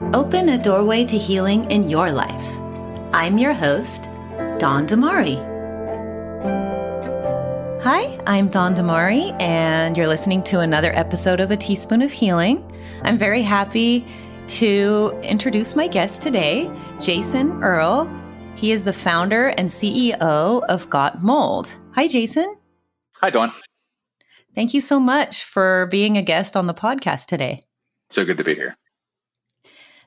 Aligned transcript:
Open 0.00 0.50
a 0.50 0.56
doorway 0.56 1.04
to 1.04 1.18
healing 1.18 1.68
in 1.72 1.90
your 1.90 2.12
life. 2.12 2.58
I'm 3.12 3.36
your 3.36 3.52
host, 3.52 4.04
Dawn 4.58 4.86
Damari. 4.86 5.36
Hi, 7.82 8.16
I'm 8.24 8.48
Dawn 8.48 8.76
Damari, 8.76 9.34
and 9.42 9.96
you're 9.96 10.06
listening 10.06 10.44
to 10.44 10.60
another 10.60 10.92
episode 10.94 11.40
of 11.40 11.50
A 11.50 11.56
Teaspoon 11.56 12.00
of 12.00 12.12
Healing. 12.12 12.62
I'm 13.02 13.18
very 13.18 13.42
happy 13.42 14.06
to 14.46 15.18
introduce 15.24 15.74
my 15.74 15.88
guest 15.88 16.22
today, 16.22 16.70
Jason 17.00 17.60
Earl. 17.64 18.08
He 18.54 18.70
is 18.70 18.84
the 18.84 18.92
founder 18.92 19.48
and 19.58 19.68
CEO 19.68 20.62
of 20.68 20.88
Got 20.90 21.24
Mold. 21.24 21.76
Hi, 21.96 22.06
Jason. 22.06 22.54
Hi, 23.14 23.30
Dawn. 23.30 23.52
Thank 24.54 24.74
you 24.74 24.80
so 24.80 25.00
much 25.00 25.42
for 25.42 25.86
being 25.86 26.16
a 26.16 26.22
guest 26.22 26.56
on 26.56 26.68
the 26.68 26.74
podcast 26.74 27.26
today. 27.26 27.64
So 28.10 28.24
good 28.24 28.36
to 28.36 28.44
be 28.44 28.54
here. 28.54 28.76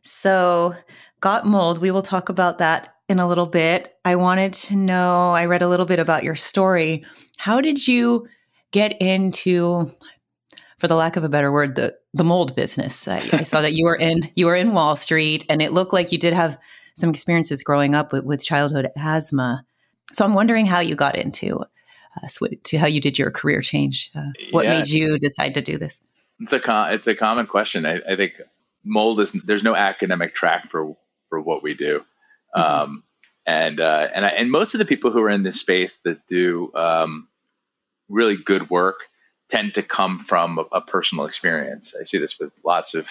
So, 0.04 0.76
Got 1.20 1.46
Mold, 1.46 1.80
we 1.80 1.92
will 1.92 2.02
talk 2.02 2.30
about 2.30 2.58
that 2.58 2.96
in 3.08 3.20
a 3.20 3.28
little 3.28 3.46
bit. 3.46 3.96
I 4.06 4.16
wanted 4.16 4.54
to 4.54 4.76
know, 4.76 5.32
I 5.32 5.46
read 5.46 5.62
a 5.62 5.68
little 5.68 5.86
bit 5.86 6.00
about 6.00 6.24
your 6.24 6.36
story. 6.36 7.06
How 7.38 7.62
did 7.62 7.88
you 7.88 8.28
get 8.72 9.00
into 9.02 9.92
for 10.78 10.88
the 10.88 10.96
lack 10.96 11.16
of 11.16 11.24
a 11.24 11.30
better 11.30 11.52
word, 11.52 11.76
the 11.76 11.96
the 12.14 12.24
mold 12.24 12.56
business? 12.56 13.08
I, 13.08 13.18
I 13.34 13.44
saw 13.44 13.62
that 13.62 13.74
you 13.74 13.86
were 13.86 13.96
in 13.96 14.30
you 14.36 14.46
were 14.48 14.56
in 14.56 14.74
Wall 14.74 14.96
Street 14.96 15.46
and 15.50 15.62
it 15.62 15.74
looked 15.74 15.94
like 15.94 16.12
you 16.12 16.18
did 16.18 16.34
have 16.34 16.58
some 16.96 17.10
experiences 17.10 17.64
growing 17.64 17.96
up 17.96 18.12
with, 18.12 18.24
with 18.24 18.44
childhood 18.44 18.90
asthma. 18.98 19.64
So 20.14 20.26
I'm 20.26 20.34
wondering 20.34 20.66
how 20.66 20.80
you 20.80 20.96
got 20.96 21.16
into 21.16 21.60
uh, 21.60 22.28
to 22.64 22.78
how 22.78 22.88
you 22.88 23.00
did 23.00 23.20
your 23.20 23.32
career 23.32 23.62
change. 23.62 24.12
Uh, 24.16 24.32
what 24.52 24.66
yeah. 24.66 24.78
made 24.78 24.88
you 24.88 25.18
decide 25.18 25.54
to 25.54 25.62
do 25.62 25.78
this? 25.78 26.00
It's 26.40 26.54
a 26.54 26.60
com- 26.60 26.92
it's 26.92 27.08
a 27.08 27.16
common 27.16 27.46
question. 27.46 27.86
I, 27.86 28.00
I, 28.10 28.16
think 28.16 28.34
mold 28.84 29.20
is 29.22 29.32
there's 29.32 29.64
no 29.64 29.76
academic 29.76 30.34
track 30.36 30.70
for 30.70 30.96
for 31.30 31.40
what 31.40 31.64
we 31.64 31.74
do, 31.74 32.04
mm-hmm. 32.56 32.62
um, 32.62 33.04
and 33.46 33.80
uh, 33.80 34.08
and 34.14 34.26
I, 34.26 34.30
and 34.30 34.52
most 34.52 34.74
of 34.74 34.80
the 34.80 34.86
people 34.86 35.12
who 35.12 35.22
are 35.22 35.30
in 35.30 35.44
this 35.44 35.60
space 35.60 36.02
that 36.02 36.26
do 36.28 36.72
um, 36.76 37.28
really 38.10 38.38
good 38.38 38.70
work 38.70 39.00
tend 39.50 39.76
to 39.76 39.84
come 39.84 40.20
from 40.20 40.60
a, 40.60 40.78
a, 40.78 40.82
personal 40.82 41.26
experience. 41.26 41.94
I 42.00 42.06
see 42.06 42.18
this 42.18 42.40
with 42.40 42.54
lots 42.64 42.94
of 42.94 43.08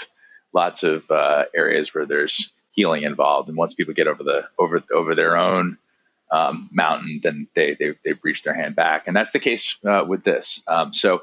lots 0.53 0.83
of 0.83 1.11
uh, 1.11 1.45
areas 1.55 1.95
where 1.95 2.07
there's 2.07 2.53
healing 2.73 3.03
involved, 3.03 3.49
and 3.49 3.57
once 3.57 3.75
people 3.75 3.95
get 3.95 4.07
over 4.07 4.23
the 4.23 4.49
over 4.59 4.83
over 4.93 5.15
their 5.15 5.37
own 5.37 5.79
um, 6.33 6.69
mountain, 6.73 7.21
then 7.23 7.49
they, 7.55 7.75
they 7.75 7.95
they 8.05 8.15
reach 8.23 8.43
their 8.43 8.55
hand 8.55 8.77
back, 8.77 9.05
and 9.07 9.17
that's 9.17 9.33
the 9.33 9.41
case 9.41 9.77
uh, 9.85 10.05
with 10.07 10.25
this. 10.25 10.63
Um, 10.67 10.93
so. 10.95 11.23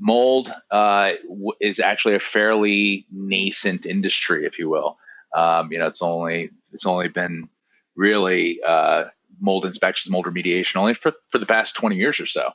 Mold 0.00 0.52
uh, 0.70 1.12
is 1.60 1.80
actually 1.80 2.14
a 2.14 2.20
fairly 2.20 3.06
nascent 3.10 3.86
industry, 3.86 4.46
if 4.46 4.58
you 4.58 4.68
will. 4.68 4.98
Um, 5.34 5.72
you 5.72 5.78
know, 5.78 5.86
it's 5.86 6.02
only 6.02 6.50
it's 6.72 6.86
only 6.86 7.08
been 7.08 7.48
really 7.94 8.60
uh, 8.66 9.04
mold 9.40 9.64
inspections, 9.66 10.10
mold 10.10 10.26
remediation, 10.26 10.76
only 10.76 10.94
for, 10.94 11.12
for 11.30 11.38
the 11.38 11.46
past 11.46 11.76
20 11.76 11.96
years 11.96 12.20
or 12.20 12.26
so. 12.26 12.52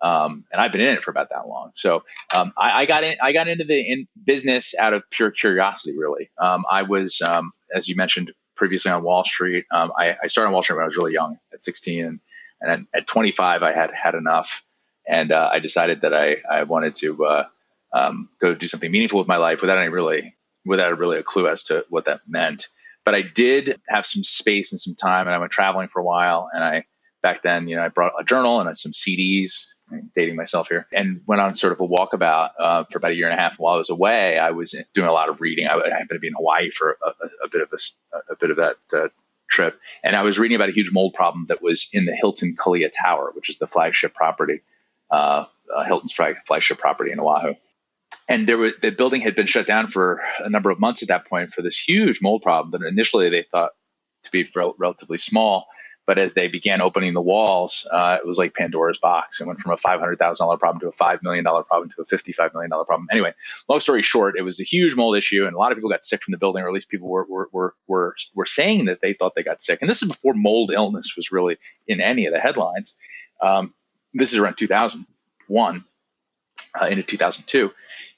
Um, 0.00 0.44
and 0.52 0.60
I've 0.60 0.70
been 0.70 0.80
in 0.80 0.94
it 0.94 1.02
for 1.02 1.10
about 1.10 1.30
that 1.30 1.48
long. 1.48 1.72
So 1.74 2.04
um, 2.34 2.52
I, 2.56 2.82
I, 2.82 2.86
got 2.86 3.02
in, 3.02 3.16
I 3.20 3.32
got 3.32 3.48
into 3.48 3.64
the 3.64 3.80
in 3.80 4.06
business 4.24 4.74
out 4.78 4.94
of 4.94 5.02
pure 5.10 5.32
curiosity. 5.32 5.98
Really, 5.98 6.30
um, 6.38 6.64
I 6.70 6.82
was, 6.82 7.20
um, 7.20 7.50
as 7.74 7.88
you 7.88 7.96
mentioned, 7.96 8.32
previously 8.54 8.92
on 8.92 9.02
Wall 9.02 9.24
Street. 9.24 9.64
Um, 9.72 9.92
I, 9.98 10.16
I, 10.22 10.26
started 10.28 10.48
on 10.48 10.52
Wall 10.52 10.62
Street 10.62 10.76
when 10.76 10.84
I 10.84 10.86
was 10.86 10.96
really 10.96 11.14
young, 11.14 11.38
at 11.52 11.64
16, 11.64 12.04
and, 12.04 12.20
and 12.60 12.86
at 12.94 13.08
25, 13.08 13.62
I 13.62 13.72
had 13.72 13.90
had 13.90 14.14
enough, 14.14 14.62
and 15.08 15.32
uh, 15.32 15.48
I 15.52 15.58
decided 15.58 16.02
that 16.02 16.14
I, 16.14 16.36
I 16.48 16.64
wanted 16.64 16.96
to 16.96 17.24
uh, 17.24 17.44
um, 17.92 18.28
go 18.40 18.54
do 18.54 18.68
something 18.68 18.90
meaningful 18.90 19.18
with 19.18 19.28
my 19.28 19.38
life 19.38 19.60
without 19.60 19.78
any 19.78 19.88
really 19.88 20.34
without 20.64 20.98
really 20.98 21.18
a 21.18 21.22
clue 21.22 21.48
as 21.48 21.64
to 21.64 21.86
what 21.88 22.04
that 22.04 22.20
meant. 22.28 22.68
But 23.04 23.14
I 23.14 23.22
did 23.22 23.80
have 23.88 24.06
some 24.06 24.22
space 24.22 24.72
and 24.72 24.80
some 24.80 24.94
time, 24.94 25.26
and 25.26 25.34
I 25.34 25.38
went 25.38 25.50
traveling 25.50 25.88
for 25.88 26.00
a 26.00 26.04
while. 26.04 26.50
And 26.52 26.62
I 26.62 26.84
back 27.22 27.42
then, 27.42 27.66
you 27.68 27.76
know, 27.76 27.82
I 27.82 27.88
brought 27.88 28.12
a 28.18 28.24
journal 28.24 28.60
and 28.60 28.78
some 28.78 28.92
CDs 28.92 29.68
I'm 29.90 30.10
dating 30.14 30.36
myself 30.36 30.68
here, 30.68 30.86
and 30.92 31.22
went 31.26 31.40
on 31.40 31.54
sort 31.54 31.72
of 31.72 31.80
a 31.80 31.88
walkabout 31.88 32.50
uh, 32.58 32.84
for 32.90 32.98
about 32.98 33.12
a 33.12 33.14
year 33.14 33.28
and 33.28 33.38
a 33.38 33.40
half. 33.40 33.58
While 33.58 33.74
I 33.74 33.78
was 33.78 33.90
away, 33.90 34.38
I 34.38 34.50
was 34.50 34.74
doing 34.94 35.08
a 35.08 35.12
lot 35.12 35.28
of 35.28 35.40
reading. 35.40 35.66
I, 35.66 35.74
I 35.74 35.88
happened 35.88 36.10
to 36.12 36.18
be 36.18 36.28
in 36.28 36.34
Hawaii 36.34 36.70
for 36.70 36.98
a, 37.02 37.08
a, 37.08 37.46
a 37.46 37.48
bit 37.48 37.62
of 37.62 37.72
a, 37.72 38.18
a, 38.32 38.36
bit 38.36 38.50
of 38.50 38.56
that 38.56 38.76
uh, 38.92 39.08
trip, 39.48 39.78
and 40.04 40.14
I 40.14 40.22
was 40.22 40.38
reading 40.38 40.56
about 40.56 40.68
a 40.68 40.72
huge 40.72 40.92
mold 40.92 41.14
problem 41.14 41.46
that 41.48 41.62
was 41.62 41.88
in 41.92 42.04
the 42.04 42.14
Hilton 42.14 42.54
Kalia 42.58 42.90
Tower, 42.92 43.30
which 43.34 43.48
is 43.48 43.58
the 43.58 43.66
flagship 43.66 44.14
property, 44.14 44.60
uh, 45.10 45.44
Hilton's 45.86 46.12
flagship 46.12 46.78
property 46.78 47.12
in 47.12 47.20
Oahu. 47.20 47.54
And 48.28 48.46
there 48.46 48.58
was 48.58 48.74
the 48.80 48.90
building 48.90 49.20
had 49.20 49.34
been 49.34 49.46
shut 49.46 49.66
down 49.66 49.88
for 49.88 50.22
a 50.38 50.48
number 50.48 50.70
of 50.70 50.78
months 50.78 51.02
at 51.02 51.08
that 51.08 51.26
point 51.26 51.52
for 51.52 51.62
this 51.62 51.78
huge 51.78 52.20
mold 52.22 52.42
problem 52.42 52.80
that 52.80 52.86
initially 52.86 53.30
they 53.30 53.42
thought 53.42 53.70
to 54.24 54.30
be 54.30 54.48
rel- 54.54 54.74
relatively 54.78 55.18
small 55.18 55.66
but 56.08 56.16
as 56.16 56.32
they 56.32 56.48
began 56.48 56.80
opening 56.80 57.12
the 57.12 57.20
walls, 57.20 57.86
uh, 57.92 58.16
it 58.18 58.26
was 58.26 58.38
like 58.38 58.54
Pandora's 58.54 58.96
box. 58.96 59.42
It 59.42 59.46
went 59.46 59.58
from 59.58 59.72
a 59.72 59.76
$500,000 59.76 60.58
problem 60.58 60.80
to 60.80 60.88
a 60.88 60.92
$5 60.92 61.22
million 61.22 61.44
problem 61.44 61.90
to 61.90 62.00
a 62.00 62.06
$55 62.06 62.54
million 62.54 62.70
problem. 62.70 63.08
Anyway, 63.12 63.34
long 63.68 63.80
story 63.80 64.02
short, 64.02 64.34
it 64.38 64.40
was 64.40 64.58
a 64.58 64.64
huge 64.64 64.96
mold 64.96 65.18
issue, 65.18 65.44
and 65.44 65.54
a 65.54 65.58
lot 65.58 65.70
of 65.70 65.76
people 65.76 65.90
got 65.90 66.06
sick 66.06 66.22
from 66.22 66.32
the 66.32 66.38
building, 66.38 66.62
or 66.62 66.68
at 66.68 66.72
least 66.72 66.88
people 66.88 67.10
were, 67.10 67.26
were, 67.28 67.50
were, 67.52 67.74
were, 67.86 68.16
were 68.34 68.46
saying 68.46 68.86
that 68.86 69.02
they 69.02 69.12
thought 69.12 69.34
they 69.34 69.42
got 69.42 69.62
sick. 69.62 69.82
And 69.82 69.90
this 69.90 70.00
is 70.00 70.08
before 70.08 70.32
mold 70.32 70.72
illness 70.72 71.12
was 71.14 71.30
really 71.30 71.58
in 71.86 72.00
any 72.00 72.24
of 72.24 72.32
the 72.32 72.40
headlines. 72.40 72.96
Um, 73.42 73.74
this 74.14 74.32
is 74.32 74.38
around 74.38 74.56
2001 74.56 75.84
uh, 76.80 76.86
into 76.86 77.02
2002. 77.02 77.72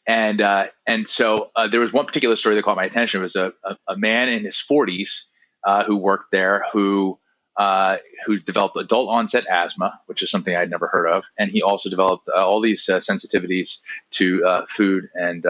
And, 0.06 0.41
uh, 0.41 0.67
and 0.87 1.09
so 1.09 1.51
uh, 1.55 1.69
there 1.69 1.81
was 1.81 1.93
one 1.93 2.06
particular 2.06 2.37
story 2.37 2.55
that 2.56 2.65
caught 2.65 2.77
my 2.77 2.84
attention. 2.84 3.21
It 3.21 3.25
was 3.25 3.37
a, 3.37 3.53
a, 3.65 3.77
a 3.89 3.97
man 3.97 4.28
in 4.28 4.45
his 4.45 4.56
40s 4.56 5.23
uh, 5.65 5.84
who 5.84 5.99
worked 5.99 6.31
there 6.31 6.65
who 6.73 7.19
uh, 7.56 7.99
who 8.25 8.39
developed 8.39 8.77
adult 8.77 9.11
onset 9.11 9.47
asthma, 9.47 10.01
which 10.06 10.23
is 10.23 10.31
something 10.31 10.56
I'd 10.56 10.71
never 10.71 10.87
heard 10.87 11.06
of, 11.06 11.25
and 11.39 11.51
he 11.51 11.61
also 11.61 11.91
developed 11.91 12.27
uh, 12.34 12.47
all 12.47 12.61
these 12.61 12.87
sensitivities 12.87 13.83
to 14.12 14.65
food 14.69 15.11
and 15.15 15.45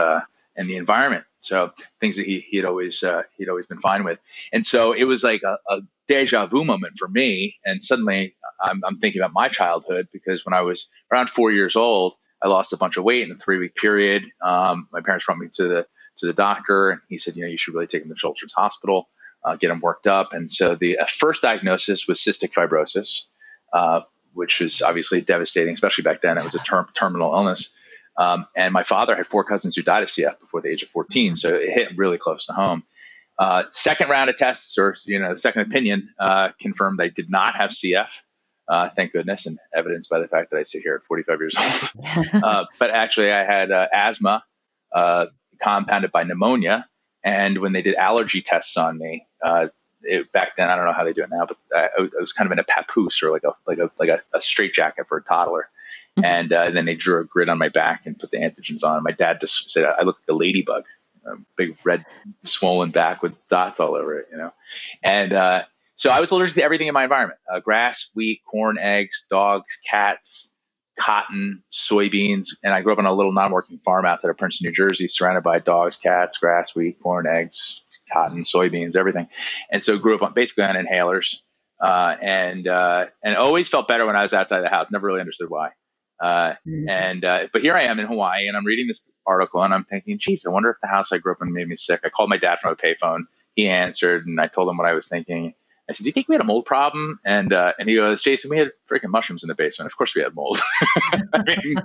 and 0.56 0.68
the 0.68 0.76
environment. 0.76 1.24
So 1.38 1.72
things 2.00 2.16
that 2.16 2.26
he 2.26 2.40
he 2.40 2.56
had 2.56 2.66
always 2.66 3.04
he'd 3.36 3.48
always 3.48 3.66
been 3.66 3.80
fine 3.80 4.02
with, 4.02 4.18
and 4.52 4.66
so 4.66 4.92
it 4.92 5.04
was 5.04 5.22
like 5.22 5.42
a 5.44 5.82
deja 6.10 6.46
vu 6.46 6.64
moment 6.64 6.94
for 6.98 7.08
me. 7.08 7.56
And 7.64 7.84
suddenly 7.84 8.34
I'm, 8.62 8.82
I'm 8.84 8.98
thinking 8.98 9.20
about 9.20 9.32
my 9.32 9.48
childhood 9.48 10.08
because 10.12 10.44
when 10.44 10.54
I 10.54 10.62
was 10.62 10.88
around 11.12 11.30
four 11.30 11.52
years 11.52 11.76
old, 11.76 12.14
I 12.42 12.48
lost 12.48 12.72
a 12.72 12.76
bunch 12.76 12.96
of 12.96 13.04
weight 13.04 13.22
in 13.22 13.32
a 13.32 13.38
three 13.38 13.58
week 13.58 13.74
period. 13.74 14.24
Um, 14.42 14.88
my 14.92 15.00
parents 15.00 15.26
brought 15.26 15.38
me 15.38 15.48
to 15.54 15.68
the 15.68 15.86
to 16.18 16.26
the 16.26 16.32
doctor, 16.34 16.90
and 16.90 17.00
he 17.08 17.18
said, 17.18 17.36
you 17.36 17.42
know, 17.42 17.48
you 17.48 17.56
should 17.56 17.72
really 17.72 17.86
take 17.86 18.02
him 18.02 18.08
to 18.08 18.14
Children's 18.14 18.52
Hospital 18.52 19.08
uh, 19.44 19.56
get 19.56 19.70
him 19.70 19.80
worked 19.80 20.06
up. 20.06 20.32
And 20.32 20.52
so 20.52 20.74
the 20.74 20.98
uh, 20.98 21.06
first 21.06 21.42
diagnosis 21.42 22.06
was 22.06 22.20
cystic 22.20 22.52
fibrosis, 22.52 23.22
uh, 23.72 24.02
which 24.34 24.60
was 24.60 24.82
obviously 24.82 25.20
devastating, 25.20 25.74
especially 25.74 26.02
back 26.02 26.20
then. 26.20 26.38
It 26.38 26.44
was 26.44 26.54
a 26.54 26.58
term, 26.60 26.88
terminal 26.94 27.32
illness. 27.34 27.70
Um, 28.16 28.46
and 28.56 28.72
my 28.72 28.82
father 28.82 29.16
had 29.16 29.26
four 29.26 29.44
cousins 29.44 29.76
who 29.76 29.82
died 29.82 30.02
of 30.02 30.08
CF 30.08 30.40
before 30.40 30.60
the 30.60 30.68
age 30.68 30.82
of 30.82 30.90
14, 30.90 31.36
so 31.36 31.54
it 31.54 31.70
hit 31.70 31.96
really 31.96 32.18
close 32.18 32.46
to 32.46 32.52
home. 32.52 32.82
Uh, 33.40 33.62
second 33.70 34.10
round 34.10 34.28
of 34.28 34.36
tests, 34.36 34.76
or 34.76 34.94
you 35.06 35.18
know, 35.18 35.32
the 35.32 35.38
second 35.38 35.62
opinion 35.62 36.10
uh, 36.20 36.50
confirmed 36.60 37.00
I 37.00 37.08
did 37.08 37.30
not 37.30 37.56
have 37.56 37.70
CF. 37.70 38.10
Uh, 38.68 38.90
thank 38.90 39.12
goodness, 39.12 39.46
and 39.46 39.58
evidenced 39.74 40.10
by 40.10 40.20
the 40.20 40.28
fact 40.28 40.50
that 40.50 40.58
I 40.58 40.62
sit 40.62 40.82
here 40.82 40.94
at 40.94 41.04
45 41.04 41.40
years 41.40 41.56
old. 41.56 42.66
but 42.78 42.90
actually, 42.90 43.32
I 43.32 43.44
had 43.44 43.70
asthma 43.70 44.44
compounded 45.58 46.12
by 46.12 46.24
pneumonia, 46.24 46.86
and 47.24 47.58
when 47.58 47.72
they 47.72 47.80
did 47.82 47.94
allergy 47.94 48.42
tests 48.42 48.76
on 48.76 48.98
me, 48.98 49.26
uh, 49.42 49.68
it, 50.02 50.32
back 50.32 50.56
then 50.56 50.70
I 50.70 50.76
don't 50.76 50.84
know 50.84 50.92
how 50.92 51.04
they 51.04 51.12
do 51.12 51.22
it 51.22 51.30
now, 51.30 51.46
but 51.46 51.56
I, 51.74 51.88
I, 51.98 52.20
was 52.20 52.32
kind 52.32 52.46
of 52.46 52.52
in 52.52 52.58
a 52.58 52.64
papoose 52.64 53.22
or 53.22 53.30
like 53.30 53.44
a 53.44 53.54
like 53.66 53.78
a 53.78 53.90
like 53.98 54.08
a, 54.08 54.20
a 54.34 54.40
straight 54.40 54.72
jacket 54.72 55.06
for 55.08 55.18
a 55.18 55.22
toddler. 55.22 55.68
Mm-hmm. 56.18 56.24
And 56.24 56.52
uh, 56.52 56.70
then 56.70 56.86
they 56.86 56.96
drew 56.96 57.20
a 57.20 57.24
grid 57.24 57.48
on 57.48 57.58
my 57.58 57.68
back 57.68 58.02
and 58.04 58.18
put 58.18 58.30
the 58.30 58.38
antigens 58.38 58.82
on. 58.82 58.96
And 58.96 59.04
my 59.04 59.12
dad 59.12 59.40
just 59.40 59.70
said 59.70 59.84
I 59.84 60.02
look 60.02 60.18
like 60.18 60.34
a 60.34 60.38
ladybug, 60.38 60.84
a 61.26 61.36
big 61.56 61.76
red 61.84 62.04
swollen 62.42 62.90
back 62.90 63.22
with 63.22 63.34
dots 63.48 63.80
all 63.80 63.94
over 63.94 64.18
it, 64.18 64.28
you 64.30 64.38
know. 64.38 64.52
And 65.02 65.32
uh, 65.32 65.62
so 65.96 66.10
I 66.10 66.20
was 66.20 66.30
allergic 66.30 66.56
to 66.56 66.62
everything 66.62 66.88
in 66.88 66.94
my 66.94 67.04
environment: 67.04 67.38
uh, 67.52 67.60
grass, 67.60 68.10
wheat, 68.14 68.42
corn, 68.50 68.78
eggs, 68.78 69.26
dogs, 69.30 69.78
cats, 69.88 70.54
cotton, 70.98 71.62
soybeans, 71.72 72.48
and 72.62 72.72
I 72.72 72.82
grew 72.82 72.92
up 72.92 72.98
on 72.98 73.06
a 73.06 73.12
little 73.12 73.32
non-working 73.32 73.80
farm 73.84 74.04
outside 74.04 74.30
of 74.30 74.38
Princeton, 74.38 74.68
New 74.68 74.74
Jersey, 74.74 75.08
surrounded 75.08 75.42
by 75.42 75.58
dogs, 75.58 75.96
cats, 75.96 76.38
grass, 76.38 76.74
wheat, 76.74 77.00
corn, 77.02 77.26
eggs, 77.26 77.82
cotton, 78.12 78.42
soybeans, 78.42 78.96
everything. 78.96 79.28
And 79.70 79.82
so 79.82 79.98
grew 79.98 80.14
up 80.14 80.22
on, 80.22 80.34
basically 80.34 80.64
on 80.64 80.76
inhalers, 80.76 81.36
uh, 81.80 82.16
and 82.20 82.66
uh, 82.68 83.06
and 83.22 83.36
always 83.36 83.68
felt 83.68 83.88
better 83.88 84.06
when 84.06 84.16
I 84.16 84.22
was 84.22 84.32
outside 84.32 84.60
the 84.60 84.68
house. 84.68 84.90
Never 84.90 85.06
really 85.06 85.20
understood 85.20 85.48
why. 85.48 85.70
Uh, 86.20 86.54
mm-hmm. 86.66 86.88
And 86.88 87.24
uh, 87.24 87.46
but 87.52 87.62
here 87.62 87.74
I 87.74 87.84
am 87.84 87.98
in 87.98 88.06
Hawaii, 88.06 88.46
and 88.46 88.56
I'm 88.56 88.66
reading 88.66 88.86
this 88.86 89.02
article, 89.26 89.62
and 89.62 89.72
I'm 89.72 89.84
thinking, 89.84 90.18
geez, 90.18 90.46
I 90.46 90.50
wonder 90.50 90.70
if 90.70 90.76
the 90.80 90.88
house 90.88 91.12
I 91.12 91.18
grew 91.18 91.32
up 91.32 91.42
in 91.42 91.52
made 91.52 91.68
me 91.68 91.76
sick. 91.76 92.00
I 92.04 92.08
called 92.08 92.30
my 92.30 92.38
dad 92.38 92.60
from 92.60 92.72
a 92.72 92.76
payphone. 92.76 93.24
He 93.54 93.68
answered, 93.68 94.26
and 94.26 94.40
I 94.40 94.46
told 94.46 94.68
him 94.68 94.76
what 94.76 94.86
I 94.86 94.94
was 94.94 95.08
thinking. 95.08 95.54
I 95.88 95.92
said, 95.92 96.04
"Do 96.04 96.08
you 96.08 96.12
think 96.12 96.28
we 96.28 96.34
had 96.34 96.40
a 96.40 96.44
mold 96.44 96.66
problem?" 96.66 97.18
And 97.24 97.52
uh, 97.52 97.72
and 97.78 97.88
he 97.88 97.96
goes, 97.96 98.22
"Jason, 98.22 98.50
we 98.50 98.58
had 98.58 98.70
freaking 98.88 99.10
mushrooms 99.10 99.42
in 99.42 99.48
the 99.48 99.54
basement. 99.54 99.90
Of 99.90 99.96
course 99.96 100.14
we 100.14 100.22
had 100.22 100.34
mold. 100.34 100.58
I 101.32 101.42
mean, 101.64 101.76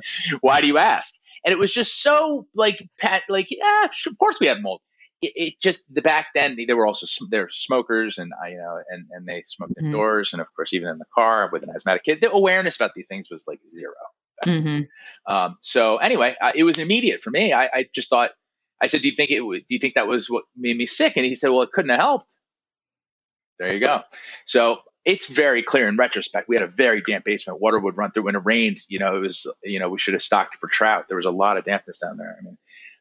why 0.41 0.61
do 0.61 0.67
you 0.67 0.77
ask?" 0.77 1.19
And 1.43 1.51
it 1.51 1.59
was 1.59 1.73
just 1.73 2.01
so 2.01 2.47
like 2.53 2.87
pat, 2.99 3.23
like 3.29 3.51
yeah, 3.51 3.85
of 3.85 4.17
course 4.17 4.39
we 4.39 4.47
had 4.47 4.61
mold. 4.61 4.81
it, 5.21 5.33
it, 5.35 5.61
just 5.61 5.93
the 5.93 6.01
back 6.01 6.27
then 6.33 6.55
they 6.55 6.73
were 6.73 6.87
also 6.87 7.05
they're 7.29 7.49
smokers 7.49 8.17
and 8.17 8.31
I 8.41 8.49
you 8.49 8.57
know 8.57 8.81
and 8.89 9.05
and 9.11 9.27
they 9.27 9.43
smoked 9.45 9.75
mm-hmm. 9.75 9.87
indoors 9.87 10.33
and 10.33 10.41
of 10.41 10.53
course 10.55 10.73
even 10.73 10.89
in 10.89 10.97
the 10.97 11.05
car 11.13 11.49
with 11.51 11.63
an 11.63 11.69
asthmatic 11.75 12.03
kid 12.03 12.21
the 12.21 12.31
awareness 12.31 12.75
about 12.75 12.93
these 12.95 13.07
things 13.07 13.27
was 13.29 13.47
like 13.47 13.59
0 14.45 14.57
mm-hmm. 14.57 15.33
um, 15.33 15.57
so 15.61 15.97
anyway 15.97 16.35
uh, 16.41 16.51
it 16.55 16.63
was 16.63 16.77
immediate 16.77 17.21
for 17.21 17.31
me 17.31 17.53
I, 17.53 17.65
I 17.65 17.85
just 17.93 18.09
thought 18.09 18.31
I 18.81 18.87
said 18.87 19.01
do 19.01 19.07
you 19.07 19.15
think 19.15 19.31
it 19.31 19.41
do 19.41 19.63
you 19.69 19.79
think 19.79 19.95
that 19.95 20.07
was 20.07 20.29
what 20.29 20.43
made 20.55 20.77
me 20.77 20.85
sick 20.85 21.13
and 21.17 21.25
he 21.25 21.35
said 21.35 21.49
well 21.49 21.63
it 21.63 21.71
couldn't 21.71 21.91
have 21.91 21.99
helped 21.99 22.37
there 23.59 23.73
you 23.73 23.79
go 23.79 24.03
so 24.45 24.79
it's 25.05 25.27
very 25.27 25.61
clear 25.61 25.87
in 25.87 25.97
retrospect. 25.97 26.49
We 26.49 26.55
had 26.55 26.63
a 26.63 26.67
very 26.67 26.99
damp 26.99 27.25
basement. 27.25 27.61
Water 27.61 27.79
would 27.79 27.95
run 27.95 28.11
through 28.11 28.23
when 28.23 28.35
it 28.35 28.41
rained. 28.43 28.79
You 28.87 28.97
know, 28.97 29.15
it 29.15 29.19
was, 29.19 29.45
you 29.63 29.79
know, 29.79 29.87
we 29.87 29.99
should 29.99 30.15
have 30.15 30.23
stocked 30.23 30.55
for 30.55 30.67
trout. 30.67 31.07
There 31.07 31.15
was 31.17 31.27
a 31.27 31.31
lot 31.31 31.57
of 31.57 31.63
dampness 31.63 31.99
down 31.99 32.17
there. 32.17 32.35
I 32.37 32.43
mean, 32.43 32.57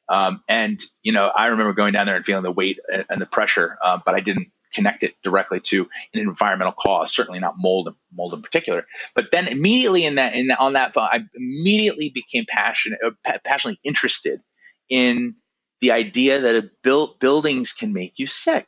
um, 0.09 0.45
and, 0.47 0.81
you 1.03 1.13
know, 1.13 1.29
I 1.29 1.47
remember 1.47 1.73
going 1.73 1.95
down 1.95 2.05
there 2.07 2.17
and 2.17 2.25
feeling 2.25 2.43
the 2.43 2.53
weight 2.53 2.79
and 3.09 3.21
the 3.21 3.27
pressure, 3.27 3.79
uh, 3.83 3.99
but 4.05 4.15
I 4.15 4.21
didn't 4.21 4.49
connect 4.75 5.03
it 5.03 5.15
directly 5.23 5.61
to 5.61 5.89
an 6.13 6.21
environmental 6.21 6.73
cause, 6.73 7.15
certainly 7.15 7.41
not 7.41 7.55
mold, 7.59 7.95
mold 8.13 8.35
in 8.35 8.43
particular. 8.43 8.87
But 9.15 9.31
then 9.31 9.49
immediately 9.49 10.05
in 10.05 10.17
that, 10.17 10.35
in 10.35 10.49
that, 10.49 10.61
on 10.61 10.75
that, 10.75 10.93
I 10.97 11.25
immediately 11.35 12.11
became 12.11 12.45
passionate, 12.49 13.01
uh, 13.05 13.39
passionately 13.45 13.81
interested 13.85 14.41
in 14.89 15.37
the 15.81 15.93
idea 15.93 16.41
that 16.41 16.71
build, 16.83 17.19
buildings 17.19 17.73
can 17.73 17.93
make 17.93 18.19
you 18.19 18.27
sick. 18.27 18.67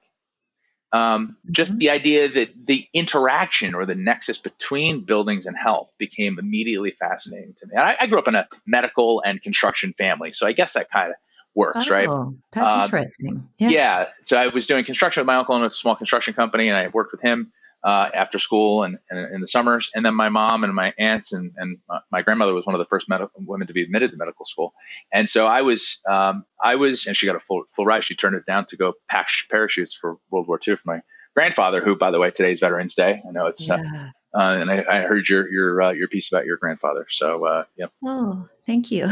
Um, 0.92 1.36
just 1.50 1.72
mm-hmm. 1.72 1.78
the 1.78 1.90
idea 1.90 2.28
that 2.28 2.66
the 2.66 2.86
interaction 2.94 3.74
or 3.74 3.86
the 3.86 3.94
nexus 3.94 4.38
between 4.38 5.00
buildings 5.00 5.46
and 5.46 5.56
health 5.56 5.92
became 5.98 6.38
immediately 6.38 6.92
fascinating 6.92 7.54
to 7.58 7.66
me. 7.66 7.74
I, 7.76 7.96
I, 8.00 8.06
grew 8.06 8.20
up 8.20 8.28
in 8.28 8.36
a 8.36 8.48
medical 8.66 9.20
and 9.26 9.42
construction 9.42 9.94
family, 9.98 10.32
so 10.32 10.46
I 10.46 10.52
guess 10.52 10.74
that 10.74 10.88
kind 10.90 11.10
of 11.10 11.16
works, 11.56 11.90
oh, 11.90 11.94
right? 11.94 12.08
That's 12.52 12.66
uh, 12.66 12.82
interesting. 12.84 13.48
Yeah. 13.58 13.68
yeah. 13.70 14.06
So 14.20 14.36
I 14.36 14.48
was 14.48 14.66
doing 14.66 14.84
construction 14.84 15.22
with 15.22 15.26
my 15.26 15.36
uncle 15.36 15.56
in 15.56 15.64
a 15.64 15.70
small 15.70 15.96
construction 15.96 16.34
company, 16.34 16.68
and 16.68 16.76
I 16.76 16.88
worked 16.88 17.10
with 17.10 17.22
him 17.22 17.52
uh, 17.82 18.10
after 18.14 18.38
school 18.38 18.82
and, 18.82 18.98
and, 19.10 19.34
in 19.34 19.40
the 19.40 19.48
summers. 19.48 19.90
And 19.94 20.04
then 20.04 20.14
my 20.14 20.28
mom 20.28 20.64
and 20.64 20.74
my 20.74 20.92
aunts 20.98 21.32
and, 21.32 21.52
and 21.56 21.78
my 22.10 22.22
grandmother 22.22 22.52
was 22.52 22.66
one 22.66 22.74
of 22.74 22.78
the 22.78 22.84
first 22.84 23.08
medical 23.08 23.40
women 23.46 23.66
to 23.68 23.72
be 23.72 23.82
admitted 23.82 24.10
to 24.10 24.16
medical 24.16 24.44
school. 24.44 24.74
And 25.12 25.28
so 25.28 25.46
I 25.46 25.62
was, 25.62 25.98
um, 26.08 26.44
I 26.62 26.74
was, 26.74 27.06
and 27.06 27.16
she 27.16 27.26
got 27.26 27.36
a 27.36 27.40
full, 27.40 27.64
full 27.72 27.86
ride. 27.86 28.04
She 28.04 28.14
turned 28.14 28.36
it 28.36 28.44
down 28.44 28.66
to 28.66 28.76
go 28.76 28.94
pack 29.08 29.28
parachutes 29.50 29.94
for 29.94 30.18
World 30.30 30.48
War 30.48 30.60
II 30.66 30.76
for 30.76 30.82
my 30.84 31.00
grandfather, 31.34 31.80
who, 31.80 31.96
by 31.96 32.10
the 32.10 32.18
way, 32.18 32.30
today's 32.30 32.60
Veterans 32.60 32.94
Day. 32.94 33.22
I 33.26 33.30
know 33.30 33.46
it's, 33.46 33.70
uh, 33.70 33.78
yeah. 33.82 34.02
uh, 34.02 34.10
uh, 34.36 34.56
and 34.56 34.70
I, 34.70 34.84
I, 34.90 35.00
heard 35.02 35.26
your 35.30 35.50
your 35.50 35.80
uh, 35.80 35.90
your 35.92 36.08
piece 36.08 36.30
about 36.30 36.44
your 36.44 36.58
grandfather. 36.58 37.06
So, 37.08 37.46
uh, 37.46 37.64
yeah. 37.78 37.86
Oh, 38.04 38.46
thank 38.66 38.90
you. 38.90 39.08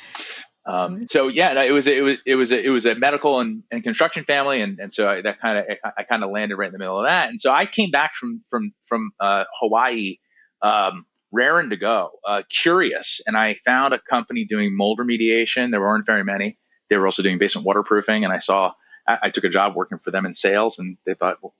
Um, 0.64 0.94
mm-hmm. 0.94 1.02
so 1.06 1.28
yeah, 1.28 1.60
it 1.62 1.72
was 1.72 1.86
it 1.86 2.02
was 2.02 2.18
it 2.24 2.36
was 2.36 2.52
a, 2.52 2.64
it 2.64 2.70
was 2.70 2.86
a 2.86 2.94
medical 2.94 3.40
and, 3.40 3.64
and 3.70 3.82
construction 3.82 4.24
family, 4.24 4.60
and, 4.60 4.78
and 4.78 4.94
so 4.94 5.08
I, 5.08 5.22
that 5.22 5.40
kind 5.40 5.58
of 5.58 5.64
I, 5.96 6.04
kind 6.04 6.22
of 6.22 6.30
landed 6.30 6.56
right 6.56 6.66
in 6.66 6.72
the 6.72 6.78
middle 6.78 7.00
of 7.00 7.06
that. 7.06 7.30
And 7.30 7.40
so 7.40 7.52
I 7.52 7.66
came 7.66 7.90
back 7.90 8.12
from 8.14 8.42
from 8.48 8.72
from 8.86 9.10
uh, 9.18 9.44
Hawaii, 9.60 10.18
um, 10.62 11.04
raring 11.32 11.70
to 11.70 11.76
go, 11.76 12.10
uh, 12.26 12.42
curious, 12.48 13.20
and 13.26 13.36
I 13.36 13.56
found 13.64 13.92
a 13.92 14.00
company 14.08 14.44
doing 14.44 14.76
mold 14.76 15.00
remediation. 15.00 15.72
There 15.72 15.80
weren't 15.80 16.06
very 16.06 16.22
many. 16.22 16.58
They 16.90 16.96
were 16.96 17.06
also 17.06 17.22
doing 17.22 17.38
basement 17.38 17.66
waterproofing, 17.66 18.22
and 18.22 18.32
I 18.32 18.38
saw 18.38 18.72
I, 19.06 19.18
I 19.24 19.30
took 19.30 19.44
a 19.44 19.48
job 19.48 19.74
working 19.74 19.98
for 19.98 20.12
them 20.12 20.26
in 20.26 20.34
sales, 20.34 20.78
and 20.78 20.96
they 21.06 21.14
thought, 21.14 21.38
well, 21.42 21.54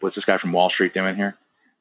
what's 0.00 0.16
this 0.16 0.26
guy 0.26 0.36
from 0.36 0.52
Wall 0.52 0.68
Street 0.68 0.92
doing 0.92 1.16
here? 1.16 1.36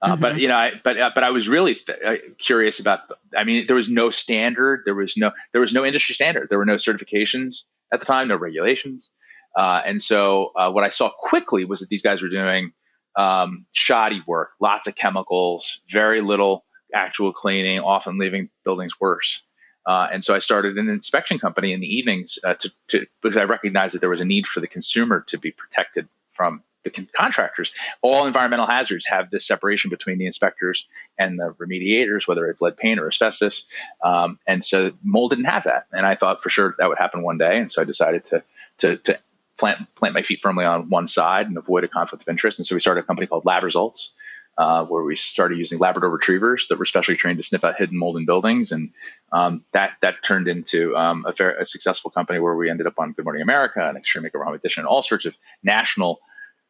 Uh, 0.06 0.10
mm-hmm. 0.10 0.22
But 0.22 0.40
you 0.40 0.48
know, 0.48 0.56
I, 0.56 0.80
but 0.84 1.00
uh, 1.00 1.12
but 1.16 1.24
I 1.24 1.32
was 1.32 1.50
really 1.50 1.76
th- 1.76 1.98
uh, 2.06 2.16
curious 2.38 2.80
about. 2.80 3.00
I 3.36 3.44
mean, 3.44 3.66
there 3.66 3.76
was 3.76 3.90
no 3.90 4.12
standard. 4.12 4.84
There 4.86 4.94
was 4.94 5.18
no 5.18 5.32
there 5.52 5.62
was 5.62 5.74
no 5.74 5.84
industry 5.84 6.14
standard. 6.14 6.48
There 6.50 6.60
were 6.60 6.66
no 6.66 6.76
certifications 6.76 7.64
at 7.92 8.02
the 8.02 8.06
time, 8.06 8.28
no 8.28 8.36
regulations. 8.36 9.10
Uh, 9.58 9.82
and 9.84 10.04
so 10.04 10.52
uh, 10.56 10.70
what 10.70 10.84
I 10.84 10.90
saw 10.90 11.10
quickly 11.10 11.66
was 11.66 11.80
that 11.80 11.90
these 11.90 12.04
guys 12.04 12.22
were 12.22 12.30
doing 12.30 12.72
um, 13.18 13.66
shoddy 13.72 14.22
work, 14.28 14.52
lots 14.62 14.88
of 14.88 14.96
chemicals, 14.96 15.82
very 15.90 16.22
little 16.22 16.66
actual 16.94 17.34
cleaning, 17.34 17.80
often 17.80 18.20
leaving 18.20 18.50
buildings 18.64 19.00
worse. 19.00 19.42
Uh, 19.88 20.08
and 20.12 20.24
so 20.24 20.36
I 20.36 20.40
started 20.40 20.78
an 20.78 20.90
inspection 20.90 21.40
company 21.40 21.72
in 21.72 21.80
the 21.80 21.88
evenings 21.88 22.38
to, 22.44 22.72
to, 22.90 23.06
because 23.22 23.38
I 23.38 23.44
recognized 23.44 23.96
that 23.96 24.00
there 24.00 24.10
was 24.10 24.22
a 24.22 24.26
need 24.26 24.46
for 24.46 24.60
the 24.60 24.68
consumer 24.68 25.22
to 25.28 25.38
be 25.38 25.52
protected 25.52 26.08
from 26.32 26.62
the 26.86 26.92
con- 26.92 27.10
contractors. 27.14 27.74
All 28.02 28.26
environmental 28.26 28.68
hazards 28.68 29.06
have 29.08 29.30
this 29.30 29.46
separation 29.46 29.90
between 29.90 30.18
the 30.18 30.26
inspectors 30.28 30.88
and 31.20 31.38
the 31.38 31.54
remediators, 31.60 32.28
whether 32.28 32.48
it's 32.48 32.62
lead 32.62 32.78
paint 32.78 33.02
or 33.02 33.08
asbestos. 33.08 33.68
Um, 34.02 34.40
and 34.48 34.64
so 34.64 34.94
mold 35.04 35.32
didn't 35.32 35.46
have 35.46 35.66
that. 35.66 35.88
And 35.92 36.06
I 36.06 36.16
thought 36.16 36.42
for 36.42 36.50
sure 36.50 36.76
that 36.78 36.88
would 36.88 36.98
happen 36.98 37.24
one 37.24 37.38
day. 37.38 37.58
And 37.58 37.70
so 37.70 37.82
I 37.82 37.86
decided 37.86 38.24
to, 38.26 38.44
to, 38.78 38.98
to 38.98 39.20
plant, 39.58 39.94
plant 39.96 40.14
my 40.14 40.22
feet 40.22 40.40
firmly 40.40 40.64
on 40.64 40.90
one 40.90 41.10
side 41.10 41.48
and 41.48 41.58
avoid 41.58 41.84
a 41.84 41.90
conflict 41.90 42.24
of 42.24 42.30
interest. 42.30 42.60
And 42.60 42.66
so 42.66 42.76
we 42.76 42.80
started 42.80 43.04
a 43.04 43.08
company 43.08 43.28
called 43.28 43.44
Lab 43.46 43.64
Results. 43.64 44.14
Uh, 44.58 44.86
where 44.86 45.04
we 45.04 45.18
started 45.18 45.58
using 45.58 45.80
Labrador 45.80 46.10
retrievers 46.10 46.70
that 46.70 46.80
were 46.80 46.86
specially 46.86 47.18
trained 47.18 47.36
to 47.38 47.44
sniff 47.44 47.66
out 47.66 47.76
hidden 47.78 48.00
mold 48.00 48.16
in 48.16 48.26
buildings, 48.26 48.72
and 48.72 48.90
um, 49.34 49.66
that 49.74 49.98
that 50.02 50.24
turned 50.24 50.48
into 50.48 50.96
um, 50.96 51.26
a, 51.28 51.34
very, 51.34 51.62
a 51.62 51.66
successful 51.66 52.10
company 52.10 52.40
where 52.40 52.56
we 52.56 52.70
ended 52.70 52.88
up 52.88 52.94
on 52.98 53.12
Good 53.12 53.26
Morning 53.26 53.42
America 53.42 53.86
and 53.86 53.98
Extreme 53.98 54.24
Makeover 54.24 54.46
Home 54.46 54.54
Edition, 54.54 54.86
all 54.86 55.04
sorts 55.04 55.26
of 55.26 55.36
national 55.62 56.22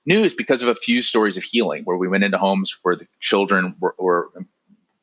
news 0.06 0.34
because 0.34 0.62
of 0.62 0.68
a 0.68 0.75
few 0.75 1.02
stories 1.02 1.38
of 1.38 1.44
healing 1.44 1.84
where 1.84 1.98
we 1.98 2.07
went 2.07 2.24
into 2.24 2.38
homes 2.38 2.78
where 2.84 2.96
the 2.96 3.07
children 3.19 3.75
were, 3.80 3.96
were 3.98 4.30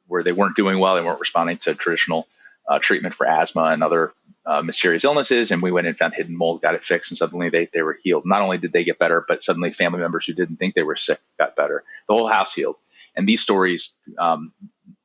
where 0.07 0.23
they 0.23 0.33
weren't 0.33 0.57
doing 0.57 0.79
well, 0.79 0.95
they 0.95 1.03
weren't 1.03 1.21
responding 1.21 1.57
to 1.59 1.75
traditional 1.75 2.29
uh, 2.69 2.79
treatment 2.79 3.15
for 3.15 3.27
asthma 3.27 3.65
and 3.65 3.83
other 3.83 4.13
uh, 4.45 4.63
mysterious 4.63 5.05
illnesses. 5.05 5.51
And 5.51 5.63
we 5.63 5.73
went 5.73 5.87
and 5.87 5.97
found 5.97 6.15
hidden 6.15 6.37
mold, 6.37 6.63
got 6.63 6.75
it 6.75 6.85
fixed, 6.85 7.11
and 7.11 7.19
suddenly 7.19 7.49
they, 7.49 7.69
they 7.73 7.83
were 7.83 7.99
healed. 8.01 8.25
Not 8.27 8.43
only 8.43 8.59
did 8.59 8.73
they 8.73 8.85
get 8.85 8.99
better, 8.99 9.25
but 9.27 9.43
suddenly 9.43 9.71
family 9.71 10.01
members 10.01 10.27
who 10.27 10.35
didn't 10.35 10.57
think 10.57 10.75
they 10.75 10.83
were 10.83 10.97
sick 10.97 11.19
got 11.39 11.57
better. 11.57 11.83
The 12.09 12.15
whole 12.15 12.29
house 12.29 12.55
healed. 12.55 12.77
And 13.17 13.29
these 13.29 13.41
stories 13.41 13.97
um, 14.19 14.53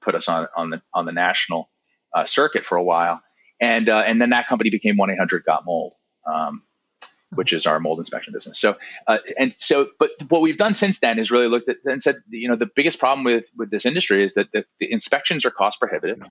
put 0.01 0.15
us 0.15 0.27
on, 0.27 0.47
on, 0.55 0.69
the, 0.71 0.81
on 0.93 1.05
the 1.05 1.11
national 1.11 1.69
uh, 2.13 2.25
circuit 2.25 2.65
for 2.65 2.77
a 2.77 2.83
while. 2.83 3.21
And, 3.59 3.89
uh, 3.89 4.03
and 4.05 4.21
then 4.21 4.31
that 4.31 4.47
company 4.47 4.69
became 4.69 4.97
1 4.97 5.09
800 5.09 5.43
Got 5.43 5.65
Mold. 5.65 5.93
Um, 6.25 6.63
which 7.35 7.53
is 7.53 7.65
our 7.65 7.79
mold 7.79 7.99
inspection 7.99 8.33
business. 8.33 8.59
So, 8.59 8.77
uh, 9.05 9.17
and 9.37 9.53
so, 9.53 9.89
but 9.99 10.11
what 10.29 10.41
we've 10.41 10.57
done 10.57 10.73
since 10.73 10.99
then 10.99 11.19
is 11.19 11.31
really 11.31 11.47
looked 11.47 11.69
at 11.69 11.77
and 11.85 12.01
said, 12.01 12.17
you 12.29 12.47
know, 12.47 12.55
the 12.55 12.69
biggest 12.73 12.99
problem 12.99 13.23
with 13.23 13.49
with 13.57 13.69
this 13.69 13.85
industry 13.85 14.23
is 14.23 14.35
that 14.35 14.51
the, 14.51 14.65
the 14.79 14.91
inspections 14.91 15.45
are 15.45 15.51
cost 15.51 15.79
prohibitive. 15.79 16.27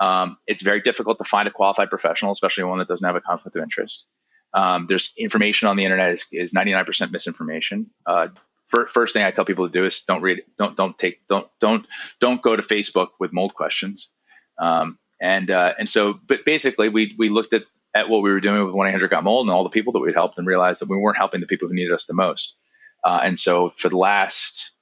Um, 0.00 0.36
it's 0.46 0.62
very 0.62 0.80
difficult 0.80 1.18
to 1.18 1.24
find 1.24 1.48
a 1.48 1.50
qualified 1.50 1.90
professional, 1.90 2.30
especially 2.30 2.64
one 2.64 2.78
that 2.78 2.88
doesn't 2.88 3.06
have 3.06 3.16
a 3.16 3.20
conflict 3.20 3.56
of 3.56 3.62
interest. 3.62 4.06
Um, 4.54 4.86
there's 4.88 5.12
information 5.18 5.68
on 5.68 5.76
the 5.76 5.84
internet 5.84 6.12
is, 6.12 6.26
is 6.32 6.54
99% 6.54 7.10
misinformation. 7.10 7.90
Uh, 8.06 8.28
first 8.68 9.12
thing 9.12 9.24
I 9.24 9.30
tell 9.30 9.44
people 9.44 9.66
to 9.66 9.72
do 9.72 9.84
is 9.84 10.04
don't 10.04 10.22
read, 10.22 10.42
don't 10.56 10.76
don't 10.76 10.98
take, 10.98 11.26
don't 11.28 11.48
don't 11.60 11.86
don't 12.20 12.40
go 12.42 12.54
to 12.54 12.62
Facebook 12.62 13.08
with 13.18 13.32
mold 13.32 13.54
questions. 13.54 14.10
Um, 14.58 14.98
and 15.20 15.50
uh, 15.50 15.74
and 15.78 15.90
so, 15.90 16.18
but 16.26 16.44
basically, 16.44 16.88
we 16.88 17.14
we 17.18 17.28
looked 17.28 17.52
at 17.52 17.64
at 17.94 18.08
what 18.08 18.22
we 18.22 18.30
were 18.30 18.40
doing 18.40 18.64
with 18.64 18.74
1 18.74 18.88
800 18.88 19.10
Got 19.10 19.24
Mold 19.24 19.46
and 19.46 19.54
all 19.54 19.64
the 19.64 19.70
people 19.70 19.92
that 19.94 20.00
we'd 20.00 20.14
helped 20.14 20.38
and 20.38 20.46
realized 20.46 20.80
that 20.80 20.88
we 20.88 20.96
weren't 20.96 21.16
helping 21.16 21.40
the 21.40 21.46
people 21.46 21.68
who 21.68 21.74
needed 21.74 21.92
us 21.92 22.06
the 22.06 22.14
most. 22.14 22.56
Uh, 23.04 23.20
and 23.22 23.38
so 23.38 23.70
for 23.70 23.88
the 23.88 23.96
last 23.96 24.72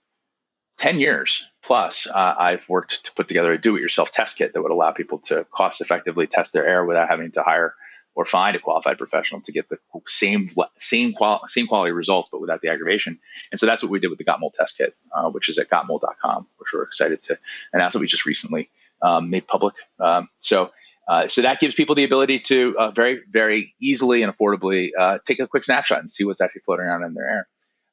10 0.79 1.01
years 1.01 1.47
plus, 1.63 2.07
uh, 2.07 2.35
I've 2.39 2.69
worked 2.69 3.07
to 3.07 3.13
put 3.13 3.29
together 3.29 3.53
a 3.53 3.61
do 3.61 3.77
it 3.77 3.83
yourself 3.83 4.11
test 4.11 4.39
kit 4.39 4.53
that 4.53 4.63
would 4.63 4.71
allow 4.71 4.93
people 4.93 5.19
to 5.27 5.47
cost 5.51 5.81
effectively 5.81 6.27
test 6.27 6.53
their 6.53 6.67
air 6.67 6.85
without 6.85 7.09
having 7.09 7.33
to 7.33 7.43
hire 7.43 7.75
or 8.15 8.25
find 8.25 8.57
a 8.57 8.59
qualified 8.59 8.97
professional 8.97 9.43
to 9.43 9.53
get 9.53 9.69
the 9.69 9.79
same 10.07 10.51
same 10.79 11.13
qual- 11.13 11.47
same 11.49 11.67
quality 11.67 11.93
results, 11.93 12.31
but 12.33 12.41
without 12.41 12.63
the 12.63 12.69
aggravation. 12.69 13.19
And 13.53 13.61
so 13.61 13.67
that's 13.67 13.83
what 13.83 13.93
we 13.93 14.01
did 14.01 14.09
with 14.09 14.19
the 14.19 14.25
Got 14.25 14.41
Mold 14.41 14.55
test 14.55 14.79
kit, 14.79 14.95
uh, 15.15 15.29
which 15.29 15.51
is 15.51 15.59
at 15.59 15.69
gotmold.com, 15.69 16.47
which 16.57 16.71
we're 16.73 16.85
excited 16.85 17.23
to 17.25 17.39
announce 17.75 17.93
that 17.93 17.99
we 17.99 18.07
just 18.07 18.25
recently 18.25 18.71
um, 19.03 19.29
made 19.29 19.47
public. 19.47 19.75
Um, 20.01 20.31
so 20.39 20.73
uh, 21.09 21.29
so 21.29 21.43
that 21.43 21.61
gives 21.61 21.75
people 21.75 21.95
the 21.95 22.05
ability 22.05 22.41
to 22.41 22.75
uh, 22.79 22.91
very, 22.91 23.21
very 23.31 23.75
easily 23.81 24.23
and 24.23 24.33
affordably 24.33 24.91
uh, 24.99 25.19
take 25.25 25.39
a 25.39 25.47
quick 25.47 25.65
snapshot 25.65 26.01
and 26.01 26.11
see 26.11 26.25
what's 26.25 26.41
actually 26.41 26.63
floating 26.63 26.87
around 26.87 27.05
in 27.05 27.15
their 27.15 27.29
air. 27.29 27.49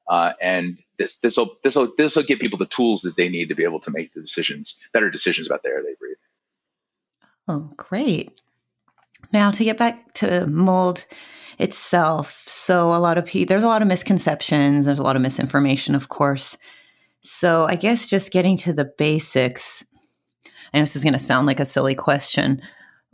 Uh, 0.10 0.34
and 0.42 0.78
this 0.98 1.20
this 1.20 1.38
will 1.38 1.56
this 1.64 1.76
will 1.76 1.94
this 1.98 2.16
will 2.16 2.24
give 2.24 2.40
people 2.40 2.58
the 2.58 2.66
tools 2.66 3.04
that 3.04 3.16
they 3.16 3.30
need 3.30 3.50
to 3.50 3.56
be 3.56 3.64
able 3.64 3.80
to 3.80 3.92
make 3.92 4.14
the 4.14 4.22
decisions, 4.22 4.80
better 4.92 5.10
decisions 5.10 5.48
about 5.48 5.64
the 5.64 5.70
air 5.70 5.82
they 5.82 5.96
breathe. 6.00 6.18
Oh, 7.48 7.72
great! 7.78 8.42
Now 9.32 9.52
to 9.52 9.64
get 9.64 9.78
back 9.78 10.14
to 10.16 10.46
mold 10.48 11.06
itself, 11.58 12.44
so 12.48 12.94
a 12.94 13.00
lot 13.00 13.18
of 13.18 13.26
people 13.26 13.50
there's 13.50 13.64
a 13.64 13.68
lot 13.68 13.82
of 13.82 13.88
misconceptions, 13.88 14.86
there's 14.86 15.00
a 15.00 15.04
lot 15.04 15.16
of 15.16 15.22
misinformation, 15.22 15.96
of 15.96 16.10
course. 16.10 16.58
So 17.22 17.66
I 17.66 17.76
guess 17.76 18.10
just 18.10 18.34
getting 18.34 18.58
to 18.58 18.74
the 18.74 18.92
basics. 18.98 19.86
I 20.74 20.80
know 20.80 20.84
this 20.84 20.96
is 20.96 21.04
going 21.04 21.14
to 21.14 21.20
sound 21.20 21.48
like 21.48 21.60
a 21.60 21.66
silly 21.66 21.96
question, 21.96 22.62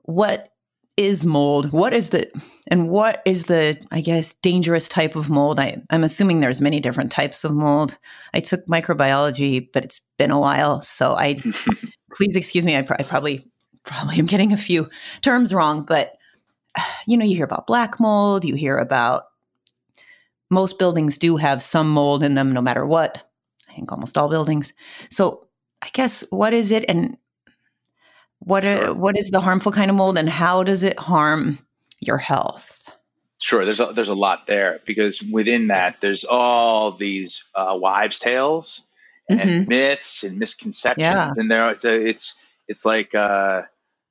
what 0.09 0.49
is 0.97 1.23
mold? 1.23 1.71
What 1.71 1.93
is 1.93 2.09
the 2.09 2.29
and 2.67 2.89
what 2.89 3.21
is 3.25 3.43
the 3.43 3.79
I 3.91 4.01
guess 4.01 4.33
dangerous 4.41 4.89
type 4.89 5.15
of 5.15 5.29
mold? 5.29 5.59
I, 5.59 5.81
I'm 5.91 6.03
assuming 6.03 6.39
there's 6.39 6.61
many 6.61 6.79
different 6.79 7.11
types 7.11 7.43
of 7.43 7.53
mold. 7.53 7.97
I 8.33 8.39
took 8.39 8.65
microbiology, 8.65 9.67
but 9.71 9.85
it's 9.85 10.01
been 10.17 10.31
a 10.31 10.39
while, 10.39 10.81
so 10.81 11.15
I 11.15 11.35
please 12.13 12.35
excuse 12.35 12.65
me. 12.65 12.75
I, 12.75 12.81
pr- 12.81 12.95
I 12.97 13.03
probably 13.03 13.47
probably 13.85 14.17
am 14.17 14.25
getting 14.25 14.51
a 14.51 14.57
few 14.57 14.89
terms 15.21 15.53
wrong, 15.53 15.83
but 15.83 16.13
you 17.07 17.15
know 17.15 17.25
you 17.25 17.35
hear 17.35 17.45
about 17.45 17.67
black 17.67 17.99
mold, 17.99 18.43
you 18.43 18.55
hear 18.55 18.77
about 18.77 19.25
most 20.49 20.79
buildings 20.79 21.19
do 21.19 21.37
have 21.37 21.61
some 21.61 21.91
mold 21.91 22.23
in 22.23 22.33
them, 22.33 22.51
no 22.51 22.61
matter 22.61 22.85
what. 22.85 23.23
I 23.69 23.75
think 23.75 23.91
almost 23.91 24.17
all 24.17 24.27
buildings. 24.27 24.73
So 25.11 25.47
I 25.83 25.89
guess 25.93 26.23
what 26.31 26.51
is 26.51 26.71
it, 26.71 26.83
and 26.89 27.15
what 28.39 28.63
sure. 28.63 28.88
are, 28.88 28.93
what 28.93 29.17
is 29.17 29.29
the 29.29 29.41
harmful 29.41 29.72
kind 29.72 29.89
of 29.89 29.98
mold, 29.98 30.17
and 30.17 30.29
how 30.29 30.63
does 30.63 30.84
it 30.84 30.98
harm 30.98 31.60
your 32.00 32.17
health? 32.17 32.91
Sure, 33.38 33.63
there's 33.63 33.79
a, 33.79 33.93
there's 33.93 34.10
a 34.10 34.15
lot 34.15 34.48
there 34.48 34.81
because 34.86 35.22
within 35.22 35.67
that 35.67 36.01
there's 36.01 36.25
all 36.25 36.91
these 36.91 37.43
uh, 37.55 37.74
wives' 37.74 38.19
tales 38.19 38.81
and 39.29 39.39
mm-hmm. 39.39 39.69
myths 39.69 40.24
and 40.24 40.38
misconceptions, 40.38 41.05
yeah. 41.05 41.31
and 41.38 41.50
there 41.50 41.69
it's 41.69 41.86
a, 41.86 41.96
it's 41.96 42.38
it's 42.67 42.86
like 42.86 43.15
uh, 43.15 43.62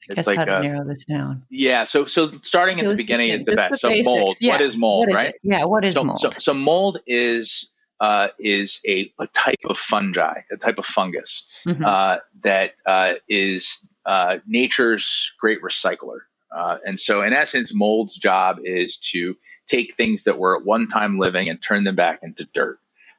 it's 0.08 0.14
guess 0.14 0.26
like 0.26 0.38
how 0.38 0.44
to 0.47 0.58
a, 0.58 0.62
narrow 0.62 0.85
this 0.85 1.04
down. 1.04 1.42
Yeah, 1.50 1.85
so 1.85 2.06
so 2.06 2.28
starting 2.28 2.80
at 2.80 2.87
the 2.87 2.94
beginning 2.94 3.30
is 3.30 3.44
the 3.44 3.52
best. 3.52 3.82
The 3.82 4.02
so 4.02 4.11
mold, 4.11 4.37
yeah. 4.40 4.52
what 4.52 4.61
is 4.62 4.76
mold, 4.76 5.00
what 5.00 5.08
is 5.11 5.14
right? 5.14 5.28
It? 5.28 5.40
Yeah, 5.42 5.64
what 5.64 5.85
is 5.85 5.94
so, 5.94 6.04
mold? 6.04 6.18
So, 6.20 6.30
so 6.30 6.54
mold 6.54 7.00
is 7.06 7.70
uh, 8.00 8.28
is 8.38 8.80
a, 8.87 9.12
a 9.18 9.26
type 9.28 9.61
of 9.64 9.76
fungi, 9.76 10.40
a 10.50 10.56
type 10.56 10.78
of 10.78 10.87
fungus 10.87 11.47
mm-hmm. 11.66 11.85
uh, 11.85 12.18
that 12.42 12.73
uh, 12.87 13.14
is 13.28 13.80
uh, 14.08 14.38
nature's 14.46 15.32
great 15.38 15.62
recycler. 15.62 16.20
Uh, 16.50 16.78
and 16.84 16.98
so, 16.98 17.22
in 17.22 17.34
essence, 17.34 17.74
mold's 17.74 18.16
job 18.16 18.56
is 18.64 18.96
to 18.96 19.36
take 19.68 19.94
things 19.94 20.24
that 20.24 20.38
were 20.38 20.56
at 20.56 20.64
one 20.64 20.88
time 20.88 21.18
living 21.18 21.50
and 21.50 21.62
turn 21.62 21.84
them 21.84 21.94
back 21.94 22.20
into 22.22 22.48
dirt. 22.54 22.78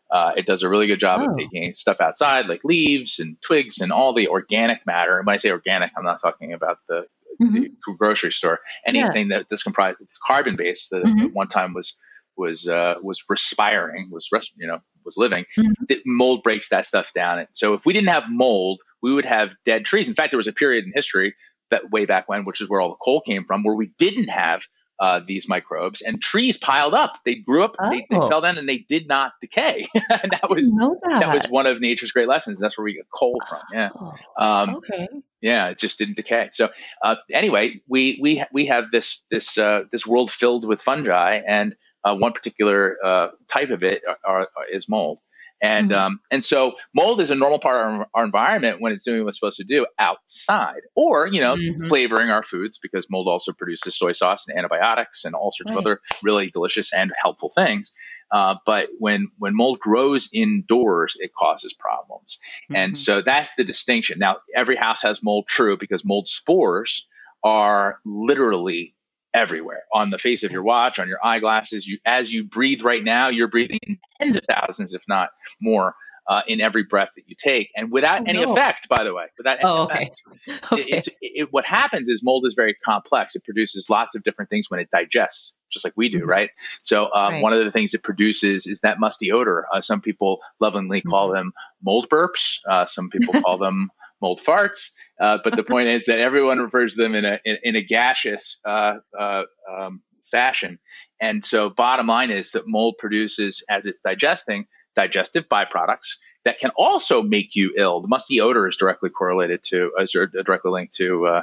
Uh, 0.10 0.32
it 0.36 0.48
does 0.48 0.64
a 0.64 0.70
really 0.70 0.88
good 0.88 1.00
job 1.00 1.20
oh. 1.22 1.30
of 1.30 1.38
taking 1.38 1.76
stuff 1.76 2.02
outside, 2.02 2.48
like 2.48 2.64
leaves 2.64 3.20
and 3.20 3.40
twigs 3.42 3.80
and 3.82 3.92
all 3.92 4.14
the 4.14 4.30
organic 4.30 4.84
matter. 4.88 5.20
And 5.20 5.28
when 5.28 5.36
I 5.36 5.38
say 5.38 5.52
organic, 5.52 5.92
I'm 5.96 6.04
not 6.04 6.20
talking 6.20 6.54
about 6.54 6.80
the, 6.88 7.06
mm-hmm. 7.40 7.62
the 7.62 7.96
grocery 7.96 8.32
store. 8.32 8.60
Anything 8.84 9.30
yeah. 9.30 9.38
that 9.38 9.46
that's 9.52 9.62
comprised, 9.62 10.02
it's 10.02 10.18
carbon 10.18 10.56
based. 10.56 10.90
That 10.90 11.04
mm-hmm. 11.04 11.26
at 11.28 11.34
one 11.34 11.50
time 11.50 11.76
was 11.76 11.96
was 12.40 12.68
uh, 12.68 12.96
was 13.04 13.24
respiring, 13.30 14.10
was 14.12 14.30
res- 14.32 14.52
you 14.58 14.66
know 14.66 14.80
was 15.06 15.18
living. 15.18 15.46
Mm-hmm. 15.58 15.86
The 15.88 16.02
mold 16.06 16.42
breaks 16.44 16.70
that 16.70 16.86
stuff 16.86 17.14
down. 17.14 17.40
And 17.40 17.48
so 17.54 17.74
if 17.74 17.86
we 17.86 17.94
didn't 17.94 18.10
have 18.10 18.24
mold, 18.30 18.80
we 19.02 19.14
would 19.14 19.26
have 19.26 19.50
dead 19.66 19.86
trees. 19.86 20.08
In 20.08 20.16
fact, 20.16 20.32
there 20.32 20.38
was 20.38 20.48
a 20.48 20.54
period 20.54 20.86
in 20.86 20.92
history 20.94 21.36
that 21.70 21.92
way 21.92 22.06
back 22.06 22.28
when, 22.28 22.46
which 22.46 22.62
is 22.62 22.70
where 22.70 22.82
all 22.82 22.90
the 22.90 22.96
coal 22.96 23.22
came 23.22 23.46
from, 23.46 23.64
where 23.64 23.76
we 23.76 23.92
didn't 23.98 24.30
have 24.30 24.64
uh, 25.00 25.22
these 25.26 25.48
microbes 25.48 26.02
and 26.02 26.22
trees 26.22 26.58
piled 26.58 26.94
up. 26.94 27.20
They 27.24 27.36
grew 27.36 27.64
up, 27.64 27.76
oh. 27.80 27.90
they, 27.90 28.06
they, 28.10 28.18
oh. 28.18 28.28
fell 28.28 28.42
down, 28.42 28.58
and 28.58 28.68
they 28.68 28.80
did 28.90 29.08
not 29.08 29.32
decay. 29.42 29.88
and 29.96 30.32
that 30.32 30.50
was 30.50 30.70
that. 30.72 31.20
that. 31.22 31.36
was 31.36 31.46
one 31.50 31.68
of 31.68 31.80
nature's 31.80 32.12
great 32.12 32.28
lessons. 32.28 32.60
That's 32.60 32.78
where 32.78 32.84
we 32.84 32.94
get 32.94 33.06
coal 33.14 33.40
from. 33.48 33.60
Yeah. 33.72 33.90
Oh. 33.96 34.14
Um, 34.38 34.76
okay. 34.76 35.08
Yeah, 35.42 35.70
it 35.70 35.80
just 35.80 36.00
didn't 36.00 36.18
decay. 36.18 36.50
So 36.52 36.70
uh, 37.02 37.16
anyway, 37.32 37.82
we 37.88 38.20
we 38.22 38.44
we 38.52 38.66
have 38.66 38.92
this 38.92 39.24
this 39.32 39.58
uh, 39.58 39.84
this 39.92 40.06
world 40.06 40.32
filled 40.32 40.68
with 40.68 40.82
fungi, 40.82 41.40
and 41.48 41.76
uh, 42.04 42.16
one 42.16 42.34
particular 42.34 42.98
uh, 43.04 43.28
type 43.48 43.70
of 43.70 43.84
it 43.84 44.02
are, 44.08 44.42
are, 44.42 44.48
is 44.72 44.88
mold. 44.90 45.20
And 45.62 45.92
mm-hmm. 45.92 46.00
um, 46.00 46.20
and 46.32 46.44
so 46.44 46.78
mold 46.96 47.20
is 47.20 47.32
a 47.32 47.36
normal 47.36 47.60
part 47.60 47.76
of 47.76 48.00
our, 48.00 48.08
our, 48.14 48.24
environment 48.24 48.80
when 48.80 48.94
it's 48.94 49.04
doing 49.04 49.24
what 49.24 49.30
it's 49.30 49.40
supposed 49.40 49.58
to 49.58 49.66
do 49.66 49.86
outside, 49.98 50.82
or 50.96 51.28
you 51.28 51.42
know, 51.42 51.56
mm-hmm. 51.56 51.88
flavoring 51.88 52.30
our 52.30 52.44
foods 52.44 52.78
because 52.78 53.08
mold 53.10 53.28
also 53.28 53.52
produces 53.52 53.98
soy 53.98 54.14
sauce 54.14 54.48
and 54.48 54.58
antibiotics 54.58 55.26
and 55.26 55.36
all 55.36 55.52
sorts 55.52 55.72
right. 55.72 55.78
of 55.78 55.86
other 55.86 56.00
really 56.24 56.50
delicious 56.50 56.94
and 56.94 57.12
helpful 57.22 57.52
things. 57.54 57.94
Uh, 58.32 58.56
but 58.66 58.88
when 59.00 59.28
when 59.38 59.54
mold 59.56 59.80
grows 59.80 60.30
indoors, 60.34 61.18
it 61.20 61.34
causes 61.34 61.74
problems, 61.74 62.38
mm-hmm. 62.64 62.76
and 62.78 62.98
so 62.98 63.22
that's 63.22 63.50
the 63.58 63.66
distinction. 63.66 64.20
Now, 64.20 64.38
every 64.56 64.78
house 64.78 65.02
has 65.02 65.22
mold, 65.22 65.48
true, 65.48 65.78
because 65.78 66.06
mold 66.06 66.30
spores 66.30 67.06
are 67.44 68.00
literally 68.06 68.96
everywhere 69.34 69.84
on 69.94 70.10
the 70.10 70.18
face 70.18 70.44
of 70.44 70.52
your 70.52 70.64
watch, 70.64 71.00
on 71.00 71.08
your 71.08 71.24
eyeglasses. 71.24 71.88
You, 71.88 72.00
as 72.06 72.34
you 72.34 72.44
breathe 72.44 72.82
right 72.82 73.04
now, 73.04 73.30
you're 73.30 73.48
breathing 73.48 73.80
tens 74.20 74.38
of 74.38 74.44
thousands, 74.46 74.94
if 74.94 75.04
not 75.08 75.30
more, 75.62 75.96
uh, 76.30 76.42
in 76.48 76.62
every 76.62 76.84
breath 76.84 77.10
that 77.16 77.24
you 77.28 77.36
take, 77.36 77.72
and 77.76 77.92
without 77.92 78.22
oh, 78.22 78.26
any 78.28 78.46
no. 78.46 78.54
effect, 78.54 78.88
by 78.88 79.04
the 79.04 79.14
way. 79.14 79.26
Without 79.38 79.54
any 79.54 79.62
oh, 79.64 79.84
okay. 79.86 80.12
effect. 80.48 80.72
okay. 80.72 80.84
It, 80.84 81.08
it, 81.22 81.48
what 81.52 81.66
happens 81.66 82.08
is 82.08 82.22
mold 82.22 82.46
is 82.46 82.54
very 82.54 82.76
complex. 82.86 83.36
It 83.36 83.44
produces 83.44 83.90
lots 83.90 84.16
of 84.16 84.24
different 84.24 84.52
things 84.52 84.70
when 84.70 84.80
it 84.80 84.90
digests, 84.92 85.58
just 85.72 85.84
like 85.84 85.94
we 85.96 86.10
do, 86.10 86.20
mm-hmm. 86.20 86.30
right? 86.30 86.50
So 86.84 87.06
um, 87.06 87.34
right. 87.34 87.42
one 87.42 87.54
of 87.54 87.66
the 87.66 87.72
things 87.72 87.96
it 87.96 88.04
produces 88.04 88.68
is 88.68 88.82
that 88.82 89.00
musty 89.00 89.32
odor. 89.32 89.66
Uh, 89.74 89.82
some 89.82 90.02
people 90.02 90.40
lovingly 90.60 91.02
call 91.02 91.30
mm-hmm. 91.30 91.38
them 91.38 91.54
mold 91.84 92.10
burps. 92.10 92.60
Uh, 92.70 92.86
some 92.86 93.10
people 93.10 93.42
call 93.42 93.58
them 93.58 93.90
mold 94.22 94.42
farts. 94.46 94.92
Uh, 95.20 95.38
but 95.44 95.56
the 95.56 95.64
point 95.64 95.88
is 95.88 96.06
that 96.06 96.20
everyone 96.20 96.60
refers 96.60 96.96
to 96.96 97.02
them 97.02 97.16
in 97.16 97.26
a 97.26 97.40
in, 97.46 97.58
in 97.64 97.76
a 97.76 97.82
gaseous 97.82 98.60
uh, 98.66 98.96
uh, 99.18 99.44
um, 99.72 100.02
fashion. 100.32 100.80
And 101.22 101.44
so, 101.44 101.70
bottom 101.70 102.08
line 102.08 102.32
is 102.32 102.54
that 102.54 102.64
mold 102.68 102.96
produces, 102.98 103.64
as 103.70 103.86
it's 103.86 104.02
digesting, 104.02 104.68
digestive 104.96 105.48
byproducts 105.50 106.18
that 106.46 106.60
can 106.60 106.72
also 106.78 107.22
make 107.22 107.56
you 107.56 107.74
ill. 107.76 108.02
The 108.02 108.08
musty 108.08 108.40
odor 108.40 108.68
is 108.68 108.78
directly 108.78 109.10
correlated 109.10 109.64
to, 109.66 109.92
is 110.00 110.12
directly 110.12 110.72
linked 110.72 110.96
to. 110.96 111.28
Uh, 111.28 111.42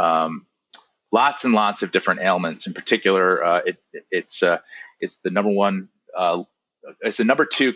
um, 0.00 0.46
lots 1.10 1.44
and 1.44 1.54
lots 1.54 1.82
of 1.82 1.90
different 1.90 2.20
ailments. 2.20 2.66
In 2.66 2.74
particular, 2.74 3.44
uh, 3.44 3.60
it, 3.66 3.76
it's 4.10 4.42
uh, 4.42 4.58
it's 5.00 5.20
the 5.20 5.30
number 5.30 5.50
one. 5.50 5.88
it's 7.00 7.16
the 7.16 7.24
number 7.24 7.44
two 7.44 7.74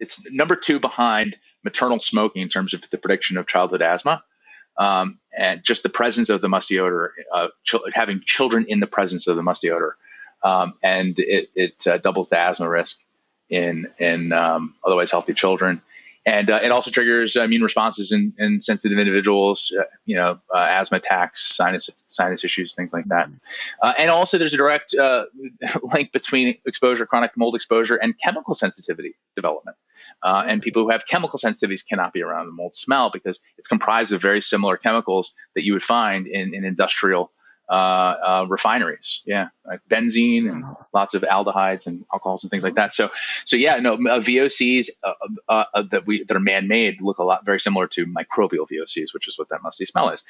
it's 0.00 0.30
number 0.30 0.56
two 0.56 0.80
behind 0.80 1.36
maternal 1.62 2.00
smoking 2.00 2.42
in 2.42 2.48
terms 2.48 2.74
of 2.74 2.88
the 2.90 2.98
prediction 2.98 3.36
of 3.36 3.46
childhood 3.46 3.82
asthma. 3.82 4.22
Um, 4.76 5.20
and 5.36 5.62
just 5.62 5.84
the 5.84 5.88
presence 5.88 6.30
of 6.30 6.40
the 6.40 6.48
musty 6.48 6.80
odor, 6.80 7.12
uh, 7.32 7.48
ch- 7.62 7.76
having 7.92 8.22
children 8.24 8.66
in 8.68 8.80
the 8.80 8.88
presence 8.88 9.28
of 9.28 9.36
the 9.36 9.42
musty 9.42 9.70
odor, 9.70 9.96
um, 10.42 10.74
and 10.82 11.16
it, 11.18 11.50
it 11.54 11.86
uh, 11.86 11.98
doubles 11.98 12.28
the 12.28 12.38
asthma 12.38 12.68
risk 12.68 13.00
in 13.48 13.86
in 14.00 14.32
um, 14.32 14.74
otherwise 14.84 15.12
healthy 15.12 15.32
children, 15.32 15.80
and 16.26 16.50
uh, 16.50 16.60
it 16.62 16.70
also 16.70 16.90
triggers 16.90 17.36
immune 17.36 17.62
responses 17.62 18.12
in, 18.12 18.32
in 18.38 18.60
sensitive 18.60 18.98
individuals, 18.98 19.72
uh, 19.78 19.84
you 20.04 20.16
know, 20.16 20.38
uh, 20.54 20.58
asthma 20.58 20.98
attacks, 20.98 21.54
sinus 21.54 21.90
sinus 22.06 22.44
issues, 22.44 22.74
things 22.74 22.92
like 22.92 23.04
that, 23.06 23.28
uh, 23.82 23.92
and 23.98 24.10
also 24.10 24.38
there's 24.38 24.54
a 24.54 24.58
direct 24.58 24.94
link 25.92 26.12
between 26.12 26.56
exposure, 26.66 27.06
chronic 27.06 27.32
mold 27.36 27.54
exposure, 27.54 27.96
and 27.96 28.14
chemical 28.22 28.54
sensitivity 28.54 29.14
development. 29.36 29.76
Uh, 30.22 30.44
and 30.46 30.62
people 30.62 30.82
who 30.82 30.90
have 30.90 31.06
chemical 31.06 31.38
sensitivities 31.38 31.86
cannot 31.86 32.12
be 32.12 32.22
around 32.22 32.46
the 32.46 32.52
mold 32.52 32.74
smell 32.74 33.10
because 33.10 33.40
it's 33.58 33.68
comprised 33.68 34.12
of 34.12 34.22
very 34.22 34.40
similar 34.40 34.76
chemicals 34.76 35.34
that 35.54 35.64
you 35.64 35.72
would 35.74 35.82
find 35.82 36.26
in, 36.26 36.54
in 36.54 36.64
industrial 36.64 37.30
uh, 37.68 37.72
uh, 37.72 38.46
refineries. 38.48 39.22
Yeah, 39.24 39.48
like 39.66 39.80
benzene 39.88 40.50
and 40.50 40.64
lots 40.92 41.14
of 41.14 41.22
aldehydes 41.22 41.86
and 41.86 42.04
alcohols 42.12 42.44
and 42.44 42.50
things 42.50 42.62
like 42.62 42.74
that. 42.74 42.92
So, 42.92 43.10
so 43.44 43.56
yeah, 43.56 43.76
no 43.76 43.94
uh, 43.94 44.20
VOCs 44.20 44.90
uh, 45.02 45.12
uh, 45.48 45.64
uh, 45.72 45.82
that 45.90 46.06
we 46.06 46.24
that 46.24 46.36
are 46.36 46.40
man-made 46.40 47.00
look 47.00 47.18
a 47.18 47.24
lot 47.24 47.44
very 47.44 47.60
similar 47.60 47.86
to 47.88 48.06
microbial 48.06 48.66
VOCs, 48.70 49.14
which 49.14 49.28
is 49.28 49.38
what 49.38 49.48
that 49.48 49.62
musty 49.62 49.86
smell 49.86 50.10
is. 50.10 50.22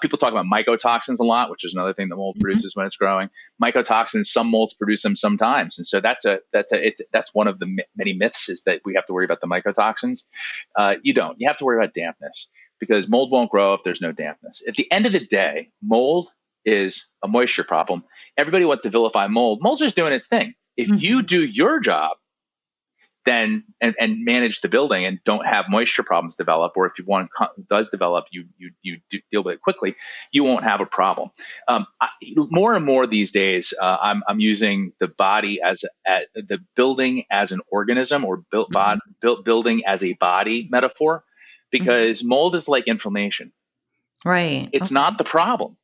people 0.00 0.18
talk 0.18 0.32
about 0.32 0.44
mycotoxins 0.44 1.18
a 1.20 1.24
lot, 1.24 1.50
which 1.50 1.64
is 1.64 1.74
another 1.74 1.94
thing 1.94 2.08
that 2.10 2.16
mold 2.16 2.36
mm-hmm. 2.36 2.42
produces 2.42 2.76
when 2.76 2.86
it's 2.86 2.96
growing. 2.96 3.30
Mycotoxins, 3.62 4.26
some 4.26 4.48
molds 4.48 4.74
produce 4.74 5.02
them 5.02 5.16
sometimes, 5.16 5.78
and 5.78 5.86
so 5.86 6.00
that's 6.00 6.24
a 6.24 6.40
that's 6.52 6.72
a 6.72 6.94
that's 7.12 7.34
one 7.34 7.48
of 7.48 7.58
the 7.58 7.78
many 7.96 8.12
myths 8.12 8.48
is 8.48 8.64
that 8.64 8.80
we 8.84 8.94
have 8.94 9.06
to 9.06 9.12
worry 9.12 9.24
about 9.24 9.40
the 9.40 9.46
mycotoxins. 9.46 10.24
you 11.02 11.14
don't. 11.14 11.40
You 11.40 11.48
have 11.48 11.56
to 11.58 11.64
worry 11.64 11.82
about 11.82 11.94
dampness 11.94 12.48
because 12.82 13.08
mold 13.08 13.30
won't 13.30 13.48
grow 13.48 13.74
if 13.74 13.84
there's 13.84 14.00
no 14.00 14.10
dampness. 14.10 14.60
At 14.66 14.74
the 14.74 14.90
end 14.90 15.06
of 15.06 15.12
the 15.12 15.24
day, 15.24 15.70
mold 15.80 16.30
is 16.64 17.06
a 17.22 17.28
moisture 17.28 17.64
problem. 17.64 18.04
Everybody 18.36 18.64
wants 18.64 18.84
to 18.84 18.90
vilify 18.90 19.26
mold. 19.26 19.60
Mold's 19.62 19.80
just 19.80 19.96
doing 19.96 20.12
its 20.12 20.26
thing. 20.26 20.54
If 20.76 20.88
mm-hmm. 20.88 20.96
you 20.98 21.22
do 21.22 21.44
your 21.44 21.80
job, 21.80 22.16
then 23.24 23.64
and, 23.80 23.94
and, 24.00 24.24
manage 24.24 24.62
the 24.62 24.68
building 24.68 25.04
and 25.04 25.20
don't 25.24 25.46
have 25.46 25.66
moisture 25.68 26.02
problems 26.02 26.36
develop, 26.36 26.72
or 26.76 26.86
if 26.86 26.98
you 26.98 27.04
one 27.04 27.28
does 27.70 27.88
develop, 27.88 28.26
you 28.32 28.46
you 28.58 28.70
you 28.82 28.98
deal 29.30 29.44
with 29.44 29.54
it 29.54 29.60
quickly, 29.60 29.94
you 30.32 30.44
won't 30.44 30.64
have 30.64 30.80
a 30.80 30.86
problem. 30.86 31.30
Um, 31.68 31.86
I, 32.00 32.08
more 32.34 32.74
and 32.74 32.84
more 32.84 33.06
these 33.06 33.30
days, 33.30 33.72
uh, 33.80 33.98
I'm 34.00 34.22
I'm 34.26 34.40
using 34.40 34.92
the 34.98 35.08
body 35.08 35.60
as 35.62 35.84
a, 36.06 36.20
the 36.34 36.58
building 36.74 37.24
as 37.30 37.52
an 37.52 37.60
organism 37.70 38.24
or 38.24 38.38
built 38.50 38.68
mm-hmm. 38.68 38.74
bod, 38.74 38.98
built 39.20 39.44
building 39.44 39.84
as 39.86 40.02
a 40.02 40.14
body 40.14 40.68
metaphor, 40.70 41.22
because 41.70 42.20
mm-hmm. 42.20 42.28
mold 42.28 42.54
is 42.56 42.68
like 42.68 42.88
inflammation. 42.88 43.52
Right. 44.24 44.68
It's 44.72 44.90
okay. 44.90 44.94
not 44.94 45.18
the 45.18 45.24
problem. 45.24 45.76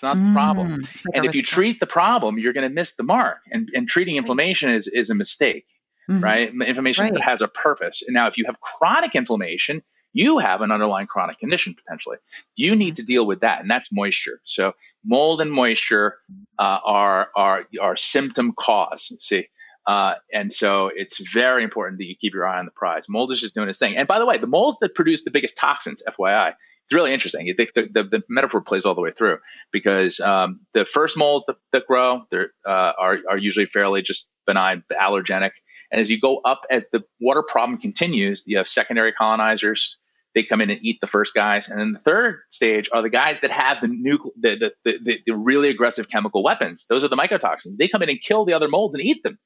It's 0.00 0.02
not 0.02 0.16
the 0.16 0.32
problem. 0.32 0.78
Mm, 0.78 1.04
like 1.04 1.16
and 1.16 1.26
if 1.26 1.34
you 1.34 1.42
treat 1.42 1.78
the 1.78 1.86
problem, 1.86 2.38
you're 2.38 2.54
going 2.54 2.66
to 2.66 2.74
miss 2.74 2.96
the 2.96 3.02
mark. 3.02 3.40
And, 3.50 3.68
and 3.74 3.86
treating 3.86 4.16
inflammation 4.16 4.72
is, 4.72 4.86
is 4.86 5.10
a 5.10 5.14
mistake, 5.14 5.66
mm-hmm. 6.08 6.24
right? 6.24 6.48
Inflammation 6.48 7.04
right. 7.04 7.20
has 7.20 7.42
a 7.42 7.48
purpose. 7.48 8.02
And 8.06 8.14
now, 8.14 8.26
if 8.26 8.38
you 8.38 8.46
have 8.46 8.58
chronic 8.62 9.14
inflammation, 9.14 9.82
you 10.14 10.38
have 10.38 10.62
an 10.62 10.72
underlying 10.72 11.06
chronic 11.06 11.38
condition 11.38 11.74
potentially. 11.74 12.16
You 12.56 12.76
need 12.76 12.96
to 12.96 13.02
deal 13.02 13.26
with 13.26 13.40
that, 13.40 13.60
and 13.60 13.70
that's 13.70 13.92
moisture. 13.92 14.40
So 14.44 14.72
mold 15.04 15.42
and 15.42 15.52
moisture 15.52 16.16
uh, 16.58 16.78
are 16.82 17.28
are 17.36 17.66
are 17.78 17.96
symptom 17.96 18.54
cause. 18.58 19.14
See. 19.20 19.48
Uh, 19.86 20.14
and 20.32 20.52
so 20.52 20.90
it's 20.94 21.18
very 21.32 21.64
important 21.64 21.98
that 21.98 22.04
you 22.04 22.14
keep 22.14 22.34
your 22.34 22.46
eye 22.46 22.58
on 22.58 22.66
the 22.66 22.70
prize. 22.70 23.04
Mold 23.08 23.32
is 23.32 23.40
just 23.40 23.54
doing 23.54 23.68
its 23.68 23.78
thing. 23.78 23.96
And 23.96 24.06
by 24.06 24.18
the 24.18 24.26
way, 24.26 24.36
the 24.38 24.46
molds 24.46 24.78
that 24.80 24.94
produce 24.94 25.24
the 25.24 25.30
biggest 25.30 25.56
toxins, 25.56 26.02
FYI, 26.06 26.52
it's 26.90 26.96
really 26.96 27.12
interesting. 27.12 27.46
The, 27.56 27.70
the, 27.72 28.02
the, 28.02 28.22
metaphor 28.28 28.62
plays 28.62 28.84
all 28.84 28.96
the 28.96 29.00
way 29.00 29.12
through 29.16 29.38
because 29.70 30.18
um, 30.18 30.62
the 30.74 30.84
first 30.84 31.16
molds 31.16 31.46
that, 31.46 31.54
that 31.70 31.86
grow 31.86 32.24
uh, 32.32 32.68
are, 32.68 33.18
are 33.30 33.38
usually 33.38 33.66
fairly 33.66 34.02
just 34.02 34.28
benign, 34.44 34.82
allergenic. 34.90 35.52
And 35.92 36.00
as 36.00 36.10
you 36.10 36.18
go 36.18 36.40
up, 36.44 36.62
as 36.68 36.88
the 36.88 37.04
water 37.20 37.44
problem 37.46 37.78
continues, 37.78 38.42
you 38.48 38.56
have 38.56 38.66
secondary 38.66 39.12
colonizers. 39.12 39.98
They 40.34 40.42
come 40.42 40.60
in 40.60 40.70
and 40.70 40.80
eat 40.82 41.00
the 41.00 41.06
first 41.06 41.32
guys, 41.32 41.68
and 41.68 41.78
then 41.78 41.92
the 41.92 42.00
third 42.00 42.40
stage 42.50 42.88
are 42.92 43.02
the 43.02 43.08
guys 43.08 43.40
that 43.40 43.52
have 43.52 43.80
the 43.80 43.86
nucle- 43.86 44.32
the, 44.40 44.72
the, 44.84 44.98
the, 45.00 45.20
the 45.26 45.32
really 45.32 45.70
aggressive 45.70 46.08
chemical 46.08 46.42
weapons. 46.42 46.86
Those 46.88 47.04
are 47.04 47.08
the 47.08 47.16
mycotoxins. 47.16 47.76
They 47.78 47.86
come 47.86 48.02
in 48.02 48.10
and 48.10 48.20
kill 48.20 48.44
the 48.44 48.54
other 48.54 48.68
molds 48.68 48.96
and 48.96 49.04
eat 49.04 49.22
them. 49.22 49.38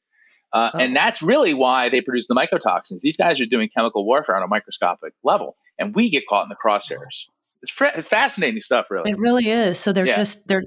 Uh, 0.50 0.70
oh. 0.72 0.78
And 0.78 0.96
that's 0.96 1.20
really 1.20 1.52
why 1.52 1.90
they 1.90 2.00
produce 2.00 2.28
the 2.28 2.34
mycotoxins. 2.34 3.00
These 3.00 3.18
guys 3.18 3.40
are 3.42 3.46
doing 3.46 3.68
chemical 3.74 4.06
warfare 4.06 4.36
on 4.36 4.42
a 4.42 4.46
microscopic 4.46 5.12
level, 5.22 5.56
and 5.78 5.94
we 5.94 6.08
get 6.08 6.26
caught 6.26 6.44
in 6.44 6.48
the 6.48 6.56
crosshairs. 6.56 7.26
It's, 7.64 7.72
fr- 7.72 8.00
fascinating 8.02 8.60
stuff, 8.60 8.86
really. 8.90 9.10
It 9.10 9.18
really 9.18 9.48
is. 9.48 9.78
So 9.78 9.92
they're 9.92 10.06
yeah. 10.06 10.16
just 10.16 10.46
they're 10.46 10.62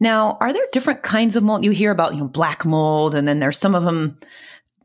now. 0.00 0.38
Are 0.40 0.52
there 0.52 0.66
different 0.72 1.02
kinds 1.02 1.36
of 1.36 1.42
mold? 1.42 1.64
You 1.64 1.72
hear 1.72 1.90
about 1.90 2.14
you 2.14 2.20
know 2.20 2.28
black 2.28 2.64
mold, 2.64 3.14
and 3.14 3.26
then 3.26 3.40
there's 3.40 3.58
some 3.58 3.74
of 3.74 3.82
them. 3.82 4.18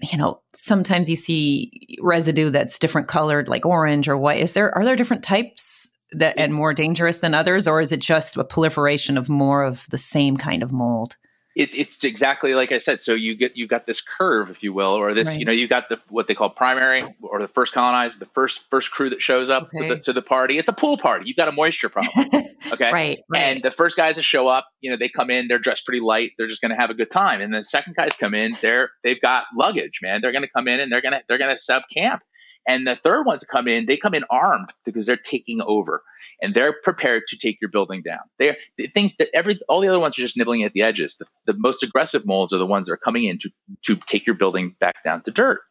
You 0.01 0.17
know, 0.17 0.41
sometimes 0.55 1.09
you 1.09 1.15
see 1.15 1.97
residue 2.01 2.49
that's 2.49 2.79
different 2.79 3.07
colored, 3.07 3.47
like 3.47 3.67
orange 3.67 4.09
or 4.09 4.17
white. 4.17 4.41
Is 4.41 4.53
there 4.53 4.75
are 4.75 4.83
there 4.83 4.95
different 4.95 5.23
types 5.23 5.91
that 6.11 6.33
and 6.37 6.53
more 6.53 6.73
dangerous 6.73 7.19
than 7.19 7.35
others, 7.35 7.67
or 7.67 7.81
is 7.81 7.91
it 7.91 7.99
just 7.99 8.35
a 8.35 8.43
proliferation 8.43 9.17
of 9.17 9.29
more 9.29 9.63
of 9.63 9.85
the 9.91 9.99
same 9.99 10.37
kind 10.37 10.63
of 10.63 10.71
mold? 10.71 11.17
It, 11.55 11.75
it's 11.75 12.03
exactly 12.03 12.53
like 12.53 12.71
I 12.71 12.79
said. 12.79 13.01
So 13.01 13.13
you 13.13 13.35
get 13.35 13.57
you've 13.57 13.69
got 13.69 13.85
this 13.85 13.99
curve, 13.99 14.49
if 14.49 14.63
you 14.63 14.71
will, 14.73 14.91
or 14.91 15.13
this 15.13 15.29
right. 15.29 15.39
you 15.39 15.45
know 15.45 15.51
you've 15.51 15.69
got 15.69 15.89
the 15.89 15.99
what 16.09 16.27
they 16.27 16.35
call 16.35 16.49
primary 16.49 17.03
or 17.21 17.41
the 17.41 17.47
first 17.47 17.73
colonized, 17.73 18.19
the 18.19 18.25
first 18.27 18.69
first 18.69 18.91
crew 18.91 19.09
that 19.09 19.21
shows 19.21 19.49
up 19.49 19.63
okay. 19.63 19.89
to, 19.89 19.95
the, 19.95 20.01
to 20.01 20.13
the 20.13 20.21
party. 20.21 20.57
It's 20.57 20.69
a 20.69 20.73
pool 20.73 20.97
party. 20.97 21.25
You've 21.27 21.37
got 21.37 21.49
a 21.49 21.51
moisture 21.51 21.89
problem, 21.89 22.27
okay? 22.71 22.91
right, 22.91 23.19
right. 23.29 23.41
And 23.41 23.63
the 23.63 23.71
first 23.71 23.97
guys 23.97 24.15
that 24.15 24.23
show 24.23 24.47
up, 24.47 24.67
you 24.79 24.89
know, 24.89 24.97
they 24.97 25.09
come 25.09 25.29
in, 25.29 25.47
they're 25.47 25.59
dressed 25.59 25.85
pretty 25.85 26.01
light, 26.01 26.31
they're 26.37 26.47
just 26.47 26.61
going 26.61 26.71
to 26.71 26.77
have 26.77 26.89
a 26.89 26.95
good 26.95 27.11
time. 27.11 27.41
And 27.41 27.53
then 27.53 27.61
the 27.61 27.65
second 27.65 27.95
guys 27.95 28.15
come 28.15 28.33
in, 28.33 28.55
they're 28.61 28.91
they've 29.03 29.21
got 29.21 29.45
luggage, 29.55 29.99
man. 30.01 30.21
They're 30.21 30.31
going 30.31 30.43
to 30.43 30.51
come 30.51 30.67
in 30.67 30.79
and 30.79 30.91
they're 30.91 31.01
going 31.01 31.13
to 31.13 31.21
they're 31.27 31.37
going 31.37 31.53
to 31.53 31.61
set 31.61 31.77
up 31.77 31.85
camp. 31.93 32.23
And 32.67 32.85
the 32.85 32.95
third 32.95 33.25
ones 33.25 33.43
come 33.43 33.67
in, 33.67 33.85
they 33.85 33.97
come 33.97 34.13
in 34.13 34.23
armed 34.29 34.71
because 34.85 35.05
they're 35.05 35.17
taking 35.17 35.61
over 35.61 36.03
and 36.41 36.53
they're 36.53 36.73
prepared 36.83 37.23
to 37.29 37.37
take 37.37 37.59
your 37.59 37.69
building 37.69 38.01
down. 38.03 38.19
They, 38.37 38.55
they 38.77 38.87
think 38.87 39.17
that 39.17 39.29
every 39.33 39.59
all 39.67 39.81
the 39.81 39.87
other 39.87 39.99
ones 39.99 40.17
are 40.17 40.21
just 40.21 40.37
nibbling 40.37 40.63
at 40.63 40.73
the 40.73 40.83
edges. 40.83 41.17
The, 41.17 41.25
the 41.51 41.59
most 41.59 41.81
aggressive 41.83 42.25
molds 42.25 42.53
are 42.53 42.59
the 42.59 42.65
ones 42.65 42.87
that 42.87 42.93
are 42.93 42.97
coming 42.97 43.25
in 43.25 43.39
to, 43.39 43.51
to 43.85 43.95
take 43.95 44.27
your 44.27 44.35
building 44.35 44.75
back 44.79 45.03
down 45.03 45.23
to 45.23 45.31
dirt. 45.31 45.61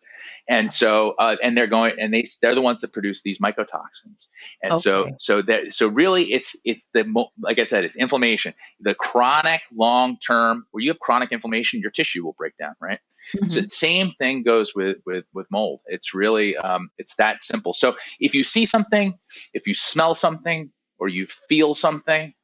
And 0.48 0.72
so, 0.72 1.12
uh, 1.18 1.36
and 1.42 1.56
they're 1.56 1.66
going, 1.66 1.94
and 1.98 2.12
they 2.12 2.24
they're 2.42 2.54
the 2.54 2.60
ones 2.60 2.80
that 2.80 2.92
produce 2.92 3.22
these 3.22 3.38
mycotoxins. 3.38 4.26
And 4.62 4.72
okay. 4.72 4.80
so, 4.80 5.10
so 5.18 5.42
that 5.42 5.72
so 5.72 5.88
really, 5.88 6.32
it's 6.32 6.56
it's 6.64 6.82
the 6.92 7.04
like 7.40 7.58
I 7.58 7.64
said, 7.64 7.84
it's 7.84 7.96
inflammation. 7.96 8.54
The 8.80 8.94
chronic, 8.94 9.62
long 9.72 10.18
term, 10.18 10.66
where 10.70 10.82
you 10.82 10.90
have 10.90 11.00
chronic 11.00 11.32
inflammation, 11.32 11.80
your 11.80 11.90
tissue 11.90 12.24
will 12.24 12.34
break 12.36 12.56
down, 12.56 12.74
right? 12.80 12.98
Mm-hmm. 13.36 13.46
So 13.46 13.60
the 13.60 13.68
same 13.68 14.12
thing 14.12 14.42
goes 14.42 14.74
with 14.74 14.98
with 15.06 15.24
with 15.32 15.46
mold. 15.50 15.80
It's 15.86 16.14
really 16.14 16.56
um, 16.56 16.90
it's 16.98 17.16
that 17.16 17.42
simple. 17.42 17.72
So 17.72 17.96
if 18.18 18.34
you 18.34 18.44
see 18.44 18.66
something, 18.66 19.18
if 19.54 19.66
you 19.66 19.74
smell 19.74 20.14
something, 20.14 20.70
or 20.98 21.08
you 21.08 21.26
feel 21.26 21.74
something, 21.74 22.34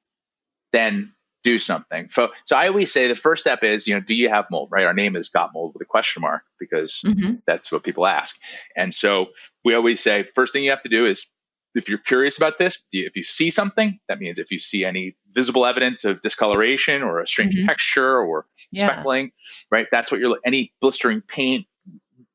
then 0.73 1.12
do 1.47 1.61
something. 1.61 2.09
So, 2.11 2.33
so 2.45 2.57
I 2.57 2.67
always 2.67 2.93
say 2.93 3.07
the 3.07 3.15
first 3.15 3.43
step 3.43 3.62
is, 3.62 3.87
you 3.87 3.95
know, 3.95 4.00
do 4.00 4.15
you 4.15 4.29
have 4.29 4.47
mold, 4.50 4.69
right? 4.73 4.85
Our 4.85 4.93
name 4.93 5.15
is 5.15 5.29
got 5.29 5.55
mold 5.55 5.75
with 5.75 5.83
a 5.83 5.87
question 5.87 6.21
mark 6.23 6.43
because 6.59 7.03
mm-hmm. 7.07 7.37
that's 7.47 7.71
what 7.71 7.85
people 7.85 8.05
ask. 8.05 8.37
And 8.76 8.93
so 8.93 9.29
we 9.65 9.75
always 9.75 10.00
say, 10.00 10.25
first 10.35 10.53
thing 10.53 10.65
you 10.65 10.71
have 10.71 10.83
to 10.83 10.88
do 10.88 11.07
is, 11.07 11.26
if 11.76 11.88
you're 11.88 11.99
curious 11.99 12.37
about 12.37 12.59
this, 12.59 12.83
if 12.91 13.15
you 13.15 13.23
see 13.23 13.50
something, 13.50 14.00
that 14.09 14.19
means 14.19 14.41
if 14.41 14.50
you 14.50 14.59
see 14.59 14.85
any 14.85 15.15
visible 15.33 15.67
evidence 15.67 16.05
of 16.05 16.21
discoloration 16.21 17.03
or 17.03 17.21
a 17.21 17.29
strange 17.29 17.55
mm-hmm. 17.55 17.67
texture 17.67 18.19
or 18.19 18.47
yeah. 18.73 18.88
speckling, 18.88 19.31
right? 19.71 19.87
That's 19.93 20.11
what 20.11 20.19
you're, 20.19 20.38
any 20.45 20.73
blistering 20.81 21.21
paint, 21.21 21.67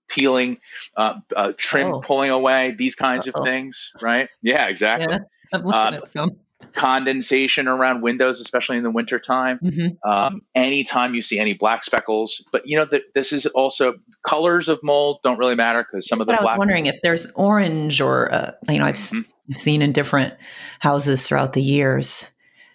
peeling, 0.08 0.60
uh, 0.96 1.16
uh, 1.36 1.52
trim 1.58 1.92
oh. 1.96 2.00
pulling 2.00 2.30
away, 2.30 2.76
these 2.78 2.96
kinds 2.96 3.28
Uh-oh. 3.28 3.40
of 3.40 3.44
things, 3.44 3.92
right? 4.02 4.30
Yeah, 4.42 4.68
exactly. 4.68 5.08
Yeah, 5.10 5.20
I'm 5.52 5.64
looking 5.66 5.96
uh, 5.96 6.02
at 6.04 6.08
some 6.08 6.30
condensation 6.74 7.68
around 7.68 8.02
windows, 8.02 8.40
especially 8.40 8.78
in 8.78 8.84
the 8.84 8.92
wintertime. 8.92 9.60
Mm-hmm. 9.60 10.10
Um, 10.10 10.42
anytime 10.56 11.14
you 11.14 11.22
see 11.22 11.40
any 11.40 11.54
black 11.54 11.84
speckles, 11.84 12.44
but 12.52 12.64
you 12.66 12.78
know 12.78 12.86
that 12.86 13.14
this 13.14 13.32
is 13.32 13.46
also 13.48 13.96
colors 14.26 14.70
of 14.70 14.80
mold 14.84 15.20
don't 15.24 15.38
really 15.38 15.56
matter 15.56 15.84
because 15.84 16.08
some 16.08 16.22
of 16.22 16.28
the. 16.28 16.34
But 16.34 16.42
I 16.42 16.44
was 16.44 16.58
wondering 16.58 16.86
mold, 16.86 16.96
if 16.96 17.02
there's 17.02 17.30
orange 17.32 18.02
or 18.02 18.34
uh, 18.34 18.52
you 18.70 18.80
know 18.80 18.86
I've 18.86 18.96
mm-hmm. 18.96 19.54
seen 19.54 19.82
in 19.82 19.92
different 19.92 20.34
houses 20.80 21.28
throughout 21.28 21.54
the 21.54 21.62
years. 21.62 22.30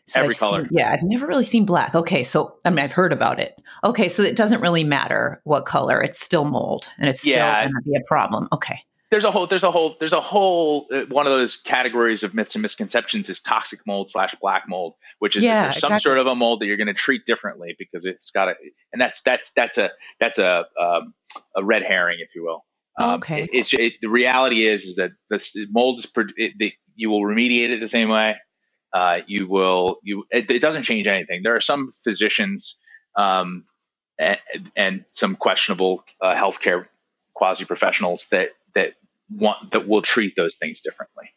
So 0.08 0.20
Every 0.20 0.34
I've 0.34 0.38
color. 0.38 0.68
Seen, 0.68 0.78
yeah, 0.78 0.92
I've 0.92 1.02
never 1.02 1.26
really 1.26 1.42
seen 1.42 1.66
black. 1.66 1.94
Okay, 1.94 2.22
so 2.22 2.56
I 2.64 2.70
mean, 2.70 2.78
I've 2.78 2.92
heard 2.92 3.12
about 3.12 3.40
it. 3.40 3.60
Okay, 3.82 4.08
so 4.08 4.22
it 4.22 4.36
doesn't 4.36 4.60
really 4.60 4.84
matter 4.84 5.40
what 5.44 5.66
color; 5.66 6.00
it's 6.00 6.20
still 6.20 6.44
mold, 6.44 6.88
and 6.98 7.08
it's 7.08 7.20
still 7.20 7.34
yeah. 7.34 7.62
going 7.62 7.74
to 7.74 7.90
be 7.90 7.96
a 7.96 8.04
problem. 8.06 8.48
Okay 8.52 8.80
there's 9.10 9.24
a 9.24 9.30
whole 9.30 9.46
there's 9.46 9.64
a 9.64 9.70
whole 9.70 9.96
there's 9.98 10.12
a 10.12 10.20
whole 10.20 10.86
uh, 10.92 11.02
one 11.08 11.26
of 11.26 11.32
those 11.32 11.56
categories 11.56 12.22
of 12.22 12.34
myths 12.34 12.54
and 12.54 12.62
misconceptions 12.62 13.28
is 13.28 13.40
toxic 13.40 13.80
mold 13.86 14.10
slash 14.10 14.34
black 14.40 14.64
mold 14.68 14.94
which 15.18 15.36
is 15.36 15.44
yeah, 15.44 15.64
there's 15.64 15.78
some 15.78 15.92
exactly. 15.92 16.10
sort 16.10 16.18
of 16.18 16.26
a 16.26 16.34
mold 16.34 16.60
that 16.60 16.66
you're 16.66 16.76
going 16.76 16.86
to 16.86 16.94
treat 16.94 17.24
differently 17.24 17.76
because 17.78 18.04
it's 18.04 18.30
got 18.30 18.48
a 18.48 18.54
and 18.92 19.00
that's 19.00 19.22
that's 19.22 19.52
that's 19.52 19.78
a 19.78 19.90
that's 20.18 20.38
a 20.38 20.64
um, 20.80 21.14
a 21.54 21.64
red 21.64 21.82
herring 21.82 22.18
if 22.20 22.34
you 22.34 22.44
will. 22.44 22.64
Um, 22.98 23.16
okay. 23.16 23.42
it, 23.42 23.50
it's 23.52 23.74
it, 23.74 23.94
the 24.00 24.08
reality 24.08 24.66
is 24.66 24.84
is 24.84 24.96
that 24.96 25.12
the 25.30 25.66
mold 25.70 25.98
is 25.98 26.10
it, 26.36 26.54
the, 26.58 26.72
you 26.94 27.10
will 27.10 27.20
remediate 27.20 27.70
it 27.70 27.80
the 27.80 27.86
same 27.86 28.08
way. 28.08 28.36
Uh, 28.92 29.18
you 29.26 29.46
will 29.46 29.98
you 30.02 30.24
it, 30.30 30.50
it, 30.50 30.62
doesn't 30.62 30.84
change 30.84 31.06
anything. 31.06 31.42
There 31.42 31.54
are 31.54 31.60
some 31.60 31.92
physicians 32.02 32.78
um, 33.16 33.64
and, 34.18 34.38
and 34.76 35.04
some 35.08 35.36
questionable 35.36 36.04
uh, 36.22 36.34
healthcare 36.34 36.86
quasi 37.34 37.66
professionals 37.66 38.28
that 38.30 38.50
that 38.76 38.94
want 39.28 39.72
that 39.72 39.88
will 39.88 40.02
treat 40.02 40.36
those 40.36 40.56
things 40.56 40.80
differently. 40.80 41.30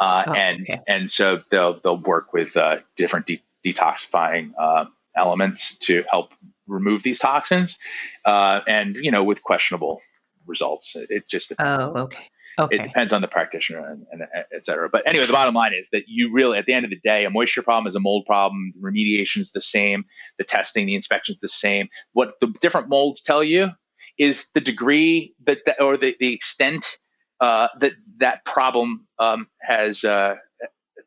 Uh, 0.00 0.24
oh, 0.26 0.32
and 0.32 0.62
okay. 0.62 0.80
and 0.88 1.10
so 1.10 1.42
they'll 1.50 1.74
they'll 1.74 1.96
work 1.96 2.32
with 2.32 2.56
uh, 2.56 2.78
different 2.96 3.26
de- 3.26 3.42
detoxifying 3.64 4.52
uh, 4.58 4.86
elements 5.16 5.76
to 5.78 6.04
help 6.10 6.32
remove 6.66 7.02
these 7.02 7.18
toxins, 7.18 7.78
uh, 8.24 8.60
and 8.66 8.96
you 8.96 9.10
know 9.10 9.22
with 9.22 9.42
questionable 9.42 10.00
results. 10.46 10.96
It, 10.96 11.10
it 11.10 11.28
just 11.28 11.50
depends. 11.50 11.84
oh 11.84 12.00
okay. 12.02 12.24
Okay. 12.58 12.76
It 12.76 12.82
depends 12.84 13.12
on 13.12 13.20
the 13.20 13.28
practitioner 13.28 13.86
and, 13.86 14.06
and 14.10 14.22
et 14.50 14.64
cetera. 14.64 14.88
But 14.88 15.06
anyway, 15.06 15.26
the 15.26 15.32
bottom 15.34 15.54
line 15.54 15.72
is 15.78 15.90
that 15.92 16.04
you 16.06 16.32
really, 16.32 16.56
at 16.56 16.64
the 16.64 16.72
end 16.72 16.86
of 16.86 16.90
the 16.90 16.98
day, 17.04 17.26
a 17.26 17.30
moisture 17.30 17.60
problem 17.60 17.86
is 17.86 17.96
a 17.96 18.00
mold 18.00 18.24
problem. 18.24 18.72
Remediation 18.80 19.40
is 19.40 19.52
the 19.52 19.60
same. 19.60 20.06
The 20.38 20.44
testing, 20.44 20.86
the 20.86 20.94
inspection 20.94 21.34
is 21.34 21.40
the 21.40 21.50
same. 21.50 21.90
What 22.14 22.40
the 22.40 22.46
different 22.62 22.88
molds 22.88 23.20
tell 23.20 23.44
you 23.44 23.72
is 24.18 24.48
the 24.54 24.60
degree 24.60 25.34
that, 25.44 25.58
that 25.66 25.80
or 25.80 25.96
the, 25.96 26.16
the 26.18 26.32
extent 26.32 26.98
uh, 27.40 27.68
that 27.80 27.92
that 28.18 28.44
problem 28.44 29.06
um, 29.18 29.46
has 29.60 30.04
uh, 30.04 30.36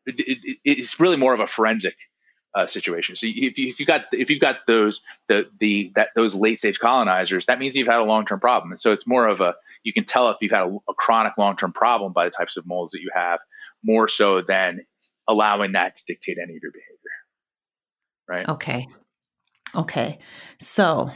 it, 0.06 0.38
it, 0.44 0.58
it's 0.64 1.00
really 1.00 1.16
more 1.16 1.34
of 1.34 1.40
a 1.40 1.46
forensic 1.46 1.96
uh, 2.54 2.66
situation. 2.66 3.16
So 3.16 3.26
if 3.28 3.58
you 3.58 3.68
if 3.68 3.80
you 3.80 3.86
got 3.86 4.06
if 4.12 4.30
you've 4.30 4.40
got 4.40 4.66
those 4.66 5.02
the 5.28 5.48
the 5.58 5.92
that 5.94 6.10
those 6.14 6.34
late 6.34 6.58
stage 6.58 6.78
colonizers, 6.78 7.46
that 7.46 7.58
means 7.58 7.76
you've 7.76 7.88
had 7.88 8.00
a 8.00 8.04
long 8.04 8.26
term 8.26 8.40
problem. 8.40 8.72
And 8.72 8.80
so 8.80 8.92
it's 8.92 9.06
more 9.06 9.26
of 9.26 9.40
a 9.40 9.54
you 9.82 9.92
can 9.92 10.04
tell 10.04 10.30
if 10.30 10.38
you've 10.40 10.52
had 10.52 10.62
a, 10.62 10.76
a 10.88 10.94
chronic 10.94 11.34
long 11.38 11.56
term 11.56 11.72
problem 11.72 12.12
by 12.12 12.26
the 12.26 12.30
types 12.30 12.56
of 12.56 12.66
molds 12.66 12.92
that 12.92 13.00
you 13.00 13.10
have, 13.14 13.40
more 13.82 14.08
so 14.08 14.42
than 14.42 14.80
allowing 15.28 15.72
that 15.72 15.96
to 15.96 16.04
dictate 16.06 16.38
any 16.42 16.56
of 16.56 16.62
your 16.62 16.72
behavior. 16.72 16.96
Right. 18.28 18.48
Okay. 18.48 18.88
Okay. 19.74 20.18
So 20.60 21.10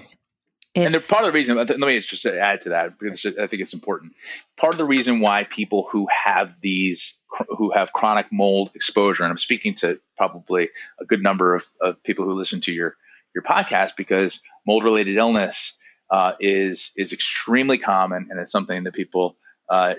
and 0.75 0.93
part 1.07 1.25
of 1.25 1.27
the 1.27 1.33
reason, 1.33 1.57
let 1.57 1.79
me 1.79 2.01
just 2.01 2.27
add 2.27 2.63
to 2.63 2.71
that 2.71 2.99
because 2.99 3.25
I 3.27 3.47
think 3.47 3.63
it's 3.63 3.75
important. 3.75 4.15
Part 4.57 4.75
of 4.75 4.79
the 4.79 4.85
reason 4.85 5.21
why 5.21 5.45
people 5.45 5.87
who 5.91 6.09
have 6.25 6.55
these, 6.61 7.17
who 7.49 7.71
have 7.73 7.93
chronic 7.93 8.27
mold 8.33 8.73
exposure, 8.75 9.23
and 9.23 9.31
I'm 9.31 9.39
speaking 9.39 9.75
to 9.77 10.01
probably 10.17 10.71
a 11.01 11.05
good 11.05 11.23
number 11.23 11.55
of, 11.55 11.67
of 11.81 12.03
people 12.03 12.25
who 12.25 12.35
listen 12.35 12.61
to 12.63 12.73
your 12.73 12.97
your 13.35 13.43
podcast, 13.43 13.97
because 13.97 14.41
mold 14.67 14.85
related 14.85 15.17
illness 15.17 15.77
uh, 16.11 16.33
is 16.41 16.93
is 16.97 17.13
extremely 17.13 17.79
common, 17.79 18.29
and 18.31 18.41
it's 18.41 18.53
something 18.53 18.85
that 18.85 18.95
people 18.95 19.37
uh, 19.69 19.95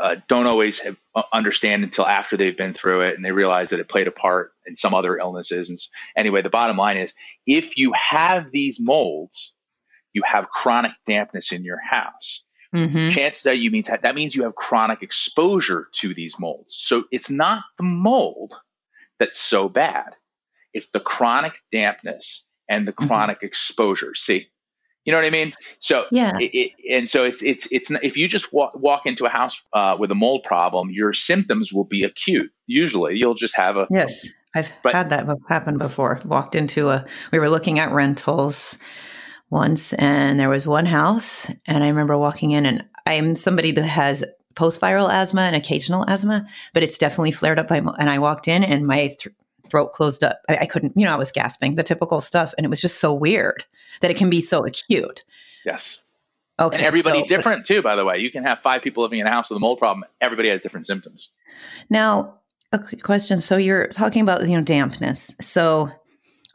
uh, 0.00 0.16
don't 0.28 0.46
always 0.46 0.80
have, 0.80 0.96
uh, 1.14 1.22
understand 1.32 1.84
until 1.84 2.06
after 2.06 2.36
they've 2.36 2.56
been 2.56 2.74
through 2.74 3.02
it 3.02 3.16
and 3.16 3.24
they 3.24 3.32
realize 3.32 3.70
that 3.70 3.80
it 3.80 3.88
played 3.88 4.08
a 4.08 4.12
part 4.12 4.52
in 4.66 4.76
some 4.76 4.94
other 4.94 5.16
illnesses. 5.16 5.70
And 5.70 5.80
anyway, 6.16 6.42
the 6.42 6.50
bottom 6.50 6.76
line 6.76 6.96
is 6.96 7.14
if 7.46 7.76
you 7.76 7.92
have 7.92 8.50
these 8.50 8.78
molds, 8.80 9.54
you 10.12 10.22
have 10.24 10.48
chronic 10.48 10.92
dampness 11.06 11.52
in 11.52 11.64
your 11.64 11.78
house. 11.78 12.42
Mm-hmm. 12.74 13.10
Chances 13.10 13.46
are 13.46 13.54
you 13.54 13.70
mean 13.70 13.84
that, 13.84 14.02
that 14.02 14.14
means 14.14 14.34
you 14.34 14.44
have 14.44 14.54
chronic 14.54 15.02
exposure 15.02 15.88
to 15.92 16.14
these 16.14 16.38
molds. 16.38 16.74
So 16.74 17.04
it's 17.10 17.30
not 17.30 17.62
the 17.78 17.84
mold 17.84 18.54
that's 19.18 19.38
so 19.38 19.68
bad. 19.68 20.14
It's 20.72 20.90
the 20.90 21.00
chronic 21.00 21.54
dampness 21.72 22.44
and 22.68 22.86
the 22.86 22.92
mm-hmm. 22.92 23.06
chronic 23.06 23.38
mm-hmm. 23.38 23.46
exposure. 23.46 24.14
See, 24.14 24.48
You 25.06 25.12
know 25.12 25.18
what 25.18 25.24
I 25.24 25.30
mean? 25.30 25.54
So 25.78 26.04
yeah, 26.10 26.32
it, 26.38 26.50
it, 26.52 26.72
and 26.90 27.08
so 27.08 27.24
it's 27.24 27.40
it's 27.40 27.70
it's 27.70 27.92
if 28.02 28.16
you 28.16 28.26
just 28.26 28.52
walk, 28.52 28.74
walk 28.74 29.06
into 29.06 29.24
a 29.24 29.28
house 29.28 29.64
uh, 29.72 29.96
with 29.96 30.10
a 30.10 30.16
mold 30.16 30.42
problem, 30.42 30.90
your 30.90 31.12
symptoms 31.12 31.72
will 31.72 31.84
be 31.84 32.02
acute. 32.02 32.50
Usually, 32.66 33.16
you'll 33.16 33.34
just 33.34 33.56
have 33.56 33.76
a 33.76 33.86
yes. 33.88 34.28
I've 34.56 34.72
but, 34.82 34.94
had 34.94 35.10
that 35.10 35.28
happen 35.48 35.78
before. 35.78 36.20
Walked 36.24 36.56
into 36.56 36.88
a 36.88 37.04
we 37.30 37.38
were 37.38 37.48
looking 37.48 37.78
at 37.78 37.92
rentals 37.92 38.78
once, 39.48 39.92
and 39.92 40.40
there 40.40 40.50
was 40.50 40.66
one 40.66 40.86
house, 40.86 41.48
and 41.66 41.84
I 41.84 41.88
remember 41.88 42.18
walking 42.18 42.50
in, 42.50 42.66
and 42.66 42.84
I'm 43.06 43.36
somebody 43.36 43.70
that 43.72 43.86
has 43.86 44.24
post 44.56 44.80
viral 44.80 45.08
asthma 45.08 45.42
and 45.42 45.54
occasional 45.54 46.04
asthma, 46.08 46.44
but 46.74 46.82
it's 46.82 46.98
definitely 46.98 47.30
flared 47.30 47.60
up 47.60 47.68
by. 47.68 47.76
And 47.76 48.10
I 48.10 48.18
walked 48.18 48.48
in, 48.48 48.64
and 48.64 48.84
my 48.84 49.14
th- 49.20 49.28
throat 49.70 49.92
closed 49.92 50.24
up. 50.24 50.40
I, 50.48 50.56
I 50.62 50.66
couldn't, 50.66 50.94
you 50.96 51.04
know, 51.04 51.12
I 51.12 51.16
was 51.16 51.32
gasping, 51.32 51.74
the 51.74 51.82
typical 51.82 52.20
stuff, 52.20 52.54
and 52.56 52.64
it 52.64 52.70
was 52.70 52.80
just 52.80 53.00
so 53.00 53.12
weird 53.12 53.64
that 54.00 54.10
it 54.10 54.16
can 54.16 54.30
be 54.30 54.40
so 54.40 54.64
acute. 54.64 55.24
Yes. 55.64 55.98
Okay. 56.58 56.76
And 56.76 56.86
everybody 56.86 57.20
so, 57.20 57.26
different 57.26 57.66
too, 57.66 57.82
by 57.82 57.96
the 57.96 58.04
way. 58.04 58.18
You 58.18 58.30
can 58.30 58.44
have 58.44 58.60
five 58.60 58.82
people 58.82 59.02
living 59.02 59.18
in 59.18 59.26
a 59.26 59.30
house 59.30 59.50
with 59.50 59.56
a 59.56 59.60
mold 59.60 59.78
problem. 59.78 60.04
Everybody 60.20 60.48
has 60.48 60.62
different 60.62 60.86
symptoms. 60.86 61.30
Now, 61.90 62.38
a 62.72 62.78
question. 62.78 63.40
So 63.40 63.56
you're 63.56 63.88
talking 63.88 64.22
about, 64.22 64.48
you 64.48 64.56
know, 64.56 64.62
dampness. 64.62 65.34
So 65.40 65.90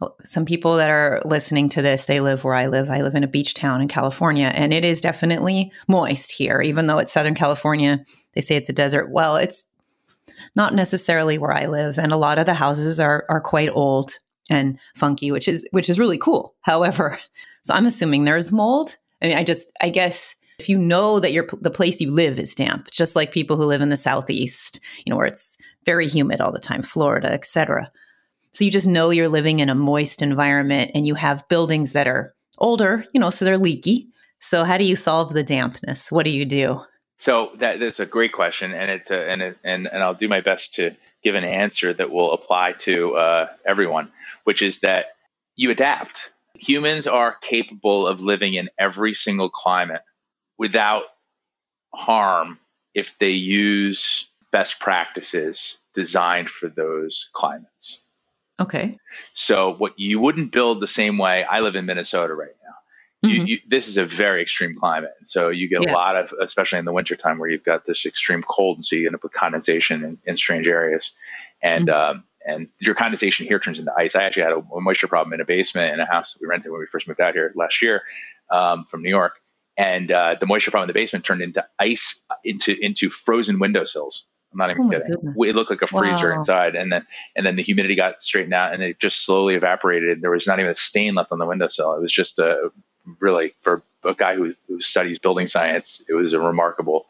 oh, 0.02 0.15
some 0.24 0.45
people 0.45 0.78
that 0.78 0.89
are 0.89 1.21
listening 1.24 1.69
to 1.69 1.82
this, 1.82 2.06
they 2.06 2.19
live 2.19 2.43
where 2.43 2.56
I 2.56 2.67
live. 2.67 2.89
I 2.89 3.02
live 3.02 3.15
in 3.15 3.24
a 3.24 3.28
beach 3.28 3.54
town 3.54 3.82
in 3.82 3.88
California, 3.88 4.52
and 4.56 4.74
it 4.74 4.84
is 4.84 5.02
definitely 5.02 5.71
moist 5.88 6.32
here, 6.32 6.62
even 6.62 6.88
though 6.88 6.97
it's 6.97 7.13
Southern 7.13 7.36
California. 7.36 8.04
They 8.34 8.41
say 8.41 8.56
it's 8.56 8.69
a 8.69 8.74
desert. 8.74 9.12
Well, 9.12 9.36
it's 9.36 9.67
not 10.56 10.74
necessarily 10.74 11.38
where 11.38 11.54
I 11.54 11.66
live, 11.68 11.98
and 11.98 12.12
a 12.12 12.18
lot 12.18 12.40
of 12.40 12.46
the 12.46 12.54
houses 12.54 13.00
are 13.00 13.26
are 13.30 13.42
quite 13.42 13.70
old 13.70 14.18
and 14.50 14.78
funky, 14.96 15.32
which 15.32 15.48
is 15.48 15.68
which 15.72 15.90
is 15.90 16.00
really 16.00 16.18
cool. 16.18 16.56
However, 16.62 17.20
so 17.64 17.74
I'm 17.74 17.86
assuming 17.86 18.24
there's 18.24 18.52
mold. 18.52 18.98
I 19.22 19.28
mean, 19.28 19.38
I 19.38 19.44
just 19.44 19.72
I 19.82 19.90
guess 19.90 20.36
if 20.60 20.70
you 20.70 20.78
know 20.78 21.20
that 21.20 21.32
your 21.32 21.48
the 21.62 21.72
place 21.72 22.00
you 22.02 22.12
live 22.12 22.38
is 22.38 22.56
damp, 22.56 22.90
just 22.92 23.16
like 23.16 23.32
people 23.32 23.58
who 23.58 23.66
live 23.66 23.82
in 23.82 23.90
the 23.90 23.98
southeast, 23.98 24.80
you 25.06 25.12
know, 25.12 25.18
where 25.18 25.26
it's 25.26 25.58
very 25.86 26.08
humid 26.08 26.42
all 26.42 26.52
the 26.52 26.60
time, 26.60 26.82
Florida, 26.82 27.32
etc. 27.32 27.92
So 28.54 28.66
you 28.66 28.72
just 28.72 28.88
know 28.88 29.10
you're 29.10 29.30
living 29.30 29.60
in 29.60 29.70
a 29.70 29.76
moist 29.76 30.22
environment 30.22 30.92
and 30.94 31.08
you 31.08 31.16
have 31.16 31.48
buildings 31.48 31.94
that 31.94 32.08
are 32.08 32.36
older, 32.58 33.06
you 33.14 33.20
know, 33.20 33.30
so 33.30 33.46
they're 33.46 33.58
leaky. 33.58 34.08
So 34.40 34.64
how 34.64 34.78
do 34.78 34.84
you 34.84 34.96
solve 34.96 35.34
the 35.34 35.44
dampness? 35.44 36.12
What 36.12 36.26
do 36.26 36.32
you 36.32 36.46
do? 36.46 36.82
So 37.22 37.52
that, 37.58 37.80
that's 37.80 38.00
a 38.00 38.08
great 38.08 38.34
question, 38.34 38.74
and 38.74 38.90
it's 38.90 39.12
a, 39.12 39.30
and, 39.30 39.44
it, 39.44 39.58
and 39.64 39.86
and 39.86 40.02
I'll 40.02 40.16
do 40.16 40.28
my 40.28 40.42
best 40.42 40.74
to 40.78 40.96
give 41.22 41.36
an 41.36 41.44
answer 41.44 41.94
that 41.94 42.10
will 42.10 42.34
apply 42.34 42.72
to 42.80 43.16
uh, 43.16 43.48
everyone, 43.64 44.12
which 44.44 44.64
is 44.64 44.80
that 44.80 45.14
you 45.56 45.70
adapt. 45.70 46.32
Humans 46.56 47.06
are 47.06 47.36
capable 47.40 48.08
of 48.08 48.22
living 48.22 48.56
in 48.56 48.72
every 48.80 49.14
single 49.14 49.52
climate 49.52 50.02
without 50.58 51.04
harm 51.94 52.58
if 52.96 53.16
they 53.20 53.30
use 53.30 54.28
best 54.52 54.80
practices 54.80 55.78
designed 55.94 56.50
for 56.50 56.70
those 56.70 57.30
climates. 57.34 58.02
Okay. 58.60 58.98
So 59.34 59.76
what 59.76 60.00
you 60.00 60.20
wouldn't 60.20 60.52
build 60.52 60.80
the 60.80 60.88
same 60.88 61.20
way. 61.20 61.44
I 61.44 61.60
live 61.60 61.76
in 61.76 61.86
Minnesota 61.86 62.34
right 62.34 62.56
You, 63.24 63.30
mm-hmm. 63.30 63.46
you, 63.48 63.60
this 63.68 63.88
is 63.88 63.98
a 63.98 64.06
very 64.06 64.42
extreme 64.42 64.76
climate. 64.76 65.12
So 65.26 65.50
you 65.50 65.70
get 65.70 65.84
yeah. 65.84 65.92
a 65.92 65.94
lot 65.94 66.16
of, 66.16 66.34
especially 66.42 66.80
in 66.80 66.86
the 66.86 66.92
wintertime 66.92 67.38
where 67.38 67.50
you've 67.50 67.64
got 67.64 67.86
this 67.86 68.06
extreme 68.08 68.42
cold, 68.42 68.78
and 68.78 68.86
so 68.86 68.96
you 68.96 69.06
end 69.06 69.16
up 69.16 69.22
with 69.22 69.34
condensation 69.34 70.04
in, 70.04 70.18
in 70.26 70.38
strange 70.38 70.68
areas, 70.68 71.12
and 71.62 71.88
mm-hmm. 71.88 72.18
um, 72.18 72.24
and 72.46 72.70
your 72.80 72.96
condensation 72.96 73.46
here 73.46 73.60
turns 73.60 73.78
into 73.78 73.94
ice. 73.96 74.16
I 74.16 74.24
actually 74.24 74.44
had 74.44 74.54
a, 74.54 74.64
a, 74.76 74.82
moisture 74.82 75.08
problem 75.08 75.34
in 75.34 75.42
a 75.42 75.46
basement 75.46 75.94
in 75.94 76.00
a 76.00 76.06
house 76.08 76.34
that 76.34 76.42
we 76.42 76.48
rented 76.48 76.72
when 76.72 76.80
we 76.80 76.88
first 76.88 77.08
moved 77.08 77.22
out 77.22 77.36
here 77.36 77.52
last 77.56 77.84
year 77.84 78.02
um, 78.50 78.86
from 78.86 79.04
New 79.04 79.10
York, 79.10 79.34
and 79.78 80.12
uh, 80.12 80.36
the 80.40 80.48
moisture 80.48 80.72
problem 80.72 80.90
in 80.90 80.94
the 80.94 81.00
basement 81.00 81.24
turned 81.24 81.44
into 81.44 81.64
ice 81.78 82.22
into 82.44 82.76
into 82.84 83.12
frozen 83.12 83.60
windowsills. 83.60 84.26
I'm 84.52 84.58
not 84.58 84.72
even 84.72 84.88
oh 84.88 84.90
kidding. 84.90 85.08
Goodness. 85.08 85.36
It 85.48 85.56
looked 85.56 85.70
like 85.70 85.82
a 85.84 85.88
freezer 85.88 86.32
wow. 86.32 86.38
inside, 86.38 86.76
and 86.76 86.92
then 86.92 87.06
and 87.36 87.46
then 87.46 87.56
the 87.56 87.64
humidity 87.64 87.96
got 87.96 88.24
straightened 88.24 88.56
out, 88.56 88.74
and 88.74 88.82
it 88.82 89.00
just 89.00 89.24
slowly 89.24 89.54
evaporated. 89.54 90.22
There 90.22 90.32
was 90.32 90.48
not 90.48 90.60
even 90.60 90.72
a 90.72 90.76
stain 90.76 91.14
left 91.14 91.32
on 91.32 91.38
the 91.38 91.46
windowsill. 91.46 91.94
It 91.94 92.02
was 92.02 92.12
just 92.12 92.40
a 92.40 92.72
really 93.20 93.54
for 93.62 93.84
a 94.04 94.14
guy 94.14 94.36
who, 94.36 94.56
who 94.68 94.82
studies 94.82 95.20
building 95.20 95.48
science, 95.48 96.04
it 96.10 96.14
was 96.14 96.34
a 96.34 96.40
remarkable 96.40 97.06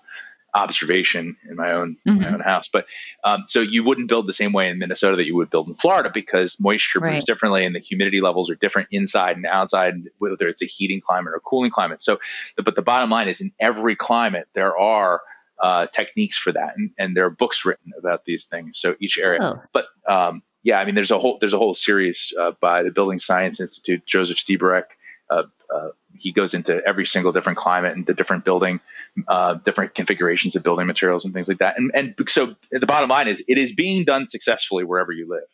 observation 0.54 1.38
in 1.50 1.56
my 1.56 1.72
own 1.72 1.98
mm-hmm. 2.06 2.22
my 2.22 2.34
own 2.34 2.40
house. 2.40 2.68
But 2.68 2.88
um, 3.24 3.46
so 3.48 3.62
you 3.62 3.84
wouldn't 3.84 4.10
build 4.10 4.28
the 4.28 4.34
same 4.34 4.54
way 4.54 4.70
in 4.70 4.80
Minnesota 4.80 5.16
that 5.18 5.26
you 5.26 5.36
would 5.36 5.50
build 5.50 5.68
in 5.70 5.76
Florida 5.76 6.12
because 6.14 6.60
moisture 6.60 7.00
right. 7.00 7.14
moves 7.14 7.26
differently 7.26 7.66
and 7.66 7.74
the 7.74 7.80
humidity 7.80 8.22
levels 8.22 8.50
are 8.50 8.56
different 8.56 8.90
inside 8.92 9.38
and 9.38 9.46
outside, 9.46 9.96
whether 10.18 10.48
it's 10.48 10.62
a 10.62 10.66
heating 10.66 11.02
climate 11.02 11.34
or 11.34 11.40
cooling 11.40 11.72
climate. 11.72 12.02
So, 12.02 12.20
the, 12.58 12.64
but 12.64 12.76
the 12.76 12.82
bottom 12.82 13.10
line 13.10 13.30
is, 13.30 13.42
in 13.42 13.52
every 13.60 13.96
climate 13.96 14.48
there 14.54 14.78
are 14.78 15.22
uh, 15.62 15.86
techniques 15.88 16.38
for 16.38 16.52
that, 16.52 16.76
and, 16.76 16.90
and, 16.98 17.16
there 17.16 17.26
are 17.26 17.30
books 17.30 17.66
written 17.66 17.94
about 17.96 18.26
these 18.26 18.48
things. 18.48 18.80
So 18.80 18.96
each 19.00 19.20
area, 19.20 19.40
oh. 19.44 19.62
but 19.72 19.86
um, 20.10 20.42
yeah, 20.64 20.80
I 20.80 20.86
mean, 20.86 20.96
there's 20.96 21.12
a 21.12 21.20
whole 21.20 21.38
there's 21.40 21.54
a 21.54 21.60
whole 21.60 21.76
series 21.76 22.34
uh, 22.40 22.54
by 22.60 22.82
the 22.82 22.90
Building 22.90 23.20
Science 23.20 23.60
Institute, 23.60 24.06
Joseph 24.06 24.38
Lstiburek. 24.38 24.86
Uh, 25.30 25.44
uh, 25.74 25.90
he 26.18 26.32
goes 26.32 26.54
into 26.54 26.82
every 26.86 27.06
single 27.06 27.32
different 27.32 27.58
climate 27.58 27.96
and 27.96 28.06
the 28.06 28.14
different 28.14 28.46
building, 28.46 28.80
uh, 29.28 29.56
different 29.56 29.96
configurations 29.96 30.56
of 30.56 30.64
building 30.64 30.88
materials 30.88 31.26
and 31.26 31.34
things 31.34 31.48
like 31.48 31.60
that. 31.60 31.78
And, 31.78 31.92
and 31.94 32.16
so 32.28 32.56
the 32.72 32.86
bottom 32.86 33.10
line 33.10 33.28
is, 33.28 33.44
it 33.48 33.58
is 33.58 33.74
being 33.74 34.04
done 34.06 34.28
successfully 34.28 34.84
wherever 34.84 35.12
you 35.12 35.30
live. 35.30 35.48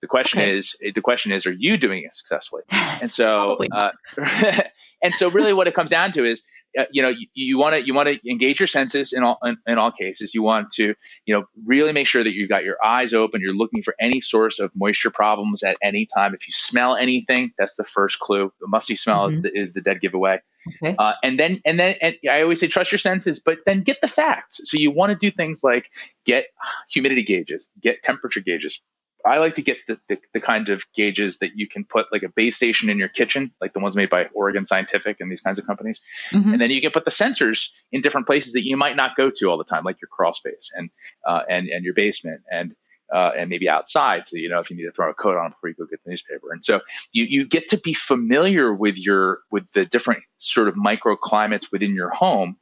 The 0.00 0.08
question 0.08 0.40
okay. 0.40 0.58
is, 0.58 0.76
the 0.80 1.00
question 1.00 1.30
is, 1.30 1.46
are 1.46 1.52
you 1.52 1.76
doing 1.76 2.02
it 2.04 2.14
successfully? 2.14 2.62
And 3.00 3.12
so, 3.12 3.58
uh, 3.72 3.90
and 5.02 5.12
so, 5.12 5.28
really, 5.30 5.52
what 5.52 5.66
it 5.66 5.74
comes 5.74 5.90
down 5.90 6.12
to 6.12 6.24
is 6.24 6.44
you 6.90 7.02
know 7.02 7.12
you 7.34 7.58
want 7.58 7.74
to 7.74 7.82
you 7.82 7.94
want 7.94 8.08
to 8.08 8.30
engage 8.30 8.60
your 8.60 8.66
senses 8.66 9.12
in 9.12 9.22
all 9.22 9.38
in, 9.44 9.56
in, 9.66 9.78
all 9.78 9.92
cases. 9.92 10.34
You 10.34 10.42
want 10.42 10.70
to 10.72 10.94
you 11.26 11.34
know 11.34 11.44
really 11.66 11.92
make 11.92 12.06
sure 12.06 12.22
that 12.22 12.34
you've 12.34 12.48
got 12.48 12.64
your 12.64 12.76
eyes 12.84 13.14
open 13.14 13.40
you're 13.40 13.54
looking 13.54 13.82
for 13.82 13.94
any 14.00 14.20
source 14.20 14.58
of 14.58 14.70
moisture 14.74 15.10
problems 15.10 15.62
at 15.62 15.76
any 15.82 16.06
time. 16.06 16.34
If 16.34 16.46
you 16.46 16.52
smell 16.52 16.96
anything 16.96 17.52
that's 17.58 17.76
the 17.76 17.84
first 17.84 18.18
clue. 18.18 18.52
The 18.60 18.68
musty 18.68 18.96
smell 18.96 19.24
mm-hmm. 19.24 19.32
is, 19.32 19.40
the, 19.40 19.58
is 19.58 19.72
the 19.74 19.80
dead 19.80 20.00
giveaway. 20.00 20.40
Okay. 20.82 20.94
uh, 20.96 21.14
and 21.24 21.40
then 21.40 21.60
and 21.64 21.80
then 21.80 21.96
and 22.00 22.16
i 22.30 22.42
always 22.42 22.60
say 22.60 22.68
trust 22.68 22.92
your 22.92 22.98
senses 23.00 23.40
but 23.40 23.58
then 23.66 23.82
get 23.82 24.00
the 24.00 24.08
facts. 24.08 24.60
So 24.64 24.78
you 24.78 24.90
want 24.90 25.10
to 25.10 25.16
do 25.16 25.30
things 25.30 25.62
like 25.64 25.90
get 26.24 26.46
humidity 26.88 27.24
gauges 27.24 27.68
get 27.80 28.02
temperature 28.02 28.40
gauges 28.40 28.80
I 29.24 29.38
like 29.38 29.56
to 29.56 29.62
get 29.62 29.78
the, 29.86 29.98
the, 30.08 30.18
the, 30.34 30.40
kind 30.40 30.68
of 30.68 30.84
gauges 30.94 31.38
that 31.38 31.52
you 31.56 31.68
can 31.68 31.84
put 31.84 32.06
like 32.12 32.22
a 32.22 32.28
base 32.28 32.56
station 32.56 32.90
in 32.90 32.98
your 32.98 33.08
kitchen, 33.08 33.52
like 33.60 33.72
the 33.72 33.80
ones 33.80 33.96
made 33.96 34.10
by 34.10 34.26
Oregon 34.34 34.66
Scientific 34.66 35.18
and 35.20 35.30
these 35.30 35.40
kinds 35.40 35.58
of 35.58 35.66
companies. 35.66 36.00
Mm-hmm. 36.30 36.52
And 36.52 36.60
then 36.60 36.70
you 36.70 36.80
can 36.80 36.90
put 36.90 37.04
the 37.04 37.10
sensors 37.10 37.68
in 37.90 38.00
different 38.00 38.26
places 38.26 38.52
that 38.54 38.66
you 38.66 38.76
might 38.76 38.96
not 38.96 39.16
go 39.16 39.30
to 39.30 39.50
all 39.50 39.58
the 39.58 39.64
time, 39.64 39.84
like 39.84 39.96
your 40.00 40.08
crawl 40.08 40.32
space 40.32 40.70
and 40.74 40.90
uh, 41.26 41.42
and 41.48 41.68
and 41.68 41.84
your 41.84 41.94
basement 41.94 42.42
and 42.50 42.74
uh, 43.12 43.30
and 43.36 43.50
maybe 43.50 43.68
outside. 43.68 44.26
So 44.26 44.36
you 44.36 44.48
know 44.48 44.60
if 44.60 44.70
you 44.70 44.76
need 44.76 44.84
to 44.84 44.92
throw 44.92 45.10
a 45.10 45.14
coat 45.14 45.36
on 45.36 45.50
before 45.50 45.68
you 45.68 45.74
go 45.74 45.86
get 45.86 46.02
the 46.04 46.10
newspaper. 46.10 46.52
And 46.52 46.64
so 46.64 46.80
you 47.12 47.24
you 47.24 47.46
get 47.46 47.68
to 47.68 47.78
be 47.78 47.94
familiar 47.94 48.72
with 48.72 48.98
your 48.98 49.40
with 49.50 49.70
the 49.72 49.84
different 49.84 50.22
sort 50.38 50.68
of 50.68 50.74
microclimates 50.74 51.70
within 51.70 51.94
your 51.94 52.10
home, 52.10 52.56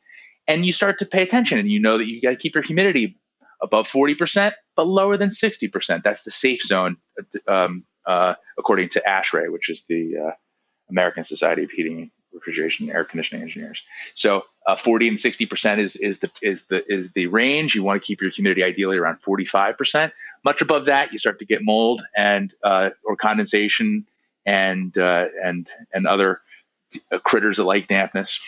and 0.46 0.66
you 0.66 0.72
start 0.72 0.98
to 0.98 1.06
pay 1.06 1.22
attention, 1.22 1.58
and 1.58 1.70
you 1.70 1.80
know 1.80 1.98
that 1.98 2.06
you 2.06 2.20
got 2.20 2.30
to 2.30 2.36
keep 2.36 2.54
your 2.54 2.64
humidity 2.64 3.16
above 3.62 3.88
40%, 3.88 4.52
but 4.76 4.86
lower 4.86 5.16
than 5.16 5.30
60%. 5.30 6.02
That's 6.02 6.24
the 6.24 6.30
safe 6.30 6.62
zone, 6.62 6.96
um, 7.46 7.84
uh, 8.06 8.34
according 8.58 8.90
to 8.90 9.02
ASHRAE, 9.06 9.52
which 9.52 9.68
is 9.68 9.84
the 9.84 10.16
uh, 10.16 10.30
American 10.88 11.24
Society 11.24 11.64
of 11.64 11.70
Heating, 11.70 12.10
Refrigeration, 12.32 12.88
and 12.88 12.96
Air 12.96 13.04
Conditioning 13.04 13.42
Engineers. 13.42 13.82
So, 14.14 14.44
uh, 14.66 14.76
40 14.76 15.08
and 15.08 15.18
60% 15.18 15.78
is 15.78 15.96
is 15.96 16.20
the 16.20 16.30
is 16.42 16.66
the 16.66 16.82
is 16.92 17.12
the 17.12 17.26
range. 17.26 17.74
You 17.74 17.82
want 17.82 18.00
to 18.00 18.06
keep 18.06 18.20
your 18.20 18.30
humidity 18.30 18.62
ideally 18.62 18.98
around 18.98 19.18
45%. 19.22 20.12
Much 20.44 20.60
above 20.60 20.86
that, 20.86 21.12
you 21.12 21.18
start 21.18 21.38
to 21.40 21.44
get 21.44 21.60
mold 21.62 22.02
and 22.16 22.52
uh, 22.62 22.90
or 23.04 23.16
condensation 23.16 24.06
and 24.46 24.96
uh, 24.96 25.26
and 25.42 25.68
and 25.92 26.06
other 26.06 26.40
uh, 27.10 27.18
critters 27.18 27.56
that 27.56 27.64
like 27.64 27.88
dampness 27.88 28.40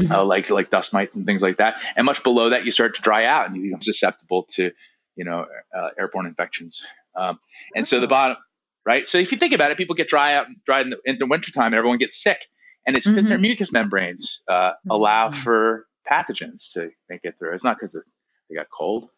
mm-hmm. 0.00 0.12
uh, 0.12 0.24
like 0.24 0.50
like 0.50 0.70
dust 0.70 0.92
mites 0.92 1.16
and 1.16 1.26
things 1.26 1.42
like 1.42 1.58
that. 1.58 1.80
And 1.96 2.04
much 2.04 2.22
below 2.22 2.50
that, 2.50 2.64
you 2.64 2.70
start 2.70 2.96
to 2.96 3.02
dry 3.02 3.24
out 3.24 3.46
and 3.46 3.56
you 3.56 3.62
become 3.62 3.82
susceptible 3.82 4.44
to 4.50 4.72
you 5.16 5.24
know 5.24 5.46
uh, 5.76 5.88
airborne 5.98 6.26
infections. 6.26 6.84
Um, 7.16 7.38
and 7.74 7.84
oh. 7.84 7.86
so 7.86 8.00
the 8.00 8.08
bottom, 8.08 8.36
right? 8.84 9.08
So 9.08 9.18
if 9.18 9.32
you 9.32 9.38
think 9.38 9.52
about 9.52 9.70
it, 9.70 9.76
people 9.76 9.94
get 9.94 10.08
dry 10.08 10.34
out, 10.34 10.46
dry 10.64 10.80
in 10.80 10.90
the, 10.90 10.98
in 11.04 11.18
the 11.18 11.26
wintertime, 11.26 11.66
and 11.66 11.74
everyone 11.76 11.98
gets 11.98 12.20
sick. 12.20 12.38
And 12.86 12.96
it's 12.96 13.06
because 13.06 13.26
mm-hmm. 13.26 13.30
their 13.30 13.38
mucous 13.38 13.72
membranes 13.72 14.42
uh, 14.46 14.52
mm-hmm. 14.52 14.90
allow 14.90 15.30
for 15.30 15.86
pathogens 16.10 16.72
to 16.74 16.90
make 17.08 17.20
it 17.24 17.36
through. 17.38 17.54
It's 17.54 17.64
not 17.64 17.76
because 17.78 18.02
they 18.50 18.56
got 18.56 18.66
cold, 18.70 19.08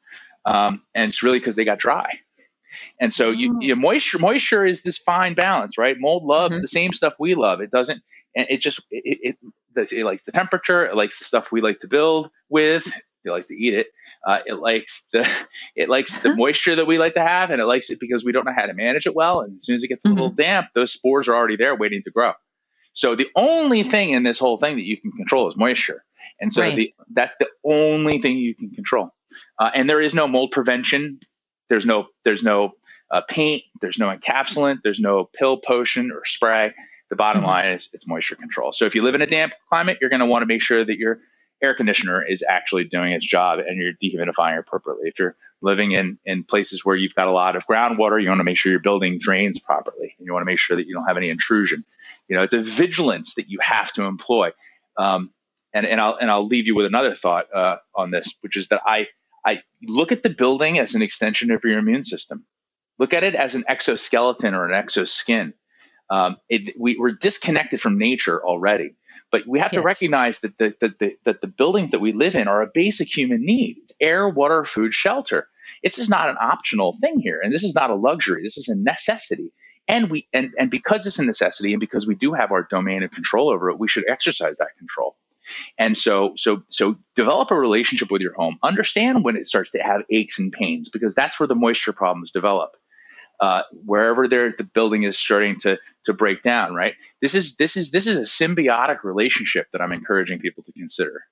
um, 0.45 0.83
and 0.95 1.09
it's 1.09 1.23
really 1.23 1.39
because 1.39 1.57
they 1.57 1.65
got 1.65 1.79
dry. 1.79 2.21
And 3.01 3.13
so 3.13 3.31
you, 3.31 3.55
oh. 3.57 3.61
you 3.61 3.75
know, 3.75 3.81
moisture 3.81 4.19
moisture 4.19 4.65
is 4.65 4.83
this 4.83 4.99
fine 4.99 5.35
balance, 5.35 5.79
right? 5.79 5.97
Mold 5.99 6.25
loves 6.25 6.55
mm-hmm. 6.55 6.63
the 6.63 6.69
same 6.69 6.93
stuff 6.93 7.15
we 7.19 7.35
love. 7.35 7.61
It 7.61 7.71
doesn't, 7.71 8.03
and 8.35 8.47
it 8.51 8.61
just 8.61 8.81
it, 8.91 9.19
it, 9.23 9.37
it 9.77 10.05
likes 10.05 10.25
the 10.25 10.33
temperature. 10.33 10.85
It 10.85 10.97
likes 10.97 11.19
the 11.19 11.25
stuff 11.25 11.53
we 11.53 11.61
like 11.61 11.81
to 11.81 11.89
build 11.89 12.31
with. 12.49 12.87
It 13.25 13.31
likes 13.31 13.49
to 13.49 13.55
eat 13.55 13.75
it. 13.75 13.89
Uh, 14.27 14.39
it 14.47 14.55
likes 14.55 15.09
the 15.13 15.29
it 15.77 15.89
likes 15.89 16.21
the 16.21 16.35
moisture 16.37 16.77
that 16.77 16.87
we 16.87 16.99
like 16.99 17.15
to 17.15 17.23
have, 17.23 17.51
and 17.51 17.61
it 17.61 17.67
likes 17.67 17.91
it 17.91 18.01
because 18.01 18.25
we 18.25 18.33
don't 18.33 18.45
know 18.45 18.55
how 18.57 18.67
to 18.67 18.75
manage 18.75 19.07
it 19.07 19.15
well. 19.15 19.41
And 19.41 19.59
as 19.59 19.67
soon 19.67 19.77
as 19.77 19.83
it 19.83 19.89
gets 19.89 20.05
a 20.05 20.09
mm-hmm. 20.09 20.17
little 20.17 20.31
damp, 20.31 20.69
those 20.75 20.93
spores 20.93 21.29
are 21.29 21.35
already 21.35 21.57
there 21.57 21.75
waiting 21.75 22.03
to 22.05 22.11
grow. 22.11 22.33
So 22.93 23.15
the 23.15 23.29
only 23.37 23.83
thing 23.83 24.11
in 24.11 24.23
this 24.23 24.39
whole 24.39 24.57
thing 24.57 24.77
that 24.77 24.85
you 24.85 24.99
can 24.99 25.13
control 25.13 25.49
is 25.49 25.57
moisture. 25.57 26.03
And 26.41 26.51
so 26.51 26.63
right. 26.63 26.75
the, 26.75 26.95
that's 27.13 27.35
the 27.39 27.49
only 27.63 28.23
thing 28.23 28.39
you 28.39 28.55
can 28.55 28.71
control. 28.71 29.11
Uh, 29.59 29.71
and 29.75 29.89
there 29.89 30.01
is 30.01 30.15
no 30.15 30.27
mold 30.27 30.51
prevention. 30.51 31.21
There's 31.69 31.85
no 31.85 32.09
there's 32.25 32.43
no 32.43 32.73
uh, 33.11 33.21
paint. 33.29 33.65
There's 33.81 33.99
no 33.99 34.15
encapsulant. 34.15 34.79
There's 34.83 35.01
no 35.01 35.25
pill, 35.25 35.59
potion, 35.59 36.11
or 36.11 36.25
spray. 36.25 36.73
The 37.09 37.17
bottom 37.17 37.43
mm-hmm. 37.43 37.51
line 37.51 37.73
is 37.73 37.89
it's 37.93 38.09
moisture 38.09 38.37
control. 38.37 38.73
So 38.73 38.85
if 38.85 38.95
you 38.95 39.03
live 39.03 39.15
in 39.15 39.23
a 39.23 39.27
damp 39.27 39.53
climate, 39.69 39.99
you're 40.01 40.11
going 40.11 40.21
to 40.21 40.27
want 40.27 40.43
to 40.43 40.47
make 40.47 40.63
sure 40.63 40.85
that 40.85 40.99
your 40.99 41.21
air 41.63 41.75
conditioner 41.75 42.23
is 42.23 42.45
actually 42.47 42.85
doing 42.85 43.13
its 43.13 43.27
job 43.27 43.61
and 43.61 43.81
you're 43.81 43.93
dehumidifying 43.93 44.59
appropriately. 44.59 45.09
If 45.09 45.19
you're 45.19 45.37
living 45.63 45.93
in, 45.93 46.19
in 46.25 46.45
places 46.45 46.85
where 46.85 46.97
you've 46.97 47.15
got 47.15 47.29
a 47.29 47.33
lot 47.33 47.57
of 47.57 47.67
groundwater, 47.67 48.23
you 48.23 48.29
want 48.29 48.41
to 48.41 48.45
make 48.45 48.59
sure 48.59 48.71
your 48.71 48.81
building 48.81 49.19
drains 49.19 49.59
properly. 49.59 50.15
And 50.19 50.27
you 50.27 50.33
want 50.33 50.43
to 50.43 50.47
make 50.47 50.59
sure 50.59 50.77
that 50.77 50.87
you 50.87 50.95
don't 50.95 51.07
have 51.07 51.17
any 51.17 51.31
intrusion. 51.31 51.85
You 52.29 52.37
know, 52.37 52.43
it's 52.43 52.55
a 52.55 52.61
vigilance 52.61 53.35
that 53.35 53.49
you 53.49 53.59
have 53.63 53.93
to 53.93 54.03
employ. 54.03 54.51
Um, 54.99 55.31
and, 55.73 55.87
and 55.87 56.01
I'll 56.01 56.17
and 56.17 56.31
I'll 56.31 56.47
leave 56.47 56.67
you 56.67 56.75
with 56.75 56.87
another 56.87 57.15
thought 57.15 57.55
uh, 57.55 57.77
on 57.95 58.11
this, 58.11 58.37
which 58.41 58.57
is 58.57 58.69
that 58.69 58.83
I 58.87 59.09
I 59.45 59.63
look 59.83 60.11
at 60.11 60.23
the 60.23 60.31
building 60.31 60.79
as 60.79 60.95
an 60.95 61.03
extension 61.03 61.51
of 61.51 61.63
your 61.65 61.79
immune 61.79 62.03
system. 62.03 62.45
Look 62.99 63.13
at 63.13 63.23
it 63.23 63.35
as 63.35 63.55
an 63.55 63.65
exoskeleton 63.69 64.55
or 64.55 64.71
an 64.71 64.73
exoskin. 64.73 65.53
Um, 66.09 66.37
it, 66.49 66.75
we, 66.79 66.99
are 66.99 67.13
disconnected 67.13 67.81
from 67.81 67.99
nature 67.99 68.45
already, 68.45 68.95
but 69.31 69.47
we 69.47 69.59
have 69.59 69.73
yes. 69.73 69.81
to 69.81 69.85
recognize 69.85 70.41
that 70.41 70.57
the, 70.59 70.75
that, 70.81 70.99
the, 70.99 71.17
that 71.25 71.41
the 71.41 71.47
buildings 71.47 71.91
that 71.91 72.01
we 72.01 72.13
live 72.13 72.37
in 72.37 72.49
are 72.49 72.63
a 72.63 72.71
basic 72.73 73.15
human 73.15 73.45
need. 73.45 73.79
It's 73.83 73.97
air, 74.01 74.29
water, 74.29 74.65
food, 74.65 74.95
shelter. 74.95 75.49
It's 75.83 75.97
just 75.97 76.11
not 76.11 76.29
an 76.29 76.37
optional 76.41 76.97
thing 77.01 77.19
here, 77.19 77.41
and 77.43 77.53
this 77.53 77.65
is 77.65 77.75
not 77.75 77.91
a 77.91 77.97
luxury. 77.97 78.43
This 78.43 78.57
is 78.57 78.69
a 78.69 78.77
necessity. 78.77 79.53
And 79.89 80.11
we 80.11 80.27
and, 80.33 80.53
and 80.59 80.71
because 80.71 81.07
it's 81.07 81.19
a 81.19 81.25
necessity, 81.25 81.73
and 81.73 81.81
because 81.81 82.07
we 82.07 82.15
do 82.15 82.33
have 82.33 82.53
our 82.53 82.63
domain 82.63 83.03
of 83.03 83.11
control 83.11 83.51
over 83.51 83.71
it, 83.71 83.79
we 83.79 83.89
should 83.89 84.09
exercise 84.09 84.59
that 84.59 84.77
control. 84.79 85.17
And 85.79 85.97
so, 85.97 86.35
so, 86.37 86.63
so 86.69 86.97
develop 87.15 87.51
a 87.51 87.55
relationship 87.55 88.11
with 88.11 88.23
your 88.23 88.35
home. 88.35 88.59
Understand 88.63 89.25
when 89.25 89.37
it 89.37 89.47
starts 89.47 89.73
to 89.73 89.79
have 89.79 90.03
aches 90.11 90.39
and 90.39 90.53
pains 90.53 90.89
because 90.91 91.15
that's 91.15 91.39
where 91.39 91.47
the 91.47 91.55
moisture 91.55 91.93
problems 91.93 92.31
develop. 92.31 92.77
Uh, 93.39 93.63
wherever 93.85 94.27
the 94.27 94.69
building 94.73 95.03
is 95.03 95.19
starting 95.19 95.59
to 95.61 95.79
to 96.05 96.15
break 96.15 96.43
down, 96.43 96.75
right? 96.75 96.95
This 97.21 97.35
is 97.35 97.57
this 97.57 97.77
is 97.77 97.91
this 97.91 98.07
is 98.07 98.17
a 98.17 98.23
symbiotic 98.23 99.05
relationship 99.05 99.67
that 99.73 99.83
I'm 99.83 99.93
encouraging 99.93 100.39
people 100.39 100.63
to 100.65 100.73
consider. 100.73 101.25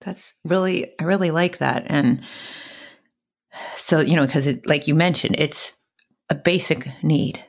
That's 0.00 0.34
really 0.44 0.92
I 0.98 1.04
really 1.04 1.30
like 1.30 1.58
that, 1.58 1.84
and 1.86 2.22
so 3.76 4.00
you 4.00 4.16
know 4.16 4.26
because 4.26 4.48
like 4.66 4.88
you 4.88 4.94
mentioned, 4.94 5.36
it's 5.38 5.74
a 6.30 6.34
basic 6.34 6.88
need, 7.02 7.44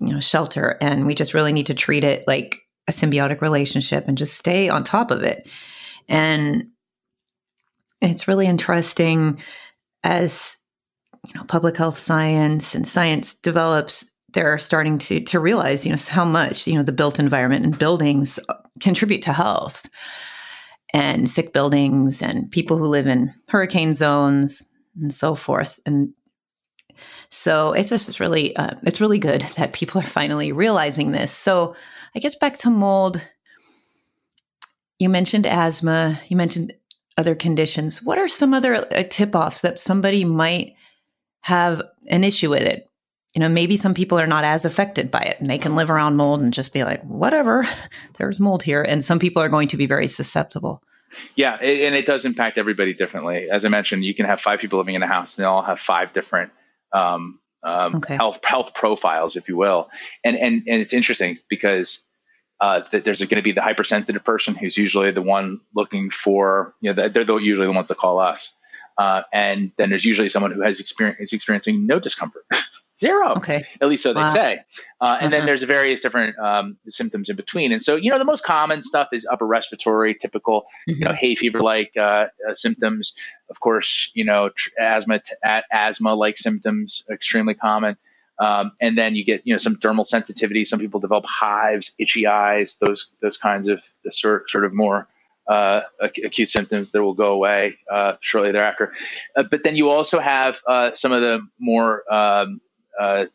you 0.00 0.14
know, 0.14 0.20
shelter, 0.20 0.78
and 0.80 1.06
we 1.06 1.14
just 1.14 1.34
really 1.34 1.52
need 1.52 1.66
to 1.66 1.74
treat 1.74 2.02
it 2.02 2.24
like 2.26 2.60
a 2.88 2.92
symbiotic 2.92 3.40
relationship 3.40 4.06
and 4.08 4.18
just 4.18 4.36
stay 4.36 4.68
on 4.68 4.84
top 4.84 5.10
of 5.10 5.22
it. 5.22 5.48
And 6.08 6.68
it's 8.00 8.28
really 8.28 8.46
interesting 8.46 9.42
as 10.04 10.55
you 11.28 11.34
know 11.34 11.44
public 11.44 11.76
health 11.76 11.98
science 11.98 12.74
and 12.74 12.86
science 12.86 13.34
develops 13.34 14.04
they're 14.32 14.58
starting 14.58 14.98
to 14.98 15.20
to 15.20 15.40
realize 15.40 15.84
you 15.84 15.92
know 15.92 15.98
how 16.08 16.24
much 16.24 16.66
you 16.66 16.74
know 16.74 16.82
the 16.82 16.92
built 16.92 17.18
environment 17.18 17.64
and 17.64 17.78
buildings 17.78 18.38
contribute 18.80 19.22
to 19.22 19.32
health 19.32 19.88
and 20.92 21.28
sick 21.28 21.52
buildings 21.52 22.22
and 22.22 22.50
people 22.50 22.78
who 22.78 22.86
live 22.86 23.06
in 23.06 23.32
hurricane 23.48 23.94
zones 23.94 24.62
and 25.00 25.12
so 25.14 25.34
forth 25.34 25.78
and 25.86 26.08
so 27.28 27.72
it's 27.72 27.90
just 27.90 28.08
it's 28.08 28.20
really 28.20 28.56
uh, 28.56 28.74
it's 28.84 29.00
really 29.00 29.18
good 29.18 29.42
that 29.56 29.72
people 29.72 30.00
are 30.00 30.06
finally 30.06 30.52
realizing 30.52 31.12
this 31.12 31.32
so 31.32 31.74
I 32.16 32.18
guess 32.18 32.34
back 32.34 32.56
to 32.58 32.70
mold. 32.70 33.20
You 34.98 35.10
mentioned 35.10 35.46
asthma. 35.46 36.18
You 36.28 36.36
mentioned 36.38 36.72
other 37.18 37.34
conditions. 37.34 38.02
What 38.02 38.16
are 38.16 38.26
some 38.26 38.54
other 38.54 38.76
uh, 38.76 39.04
tip 39.10 39.36
offs 39.36 39.60
that 39.60 39.78
somebody 39.78 40.24
might 40.24 40.72
have 41.46 41.80
an 42.08 42.24
issue 42.24 42.50
with 42.50 42.62
it? 42.62 42.90
You 43.36 43.40
know, 43.40 43.48
maybe 43.48 43.76
some 43.76 43.94
people 43.94 44.18
are 44.18 44.26
not 44.26 44.42
as 44.42 44.64
affected 44.64 45.12
by 45.12 45.20
it 45.20 45.38
and 45.38 45.48
they 45.48 45.58
can 45.58 45.76
live 45.76 45.90
around 45.90 46.16
mold 46.16 46.40
and 46.40 46.52
just 46.52 46.72
be 46.72 46.82
like, 46.82 47.02
whatever, 47.02 47.64
there's 48.18 48.40
mold 48.40 48.64
here. 48.64 48.82
And 48.82 49.04
some 49.04 49.20
people 49.20 49.40
are 49.42 49.48
going 49.48 49.68
to 49.68 49.76
be 49.76 49.86
very 49.86 50.08
susceptible. 50.08 50.82
Yeah, 51.36 51.54
and 51.54 51.94
it 51.94 52.04
does 52.04 52.24
impact 52.24 52.58
everybody 52.58 52.94
differently. 52.94 53.48
As 53.48 53.64
I 53.64 53.68
mentioned, 53.68 54.04
you 54.04 54.12
can 54.12 54.26
have 54.26 54.40
five 54.40 54.58
people 54.58 54.78
living 54.78 54.96
in 54.96 55.02
a 55.04 55.06
house 55.06 55.38
and 55.38 55.44
they 55.44 55.46
all 55.46 55.62
have 55.62 55.78
five 55.78 56.12
different 56.12 56.50
um, 56.92 57.38
um, 57.62 57.96
okay. 57.96 58.16
health 58.16 58.44
health 58.44 58.74
profiles, 58.74 59.36
if 59.36 59.48
you 59.48 59.56
will. 59.56 59.88
And 60.24 60.36
and 60.36 60.64
and 60.66 60.82
it's 60.82 60.92
interesting 60.92 61.38
because 61.48 62.02
uh, 62.60 62.80
that 62.90 63.04
there's 63.04 63.20
going 63.20 63.36
to 63.36 63.42
be 63.42 63.52
the 63.52 63.62
hypersensitive 63.62 64.24
person 64.24 64.56
who's 64.56 64.76
usually 64.76 65.12
the 65.12 65.22
one 65.22 65.60
looking 65.74 66.10
for 66.10 66.74
you 66.80 66.92
know 66.92 67.08
they're 67.08 67.24
the, 67.24 67.36
usually 67.36 67.66
the 67.66 67.72
ones 67.72 67.88
that 67.88 67.98
call 67.98 68.18
us, 68.18 68.52
uh, 68.98 69.22
and 69.32 69.72
then 69.76 69.90
there's 69.90 70.04
usually 70.04 70.28
someone 70.28 70.52
who 70.52 70.62
has 70.62 70.80
experience 70.80 71.20
is 71.20 71.32
experiencing 71.32 71.86
no 71.86 71.98
discomfort. 72.00 72.44
Zero. 72.98 73.34
Okay. 73.36 73.64
At 73.80 73.88
least 73.88 74.02
so 74.04 74.14
wow. 74.14 74.26
they 74.26 74.32
say. 74.32 74.60
Uh, 75.00 75.18
and 75.20 75.26
uh-huh. 75.26 75.28
then 75.28 75.46
there's 75.46 75.62
various 75.64 76.00
different 76.00 76.38
um, 76.38 76.78
symptoms 76.88 77.28
in 77.28 77.36
between. 77.36 77.72
And 77.72 77.82
so, 77.82 77.96
you 77.96 78.10
know, 78.10 78.18
the 78.18 78.24
most 78.24 78.42
common 78.42 78.82
stuff 78.82 79.08
is 79.12 79.26
upper 79.30 79.46
respiratory, 79.46 80.14
typical, 80.14 80.62
mm-hmm. 80.62 80.92
you 80.92 81.04
know, 81.04 81.10
mm-hmm. 81.10 81.16
hay 81.16 81.34
fever 81.34 81.60
like 81.60 81.92
uh, 81.98 82.28
uh, 82.48 82.54
symptoms. 82.54 83.12
Of 83.50 83.60
course, 83.60 84.10
you 84.14 84.24
know, 84.24 84.48
tr- 84.48 84.70
asthma, 84.80 85.18
t- 85.18 85.34
asthma 85.70 86.14
like 86.14 86.38
symptoms, 86.38 87.04
extremely 87.10 87.52
common. 87.52 87.98
Um, 88.38 88.72
and 88.80 88.96
then 88.96 89.14
you 89.14 89.24
get, 89.24 89.46
you 89.46 89.52
know, 89.52 89.58
some 89.58 89.76
dermal 89.76 90.06
sensitivity. 90.06 90.64
Some 90.64 90.78
people 90.78 91.00
develop 91.00 91.26
hives, 91.26 91.92
itchy 91.98 92.26
eyes, 92.26 92.78
those 92.78 93.08
those 93.20 93.36
kinds 93.36 93.68
of 93.68 93.82
sort 94.10 94.50
sort 94.50 94.64
of 94.64 94.74
more 94.74 95.08
uh, 95.48 95.82
acute 96.00 96.48
symptoms 96.48 96.92
that 96.92 97.02
will 97.02 97.14
go 97.14 97.32
away 97.32 97.76
uh, 97.90 98.14
shortly 98.20 98.52
thereafter. 98.52 98.92
Uh, 99.34 99.44
but 99.50 99.62
then 99.62 99.76
you 99.76 99.90
also 99.90 100.18
have 100.18 100.60
uh, 100.66 100.92
some 100.94 101.12
of 101.12 101.20
the 101.20 101.46
more 101.58 102.02
um, 102.12 102.60
uh, 102.98 103.26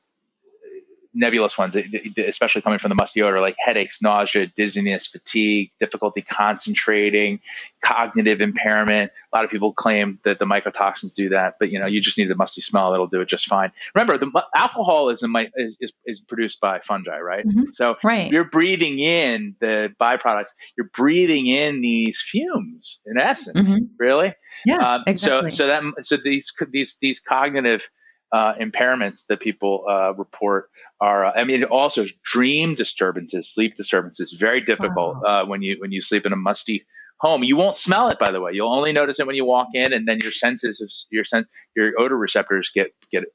nebulous 1.13 1.57
ones, 1.57 1.75
especially 2.17 2.61
coming 2.61 2.79
from 2.79 2.89
the 2.89 2.95
musty 2.95 3.21
odor, 3.21 3.39
like 3.39 3.55
headaches, 3.59 4.01
nausea, 4.01 4.47
dizziness, 4.47 5.07
fatigue, 5.07 5.71
difficulty 5.79 6.21
concentrating, 6.21 7.39
cognitive 7.83 8.41
impairment. 8.41 9.11
A 9.33 9.37
lot 9.37 9.45
of 9.45 9.51
people 9.51 9.73
claim 9.73 10.19
that 10.23 10.39
the 10.39 10.45
mycotoxins 10.45 11.15
do 11.15 11.29
that, 11.29 11.55
but 11.59 11.69
you 11.71 11.79
know, 11.79 11.85
you 11.85 12.01
just 12.01 12.17
need 12.17 12.27
the 12.27 12.35
musty 12.35 12.61
smell; 12.61 12.93
it'll 12.93 13.07
do 13.07 13.21
it 13.21 13.27
just 13.27 13.47
fine. 13.47 13.71
Remember, 13.95 14.17
the 14.17 14.45
alcohol 14.55 15.09
is, 15.09 15.23
is, 15.55 15.77
is, 15.79 15.93
is 16.05 16.19
produced 16.19 16.59
by 16.61 16.79
fungi, 16.79 17.19
right? 17.19 17.45
Mm-hmm. 17.45 17.71
So 17.71 17.95
right. 18.03 18.31
you're 18.31 18.45
breathing 18.45 18.99
in 18.99 19.55
the 19.59 19.93
byproducts. 19.99 20.51
You're 20.77 20.89
breathing 20.93 21.47
in 21.47 21.81
these 21.81 22.21
fumes, 22.21 23.01
in 23.05 23.17
essence. 23.17 23.69
Mm-hmm. 23.69 23.85
Really? 23.97 24.33
Yeah. 24.65 24.77
Um, 24.77 25.03
exactly. 25.07 25.51
So 25.51 25.61
so 25.61 25.67
that 25.67 25.83
so 26.05 26.17
these 26.17 26.51
these 26.71 26.97
these 26.99 27.19
cognitive 27.19 27.87
uh, 28.31 28.53
impairments 28.55 29.27
that 29.27 29.39
people 29.39 29.85
uh, 29.89 30.13
report 30.13 30.69
are. 30.99 31.25
Uh, 31.25 31.31
I 31.33 31.43
mean, 31.43 31.63
also 31.65 32.05
dream 32.23 32.75
disturbances, 32.75 33.49
sleep 33.49 33.75
disturbances, 33.75 34.31
very 34.31 34.61
difficult 34.61 35.17
wow. 35.21 35.43
Uh, 35.43 35.45
when 35.45 35.61
you 35.61 35.77
when 35.79 35.91
you 35.91 36.01
sleep 36.01 36.25
in 36.25 36.33
a 36.33 36.37
musty 36.37 36.85
home. 37.21 37.43
You 37.43 37.55
won't 37.55 37.75
smell 37.75 38.09
it, 38.09 38.19
by 38.19 38.31
the 38.31 38.41
way. 38.41 38.51
You'll 38.53 38.73
only 38.73 38.91
notice 38.91 39.19
it 39.19 39.27
when 39.27 39.35
you 39.35 39.45
walk 39.45 39.69
in, 39.73 39.93
and 39.93 40.07
then 40.07 40.19
your 40.21 40.31
senses, 40.31 40.81
of, 40.81 40.89
your 41.11 41.23
sense, 41.23 41.47
your 41.75 41.91
odor 41.99 42.17
receptors 42.17 42.71
get 42.73 42.93
get 43.11 43.25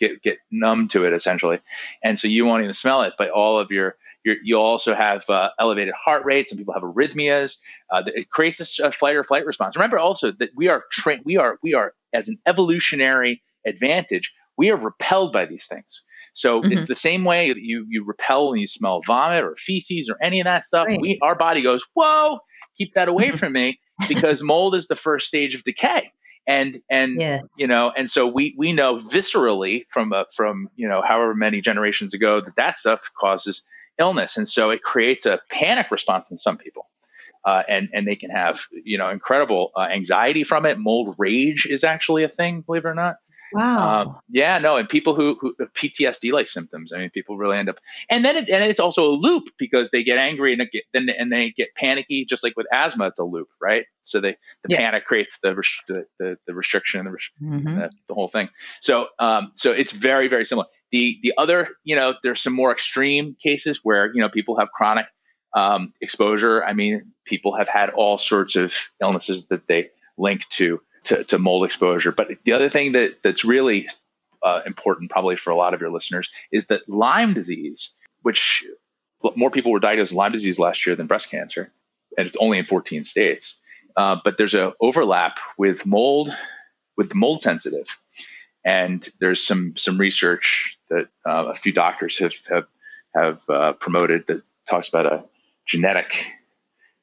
get 0.00 0.20
get 0.22 0.38
numb 0.50 0.88
to 0.88 1.06
it 1.06 1.12
essentially, 1.12 1.60
and 2.02 2.18
so 2.18 2.26
you 2.26 2.44
won't 2.44 2.62
even 2.62 2.74
smell 2.74 3.02
it. 3.02 3.14
But 3.16 3.30
all 3.30 3.58
of 3.58 3.70
your 3.70 3.96
your 4.24 4.36
you 4.42 4.58
also 4.58 4.94
have 4.94 5.28
uh, 5.30 5.50
elevated 5.58 5.94
heart 5.94 6.24
rate. 6.24 6.48
Some 6.48 6.58
people 6.58 6.74
have 6.74 6.82
arrhythmias. 6.82 7.58
Uh, 7.90 8.02
it 8.06 8.28
creates 8.28 8.78
a, 8.80 8.88
a, 8.88 8.92
flight 8.92 9.16
or 9.16 9.24
flight 9.24 9.46
response. 9.46 9.76
Remember 9.76 9.98
also 9.98 10.32
that 10.32 10.50
we 10.56 10.68
are 10.68 10.82
trained. 10.90 11.22
We 11.24 11.36
are 11.36 11.58
we 11.62 11.74
are 11.74 11.94
as 12.12 12.28
an 12.28 12.38
evolutionary 12.46 13.42
advantage, 13.68 14.34
we 14.56 14.70
are 14.70 14.76
repelled 14.76 15.32
by 15.32 15.46
these 15.46 15.66
things. 15.66 16.04
So 16.32 16.60
mm-hmm. 16.60 16.72
it's 16.72 16.88
the 16.88 16.96
same 16.96 17.24
way 17.24 17.52
that 17.52 17.60
you 17.60 17.86
you 17.88 18.04
repel 18.04 18.50
when 18.50 18.60
you 18.60 18.66
smell 18.66 19.00
vomit 19.06 19.44
or 19.44 19.56
feces 19.56 20.08
or 20.08 20.16
any 20.22 20.40
of 20.40 20.44
that 20.44 20.64
stuff. 20.64 20.88
Right. 20.88 21.00
We 21.00 21.18
our 21.22 21.36
body 21.36 21.62
goes, 21.62 21.84
whoa, 21.94 22.40
keep 22.76 22.94
that 22.94 23.08
away 23.08 23.32
from 23.32 23.52
me 23.52 23.80
because 24.08 24.42
mold 24.42 24.74
is 24.74 24.88
the 24.88 24.96
first 24.96 25.28
stage 25.28 25.54
of 25.54 25.64
decay. 25.64 26.12
And 26.46 26.80
and 26.90 27.20
yes. 27.20 27.42
you 27.58 27.66
know 27.66 27.92
and 27.94 28.08
so 28.08 28.26
we 28.26 28.54
we 28.56 28.72
know 28.72 28.98
viscerally 28.98 29.84
from 29.90 30.12
a, 30.12 30.24
from 30.34 30.70
you 30.76 30.88
know 30.88 31.02
however 31.06 31.34
many 31.34 31.60
generations 31.60 32.14
ago 32.14 32.40
that 32.40 32.56
that 32.56 32.78
stuff 32.78 33.10
causes 33.20 33.64
illness 33.98 34.38
and 34.38 34.48
so 34.48 34.70
it 34.70 34.82
creates 34.82 35.26
a 35.26 35.40
panic 35.50 35.90
response 35.90 36.30
in 36.30 36.38
some 36.38 36.56
people 36.56 36.86
uh, 37.44 37.62
and 37.68 37.88
and 37.92 38.06
they 38.06 38.16
can 38.16 38.30
have 38.30 38.62
you 38.84 38.98
know 38.98 39.08
incredible 39.08 39.72
uh, 39.76 39.80
anxiety 39.80 40.44
from 40.44 40.66
it. 40.66 40.78
Mold 40.78 41.14
rage 41.18 41.66
is 41.66 41.84
actually 41.84 42.24
a 42.24 42.28
thing, 42.28 42.60
believe 42.62 42.84
it 42.84 42.88
or 42.88 42.94
not. 42.94 43.16
Wow. 43.52 44.02
Um, 44.02 44.20
yeah, 44.28 44.58
no, 44.58 44.76
and 44.76 44.88
people 44.88 45.14
who, 45.14 45.36
who 45.40 45.54
PTSD 45.56 46.32
like 46.32 46.48
symptoms. 46.48 46.92
I 46.92 46.98
mean, 46.98 47.10
people 47.10 47.36
really 47.36 47.56
end 47.56 47.68
up, 47.68 47.76
and 48.10 48.24
then 48.24 48.36
it, 48.36 48.48
and 48.48 48.64
it's 48.64 48.80
also 48.80 49.10
a 49.10 49.14
loop 49.14 49.50
because 49.58 49.90
they 49.90 50.04
get 50.04 50.18
angry 50.18 50.52
and 50.52 50.62
get, 50.70 50.84
then 50.92 51.08
and 51.10 51.32
they 51.32 51.50
get 51.50 51.74
panicky. 51.74 52.24
Just 52.24 52.44
like 52.44 52.56
with 52.56 52.66
asthma, 52.72 53.08
it's 53.08 53.18
a 53.18 53.24
loop, 53.24 53.48
right? 53.60 53.86
So 54.02 54.20
they 54.20 54.36
the 54.64 54.70
yes. 54.70 54.80
panic 54.80 55.04
creates 55.04 55.38
the, 55.40 55.54
the, 55.88 56.06
the 56.18 56.38
the 56.46 56.54
restriction 56.54 57.06
and 57.06 57.14
the, 57.14 57.44
mm-hmm. 57.44 57.78
the, 57.78 57.90
the 58.08 58.14
whole 58.14 58.28
thing. 58.28 58.48
So 58.80 59.08
um 59.18 59.52
so 59.54 59.72
it's 59.72 59.92
very 59.92 60.28
very 60.28 60.44
similar. 60.44 60.66
the 60.92 61.18
the 61.22 61.34
other, 61.36 61.68
you 61.84 61.96
know, 61.96 62.14
there's 62.22 62.42
some 62.42 62.54
more 62.54 62.72
extreme 62.72 63.36
cases 63.42 63.80
where 63.82 64.12
you 64.12 64.20
know 64.20 64.28
people 64.28 64.58
have 64.58 64.70
chronic 64.70 65.06
um, 65.54 65.92
exposure. 66.00 66.64
I 66.64 66.72
mean, 66.72 67.12
people 67.24 67.56
have 67.56 67.68
had 67.68 67.90
all 67.90 68.18
sorts 68.18 68.56
of 68.56 68.74
illnesses 69.00 69.46
that 69.48 69.66
they 69.66 69.90
link 70.16 70.46
to 70.50 70.80
to, 71.08 71.24
to 71.24 71.38
mold 71.38 71.64
exposure. 71.64 72.12
But 72.12 72.28
the 72.44 72.52
other 72.52 72.68
thing 72.68 72.92
that 72.92 73.22
that's 73.22 73.44
really 73.44 73.88
uh, 74.42 74.60
important, 74.66 75.10
probably 75.10 75.36
for 75.36 75.50
a 75.50 75.56
lot 75.56 75.74
of 75.74 75.80
your 75.80 75.90
listeners, 75.90 76.30
is 76.52 76.66
that 76.66 76.88
Lyme 76.88 77.34
disease, 77.34 77.94
which 78.22 78.64
more 79.34 79.50
people 79.50 79.72
were 79.72 79.80
diagnosed 79.80 80.12
with 80.12 80.18
Lyme 80.18 80.32
disease 80.32 80.58
last 80.58 80.86
year 80.86 80.94
than 80.94 81.06
breast 81.06 81.30
cancer, 81.30 81.72
and 82.16 82.26
it's 82.26 82.36
only 82.36 82.58
in 82.58 82.64
14 82.64 83.04
states. 83.04 83.60
Uh, 83.96 84.16
but 84.22 84.38
there's 84.38 84.54
an 84.54 84.72
overlap 84.80 85.38
with 85.56 85.86
mold, 85.86 86.32
with 86.96 87.14
mold 87.14 87.40
sensitive, 87.40 87.98
and 88.64 89.08
there's 89.18 89.44
some 89.44 89.76
some 89.76 89.98
research 89.98 90.78
that 90.90 91.08
uh, 91.26 91.46
a 91.46 91.54
few 91.54 91.72
doctors 91.72 92.18
have 92.18 92.34
have 92.48 92.66
have 93.14 93.50
uh, 93.50 93.72
promoted 93.72 94.26
that 94.26 94.42
talks 94.68 94.88
about 94.88 95.06
a 95.06 95.24
genetic 95.66 96.26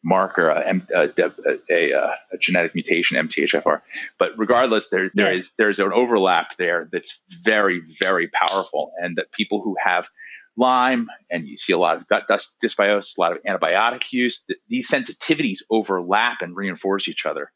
marker, 0.05 0.49
a, 0.49 0.81
a, 0.95 1.31
a, 1.69 1.91
a, 2.31 2.37
genetic 2.39 2.75
mutation, 2.75 3.17
MTHFR. 3.17 3.81
But 4.19 4.37
regardless, 4.37 4.89
there 4.89 5.09
there 5.13 5.33
yes. 5.33 5.45
is 5.45 5.55
there's 5.57 5.79
an 5.79 5.91
overlap 5.91 6.55
there 6.57 6.87
that's 6.91 7.21
very 7.27 7.81
very 7.99 8.27
powerful, 8.27 8.91
and 9.01 9.17
that 9.17 9.31
people 9.31 9.61
who 9.61 9.75
have 9.83 10.07
Lyme 10.55 11.09
and 11.29 11.47
you 11.47 11.57
see 11.57 11.73
a 11.73 11.77
lot 11.77 11.97
of 11.97 12.07
gut 12.07 12.27
dust 12.27 12.55
dysbiosis, 12.63 13.17
a 13.17 13.21
lot 13.21 13.31
of 13.33 13.43
antibiotic 13.43 14.13
use. 14.13 14.45
these 14.69 14.89
sensitivities 14.89 15.63
overlap 15.69 16.41
and 16.41 16.55
reinforce 16.55 17.07
each 17.07 17.25
other, 17.25 17.51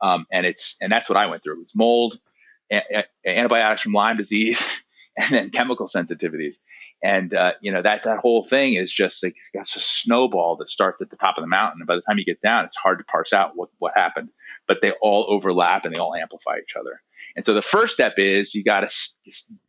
um, 0.00 0.26
and 0.32 0.46
it's 0.46 0.76
and 0.80 0.90
that's 0.90 1.08
what 1.08 1.18
I 1.18 1.26
went 1.26 1.42
through. 1.42 1.56
It 1.56 1.60
was 1.60 1.76
mold, 1.76 2.18
a- 2.72 3.04
antibiotics 3.26 3.82
from 3.82 3.92
Lyme 3.92 4.16
disease, 4.16 4.82
and 5.16 5.30
then 5.30 5.50
chemical 5.50 5.86
sensitivities. 5.86 6.62
And 7.02 7.32
uh, 7.32 7.52
you 7.60 7.72
know 7.72 7.80
that 7.80 8.02
that 8.02 8.18
whole 8.18 8.44
thing 8.44 8.74
is 8.74 8.92
just 8.92 9.24
like 9.24 9.34
it's 9.54 9.76
a 9.76 9.80
snowball 9.80 10.56
that 10.56 10.70
starts 10.70 11.00
at 11.00 11.08
the 11.08 11.16
top 11.16 11.38
of 11.38 11.42
the 11.42 11.48
mountain, 11.48 11.80
and 11.80 11.86
by 11.86 11.96
the 11.96 12.02
time 12.02 12.18
you 12.18 12.24
get 12.24 12.42
down, 12.42 12.66
it's 12.66 12.76
hard 12.76 12.98
to 12.98 13.04
parse 13.04 13.32
out 13.32 13.52
what 13.54 13.70
what 13.78 13.92
happened. 13.96 14.28
But 14.68 14.82
they 14.82 14.92
all 15.00 15.24
overlap 15.28 15.84
and 15.84 15.94
they 15.94 15.98
all 15.98 16.14
amplify 16.14 16.58
each 16.62 16.76
other. 16.78 17.00
And 17.36 17.44
so 17.44 17.54
the 17.54 17.62
first 17.62 17.94
step 17.94 18.14
is 18.18 18.54
you 18.54 18.62
got 18.62 18.80
to 18.80 19.10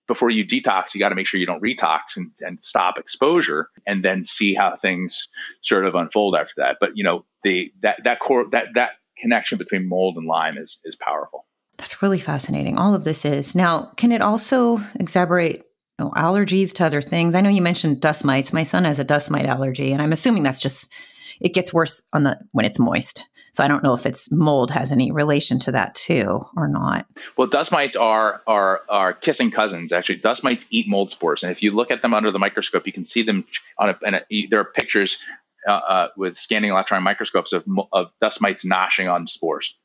before 0.08 0.30
you 0.30 0.46
detox, 0.46 0.94
you 0.94 1.00
got 1.00 1.10
to 1.10 1.16
make 1.16 1.28
sure 1.28 1.40
you 1.40 1.46
don't 1.46 1.64
retox 1.64 2.18
and, 2.18 2.32
and 2.42 2.62
stop 2.62 2.98
exposure, 2.98 3.70
and 3.88 4.04
then 4.04 4.26
see 4.26 4.54
how 4.54 4.76
things 4.76 5.30
sort 5.62 5.86
of 5.86 5.96
unfold 5.96 6.36
after 6.36 6.54
that. 6.58 6.78
But 6.82 6.92
you 6.96 7.04
know 7.06 7.26
the 7.44 7.72
that 7.82 8.02
that 8.04 8.20
core 8.20 8.46
that 8.52 8.70
that 8.76 8.92
connection 9.18 9.58
between 9.58 9.88
mold 9.88 10.18
and 10.18 10.28
Lyme 10.28 10.58
is 10.58 10.82
is 10.84 10.98
powerful. 10.98 11.46
That's 11.78 12.02
really 12.02 12.20
fascinating. 12.20 12.78
All 12.78 12.94
of 12.94 13.06
this 13.06 13.24
is 13.24 13.56
now. 13.56 13.92
Can 13.96 14.12
it 14.12 14.22
also 14.22 14.78
exacerbate 15.00 15.64
you 16.00 16.06
know, 16.06 16.12
allergies 16.12 16.74
to 16.76 16.86
other 16.86 17.02
things? 17.02 17.36
I 17.36 17.42
know 17.42 17.50
you 17.50 17.62
mentioned 17.62 18.02
dust 18.02 18.24
mites. 18.24 18.54
My 18.54 18.64
son 18.64 18.86
has 18.86 19.00
a 19.00 19.04
dust 19.04 19.30
mite 19.30 19.46
allergy, 19.46 19.92
and 19.92 20.02
I'm 20.02 20.14
assuming 20.14 20.44
that's 20.44 20.62
just 20.62 20.92
it 21.40 21.54
gets 21.54 21.74
worse 21.74 22.02
on 22.14 22.24
the 22.24 22.40
when 22.52 22.66
it's 22.66 22.80
moist. 22.80 23.26
So 23.54 23.64
I 23.64 23.68
don't 23.68 23.84
know 23.84 23.94
if 23.94 24.06
it's 24.06 24.32
mold 24.32 24.72
has 24.72 24.94
any 24.94 25.12
relation 25.12 25.60
to 25.60 25.74
that 25.74 25.94
too 25.94 26.46
or 26.56 26.70
not. 26.70 27.06
Well, 27.38 27.48
dust 27.48 27.72
mites 27.72 27.96
are 27.96 28.42
are 28.48 28.82
are 28.88 29.14
kissing 29.14 29.52
cousins. 29.52 29.92
Actually, 29.92 30.18
dust 30.18 30.44
mites 30.44 30.68
eat 30.70 30.88
mold 30.88 31.12
spores, 31.12 31.44
and 31.44 31.52
if 31.52 31.62
you 31.62 31.72
look 31.72 31.92
at 31.92 32.02
them 32.02 32.14
under 32.14 32.32
the 32.32 32.40
microscope, 32.40 32.88
you 32.88 32.94
can 32.94 33.06
see 33.06 33.24
them 33.24 33.46
on 33.78 33.90
a. 33.90 34.00
And 34.06 34.16
a, 34.16 34.48
there 34.48 34.62
are 34.62 34.66
pictures 34.66 35.22
uh, 35.68 35.72
uh, 35.72 36.08
with 36.16 36.38
scanning 36.38 36.72
electron 36.72 37.04
microscopes 37.04 37.54
of, 37.54 37.66
of 37.92 38.12
dust 38.22 38.42
mites 38.42 38.64
noshing 38.64 39.12
on 39.12 39.28
spores. 39.28 39.78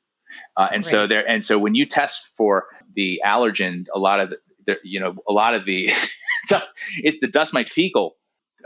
Uh, 0.57 0.69
and 0.73 0.85
so 0.85 1.07
there, 1.07 1.27
and 1.27 1.45
so 1.45 1.59
when 1.59 1.75
you 1.75 1.87
test 1.87 2.29
for 2.37 2.67
the 2.95 3.21
allergen, 3.25 3.87
a 3.95 3.99
lot 3.99 4.21
of 4.21 4.31
the, 4.31 4.39
you 4.83 5.01
know, 5.01 5.15
a 5.29 5.33
lot 5.33 5.55
of 5.55 5.65
the, 5.67 5.93
it's 6.99 7.21
the 7.21 7.29
dust 7.29 7.53
mite 7.53 7.71
fecal 7.71 8.17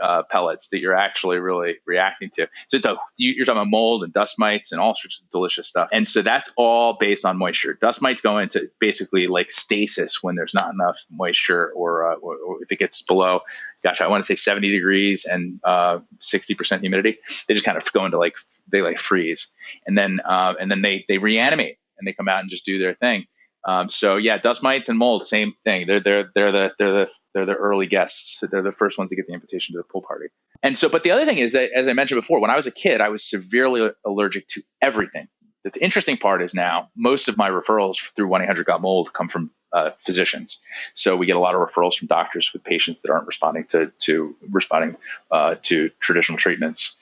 uh, 0.01 0.23
pellets 0.23 0.69
that 0.69 0.79
you're 0.79 0.95
actually 0.95 1.39
really 1.39 1.75
reacting 1.85 2.29
to. 2.31 2.49
So 2.67 2.77
it's 2.77 2.85
a 2.85 2.97
you're 3.17 3.45
talking 3.45 3.59
about 3.59 3.69
mold 3.69 4.03
and 4.03 4.11
dust 4.11 4.35
mites 4.39 4.71
and 4.71 4.81
all 4.81 4.95
sorts 4.95 5.21
of 5.21 5.29
delicious 5.29 5.67
stuff. 5.67 5.89
And 5.91 6.07
so 6.07 6.21
that's 6.21 6.49
all 6.57 6.97
based 6.99 7.25
on 7.25 7.37
moisture. 7.37 7.77
Dust 7.79 8.01
mites 8.01 8.21
go 8.21 8.39
into 8.39 8.69
basically 8.79 9.27
like 9.27 9.51
stasis 9.51 10.23
when 10.23 10.35
there's 10.35 10.53
not 10.53 10.73
enough 10.73 10.99
moisture, 11.11 11.71
or, 11.75 12.11
uh, 12.11 12.15
or, 12.15 12.37
or 12.37 12.63
if 12.63 12.71
it 12.71 12.79
gets 12.79 13.01
below, 13.03 13.41
gosh, 13.83 14.01
I 14.01 14.07
want 14.07 14.23
to 14.23 14.27
say 14.27 14.35
70 14.35 14.71
degrees 14.71 15.25
and 15.25 15.59
uh, 15.63 15.99
60% 16.19 16.79
humidity. 16.79 17.17
They 17.47 17.53
just 17.53 17.65
kind 17.65 17.77
of 17.77 17.91
go 17.91 18.05
into 18.05 18.17
like 18.17 18.35
they 18.71 18.81
like 18.81 18.99
freeze, 18.99 19.47
and 19.85 19.97
then 19.97 20.19
uh, 20.25 20.53
and 20.59 20.71
then 20.71 20.81
they 20.81 21.05
they 21.07 21.17
reanimate 21.17 21.77
and 21.97 22.07
they 22.07 22.13
come 22.13 22.27
out 22.27 22.41
and 22.41 22.49
just 22.49 22.65
do 22.65 22.79
their 22.79 22.95
thing. 22.95 23.25
Um, 23.63 23.89
so 23.89 24.17
yeah, 24.17 24.37
dust 24.37 24.63
mites 24.63 24.89
and 24.89 24.97
mold, 24.97 25.25
same 25.25 25.53
thing. 25.63 25.87
They're 25.87 25.99
they're 25.99 26.31
they're 26.33 26.51
the 26.51 26.73
they're 26.77 26.93
the 26.93 27.09
they're 27.33 27.45
the 27.45 27.53
early 27.53 27.87
guests. 27.87 28.43
They're 28.49 28.61
the 28.61 28.71
first 28.71 28.97
ones 28.97 29.11
to 29.11 29.15
get 29.15 29.27
the 29.27 29.33
invitation 29.33 29.73
to 29.73 29.79
the 29.79 29.83
pool 29.83 30.01
party. 30.01 30.27
And 30.63 30.77
so, 30.77 30.89
but 30.89 31.03
the 31.03 31.11
other 31.11 31.25
thing 31.25 31.37
is 31.37 31.53
that, 31.53 31.71
as 31.71 31.87
I 31.87 31.93
mentioned 31.93 32.21
before, 32.21 32.39
when 32.39 32.51
I 32.51 32.55
was 32.55 32.67
a 32.67 32.71
kid, 32.71 33.01
I 33.01 33.09
was 33.09 33.23
severely 33.23 33.89
allergic 34.05 34.47
to 34.49 34.63
everything. 34.81 35.27
The 35.63 35.71
interesting 35.79 36.17
part 36.17 36.41
is 36.41 36.53
now 36.53 36.89
most 36.95 37.27
of 37.27 37.37
my 37.37 37.49
referrals 37.49 38.11
through 38.15 38.27
1 38.27 38.41
800 38.41 38.65
Got 38.65 38.81
Mold 38.81 39.13
come 39.13 39.27
from 39.27 39.51
uh, 39.71 39.91
physicians. 39.99 40.59
So 40.93 41.15
we 41.15 41.25
get 41.27 41.35
a 41.35 41.39
lot 41.39 41.55
of 41.55 41.61
referrals 41.61 41.95
from 41.95 42.07
doctors 42.07 42.51
with 42.51 42.63
patients 42.63 43.01
that 43.01 43.11
aren't 43.11 43.27
responding 43.27 43.65
to 43.65 43.91
to 43.99 44.35
responding 44.49 44.97
uh, 45.29 45.55
to 45.63 45.89
traditional 45.99 46.37
treatments, 46.37 46.97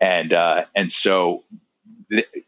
and 0.00 0.32
uh, 0.32 0.64
and 0.74 0.92
so 0.92 1.44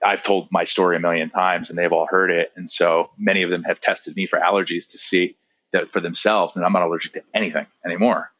I've 0.04 0.22
told 0.22 0.48
my 0.50 0.64
story 0.64 0.96
a 0.96 1.00
million 1.00 1.30
times 1.30 1.70
and 1.70 1.78
they've 1.78 1.92
all 1.92 2.06
heard 2.06 2.30
it. 2.30 2.52
And 2.56 2.70
so 2.70 3.10
many 3.18 3.42
of 3.42 3.50
them 3.50 3.64
have 3.64 3.80
tested 3.80 4.16
me 4.16 4.26
for 4.26 4.38
allergies 4.38 4.90
to 4.92 4.98
see 4.98 5.36
that 5.72 5.92
for 5.92 6.00
themselves. 6.00 6.56
And 6.56 6.64
I'm 6.64 6.72
not 6.72 6.82
allergic 6.82 7.12
to 7.14 7.22
anything 7.32 7.66
anymore. 7.84 8.30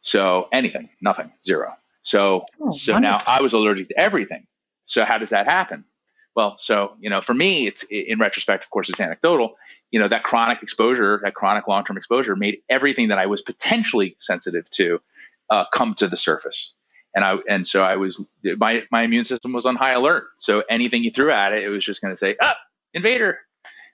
So 0.00 0.48
anything, 0.52 0.90
nothing, 1.00 1.32
zero. 1.44 1.74
So, 2.02 2.44
oh, 2.60 2.70
so 2.70 2.92
wonderful. 2.92 3.18
now 3.18 3.22
I 3.26 3.42
was 3.42 3.52
allergic 3.54 3.88
to 3.88 4.00
everything. 4.00 4.46
So 4.84 5.04
how 5.04 5.18
does 5.18 5.30
that 5.30 5.50
happen? 5.50 5.84
Well, 6.36 6.56
so, 6.58 6.92
you 7.00 7.08
know, 7.08 7.22
for 7.22 7.32
me, 7.32 7.66
it's 7.66 7.82
in 7.84 8.18
retrospect, 8.18 8.62
of 8.62 8.70
course, 8.70 8.90
it's 8.90 9.00
anecdotal. 9.00 9.56
You 9.90 10.00
know, 10.00 10.08
that 10.08 10.22
chronic 10.22 10.62
exposure, 10.62 11.18
that 11.24 11.34
chronic 11.34 11.66
long 11.66 11.84
term 11.84 11.96
exposure 11.96 12.36
made 12.36 12.58
everything 12.68 13.08
that 13.08 13.18
I 13.18 13.26
was 13.26 13.40
potentially 13.40 14.14
sensitive 14.18 14.68
to 14.72 15.00
uh, 15.48 15.64
come 15.74 15.94
to 15.94 16.06
the 16.06 16.16
surface 16.16 16.74
and 17.16 17.24
I 17.24 17.36
and 17.48 17.66
so 17.66 17.82
I 17.82 17.96
was 17.96 18.30
my 18.44 18.84
my 18.92 19.02
immune 19.02 19.24
system 19.24 19.52
was 19.54 19.64
on 19.64 19.74
high 19.74 19.92
alert. 19.92 20.26
So 20.36 20.62
anything 20.68 21.02
you 21.02 21.10
threw 21.10 21.32
at 21.32 21.54
it, 21.54 21.64
it 21.64 21.68
was 21.68 21.84
just 21.84 22.02
going 22.02 22.12
to 22.12 22.16
say, 22.16 22.36
"Up, 22.40 22.56
oh, 22.58 22.64
invader." 22.92 23.38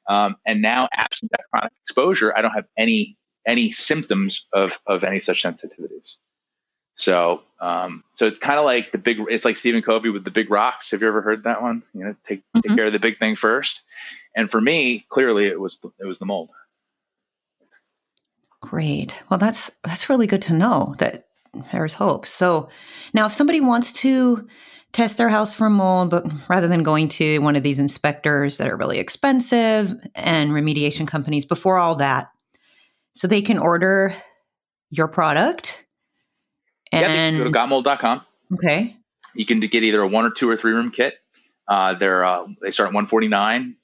Um, 0.09 0.37
and 0.45 0.61
now, 0.61 0.89
absent 0.93 1.31
that 1.31 1.45
chronic 1.49 1.73
exposure, 1.85 2.37
I 2.37 2.43
don't 2.43 2.51
have 2.51 2.67
any 2.77 3.17
any 3.47 3.71
symptoms 3.71 4.49
of 4.53 4.77
of 4.87 5.05
any 5.05 5.21
such 5.21 5.45
sensitivities. 5.45 6.17
So, 6.97 7.43
um, 7.61 8.03
so 8.13 8.27
it's 8.27 8.41
kind 8.41 8.59
of 8.59 8.65
like 8.65 8.91
the 8.91 8.99
big. 8.99 9.19
It's 9.31 9.45
like 9.45 9.57
Stephen 9.57 9.83
Covey 9.83 10.11
with 10.11 10.25
the 10.25 10.33
big 10.33 10.51
rocks. 10.51 10.91
Have 10.91 11.01
you 11.01 11.09
ever 11.09 11.23
heard 11.23 11.45
that 11.45 11.63
one? 11.63 11.85
You 11.95 12.05
know, 12.05 12.17
take 12.27 12.41
mm-hmm. 12.41 12.61
take 12.61 12.77
care 12.77 12.87
of 12.87 12.93
the 12.93 12.99
big 12.99 13.21
thing 13.21 13.37
first. 13.37 13.83
And 14.35 14.51
for 14.51 14.61
me, 14.61 15.07
clearly, 15.09 15.47
it 15.47 15.61
was 15.61 15.79
it 16.01 16.07
was 16.07 16.19
the 16.19 16.27
mold. 16.27 16.51
Great. 18.61 19.15
Well, 19.31 19.39
that's 19.39 19.71
that's 19.85 20.11
really 20.11 20.27
good 20.27 20.43
to 20.43 20.53
know 20.53 20.97
that 20.99 21.27
there's 21.73 21.95
hope. 21.95 22.27
So 22.27 22.69
now, 23.15 23.27
if 23.27 23.33
somebody 23.33 23.61
wants 23.61 23.93
to 23.93 24.49
test 24.93 25.17
their 25.17 25.29
house 25.29 25.55
for 25.55 25.71
mold, 25.71 26.11
but 26.11 26.27
rather 26.49 26.69
than 26.69 26.83
going 26.83 27.09
to 27.09 27.39
one 27.39 27.57
of 27.57 27.63
these 27.63 27.79
inspectors 27.79 28.59
that 28.59 28.69
are 28.69 28.77
really 28.77 28.99
expensive 28.99 29.95
and 30.15 30.51
remediation 30.51 31.07
companies, 31.07 31.45
before 31.45 31.79
all 31.79 31.97
that, 31.97 32.31
so 33.15 33.27
they 33.27 33.43
can 33.43 33.59
order 33.59 34.15
your 34.91 35.09
product 35.09 35.79
and 36.91 37.37
yeah, 37.37 37.45
go 37.45 37.51
to 37.51 37.51
gotmold.com. 37.51 38.23
Okay. 38.55 38.97
You 39.35 39.47
can 39.47 39.61
get 39.61 39.83
either 39.83 40.03
a 40.03 40.09
one 40.09 40.27
or 40.27 40.31
two 40.31 40.49
or 40.49 40.57
three 40.57 40.73
room 40.73 40.91
kit. 40.91 41.15
Uh, 41.67 41.95
they're 41.95 42.25
uh, 42.25 42.47
they 42.61 42.71
start 42.71 42.89
at 42.89 42.95
149 42.95 43.77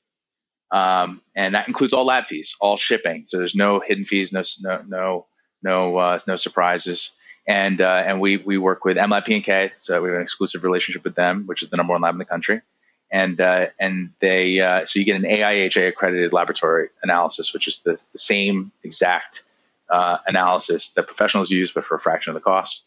um, 0.70 1.22
and 1.34 1.54
that 1.54 1.68
includes 1.68 1.94
all 1.94 2.04
lab 2.04 2.26
fees, 2.26 2.54
all 2.60 2.76
shipping. 2.76 3.24
So 3.26 3.38
there's 3.38 3.54
no 3.54 3.80
hidden 3.80 4.04
fees, 4.04 4.32
no 4.32 4.42
no 4.60 4.82
no 4.86 5.26
no 5.62 5.96
uh, 5.96 6.18
no 6.26 6.36
surprises 6.36 7.12
and 7.48 7.80
uh, 7.80 8.02
and 8.06 8.20
we 8.20 8.36
we 8.36 8.58
work 8.58 8.84
with 8.84 8.98
EMLab 8.98 9.24
P&K, 9.24 9.70
so 9.74 10.02
we 10.02 10.10
have 10.10 10.16
an 10.16 10.22
exclusive 10.22 10.62
relationship 10.62 11.02
with 11.02 11.14
them, 11.14 11.44
which 11.46 11.62
is 11.62 11.70
the 11.70 11.78
number 11.78 11.94
one 11.94 12.02
lab 12.02 12.14
in 12.14 12.18
the 12.18 12.26
country, 12.26 12.60
and 13.10 13.40
uh, 13.40 13.66
and 13.80 14.10
they 14.20 14.60
uh, 14.60 14.84
so 14.84 14.98
you 14.98 15.06
get 15.06 15.16
an 15.16 15.22
AIHA 15.22 15.88
accredited 15.88 16.34
laboratory 16.34 16.90
analysis, 17.02 17.54
which 17.54 17.66
is 17.66 17.82
the 17.82 17.92
the 17.92 18.18
same 18.18 18.70
exact 18.84 19.42
uh, 19.88 20.18
analysis 20.26 20.92
that 20.92 21.06
professionals 21.06 21.50
use, 21.50 21.72
but 21.72 21.84
for 21.84 21.96
a 21.96 22.00
fraction 22.00 22.30
of 22.30 22.34
the 22.34 22.40
cost. 22.40 22.84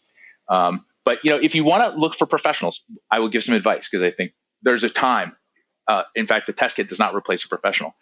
Um, 0.48 0.86
but 1.04 1.24
you 1.24 1.32
know, 1.32 1.40
if 1.42 1.56
you 1.56 1.64
want 1.64 1.82
to 1.92 2.00
look 2.00 2.14
for 2.14 2.28
professionals, 2.28 2.84
I 3.10 3.18
will 3.18 3.30
give 3.30 3.44
some 3.44 3.56
advice 3.56 3.90
because 3.90 4.04
I 4.04 4.12
think 4.12 4.34
there's 4.62 4.84
a 4.84 4.90
time. 4.90 5.36
Uh, 5.88 6.04
in 6.16 6.28
fact, 6.28 6.46
the 6.46 6.54
test 6.54 6.76
kit 6.76 6.88
does 6.88 7.00
not 7.00 7.16
replace 7.16 7.44
a 7.44 7.50
professional. 7.50 7.96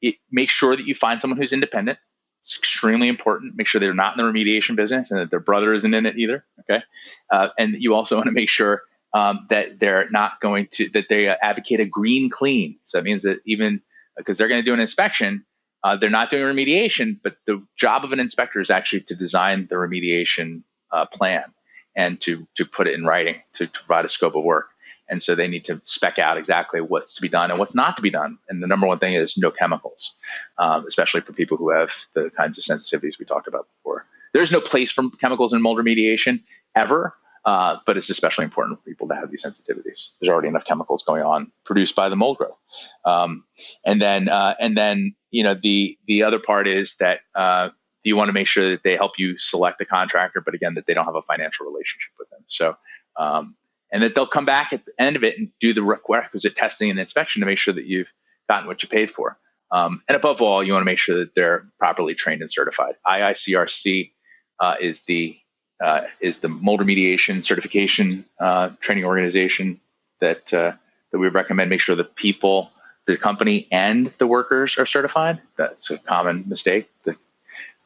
It, 0.00 0.14
make 0.30 0.50
sure 0.50 0.76
that 0.76 0.86
you 0.86 0.94
find 0.94 1.20
someone 1.20 1.38
who's 1.38 1.52
independent 1.52 1.98
it's 2.46 2.56
extremely 2.56 3.08
important. 3.08 3.56
Make 3.56 3.66
sure 3.66 3.80
they're 3.80 3.92
not 3.92 4.16
in 4.16 4.24
the 4.24 4.32
remediation 4.32 4.76
business 4.76 5.10
and 5.10 5.20
that 5.20 5.30
their 5.30 5.40
brother 5.40 5.74
isn't 5.74 5.92
in 5.92 6.06
it 6.06 6.16
either. 6.16 6.44
Okay. 6.60 6.80
Uh, 7.28 7.48
and 7.58 7.74
you 7.76 7.94
also 7.94 8.14
want 8.18 8.26
to 8.26 8.32
make 8.32 8.48
sure 8.48 8.82
um, 9.12 9.46
that 9.50 9.80
they're 9.80 10.08
not 10.10 10.40
going 10.40 10.68
to, 10.72 10.88
that 10.90 11.08
they 11.08 11.26
advocate 11.26 11.80
a 11.80 11.86
green 11.86 12.30
clean. 12.30 12.78
So 12.84 12.98
that 12.98 13.04
means 13.04 13.24
that 13.24 13.40
even 13.46 13.82
because 14.16 14.38
they're 14.38 14.46
going 14.46 14.62
to 14.62 14.64
do 14.64 14.74
an 14.74 14.78
inspection, 14.78 15.44
uh, 15.82 15.96
they're 15.96 16.08
not 16.08 16.30
doing 16.30 16.44
remediation, 16.44 17.18
but 17.20 17.36
the 17.46 17.66
job 17.76 18.04
of 18.04 18.12
an 18.12 18.20
inspector 18.20 18.60
is 18.60 18.70
actually 18.70 19.00
to 19.00 19.16
design 19.16 19.66
the 19.66 19.74
remediation 19.74 20.62
uh, 20.92 21.04
plan 21.06 21.52
and 21.96 22.20
to 22.20 22.46
to 22.54 22.64
put 22.64 22.86
it 22.86 22.94
in 22.94 23.04
writing 23.04 23.42
to, 23.54 23.66
to, 23.66 23.72
provide 23.72 24.04
a 24.04 24.08
scope 24.08 24.36
of 24.36 24.44
work. 24.44 24.68
And 25.08 25.22
so 25.22 25.34
they 25.34 25.48
need 25.48 25.64
to 25.66 25.80
spec 25.84 26.18
out 26.18 26.36
exactly 26.36 26.80
what's 26.80 27.16
to 27.16 27.22
be 27.22 27.28
done 27.28 27.50
and 27.50 27.58
what's 27.58 27.74
not 27.74 27.96
to 27.96 28.02
be 28.02 28.10
done. 28.10 28.38
And 28.48 28.62
the 28.62 28.66
number 28.66 28.86
one 28.86 28.98
thing 28.98 29.14
is 29.14 29.38
no 29.38 29.50
chemicals, 29.50 30.14
um, 30.58 30.84
especially 30.86 31.20
for 31.20 31.32
people 31.32 31.56
who 31.56 31.70
have 31.70 31.92
the 32.14 32.30
kinds 32.30 32.58
of 32.58 32.64
sensitivities 32.64 33.18
we 33.18 33.24
talked 33.24 33.48
about 33.48 33.68
before. 33.78 34.06
There's 34.32 34.52
no 34.52 34.60
place 34.60 34.90
for 34.90 35.04
chemicals 35.20 35.52
in 35.52 35.62
mold 35.62 35.78
remediation 35.78 36.42
ever. 36.74 37.14
Uh, 37.44 37.78
but 37.86 37.96
it's 37.96 38.10
especially 38.10 38.44
important 38.44 38.76
for 38.76 38.84
people 38.84 39.06
to 39.06 39.14
have 39.14 39.30
these 39.30 39.44
sensitivities. 39.44 40.08
There's 40.20 40.28
already 40.28 40.48
enough 40.48 40.64
chemicals 40.64 41.04
going 41.04 41.22
on 41.22 41.52
produced 41.64 41.94
by 41.94 42.08
the 42.08 42.16
mold 42.16 42.38
growth, 42.38 42.58
um, 43.04 43.44
and 43.84 44.02
then 44.02 44.28
uh, 44.28 44.56
and 44.58 44.76
then 44.76 45.14
you 45.30 45.44
know 45.44 45.54
the 45.54 45.96
the 46.08 46.24
other 46.24 46.40
part 46.40 46.66
is 46.66 46.96
that 46.96 47.20
uh, 47.36 47.68
you 48.02 48.16
want 48.16 48.30
to 48.30 48.32
make 48.32 48.48
sure 48.48 48.70
that 48.70 48.82
they 48.82 48.96
help 48.96 49.12
you 49.16 49.38
select 49.38 49.78
the 49.78 49.84
contractor, 49.84 50.40
but 50.40 50.54
again 50.54 50.74
that 50.74 50.86
they 50.86 50.94
don't 50.94 51.04
have 51.04 51.14
a 51.14 51.22
financial 51.22 51.66
relationship 51.66 52.10
with 52.18 52.28
them. 52.30 52.40
So 52.48 52.76
um, 53.16 53.54
and 53.96 54.04
that 54.04 54.14
they'll 54.14 54.26
come 54.26 54.44
back 54.44 54.74
at 54.74 54.84
the 54.84 54.92
end 54.98 55.16
of 55.16 55.24
it 55.24 55.38
and 55.38 55.48
do 55.58 55.72
the 55.72 55.82
requisite 55.82 56.54
testing 56.54 56.90
and 56.90 56.98
inspection 56.98 57.40
to 57.40 57.46
make 57.46 57.56
sure 57.56 57.72
that 57.72 57.86
you've 57.86 58.12
gotten 58.46 58.66
what 58.66 58.82
you 58.82 58.90
paid 58.90 59.10
for. 59.10 59.38
Um, 59.70 60.02
and 60.06 60.14
above 60.14 60.42
all, 60.42 60.62
you 60.62 60.74
want 60.74 60.82
to 60.82 60.84
make 60.84 60.98
sure 60.98 61.20
that 61.20 61.34
they're 61.34 61.64
properly 61.78 62.14
trained 62.14 62.42
and 62.42 62.52
certified. 62.52 62.96
IICRC 63.06 64.12
uh, 64.60 64.74
is 64.78 65.06
the 65.06 65.38
uh, 65.82 66.02
is 66.20 66.40
the 66.40 66.48
mold 66.48 66.80
remediation 66.80 67.42
certification 67.42 68.26
uh, 68.38 68.68
training 68.80 69.06
organization 69.06 69.80
that 70.20 70.52
uh, 70.52 70.72
that 71.10 71.18
we 71.18 71.28
recommend. 71.28 71.70
Make 71.70 71.80
sure 71.80 71.96
the 71.96 72.04
people, 72.04 72.70
the 73.06 73.16
company, 73.16 73.66
and 73.72 74.08
the 74.18 74.26
workers 74.26 74.76
are 74.76 74.84
certified. 74.84 75.40
That's 75.56 75.90
a 75.90 75.96
common 75.96 76.44
mistake. 76.46 76.90
The, 77.04 77.16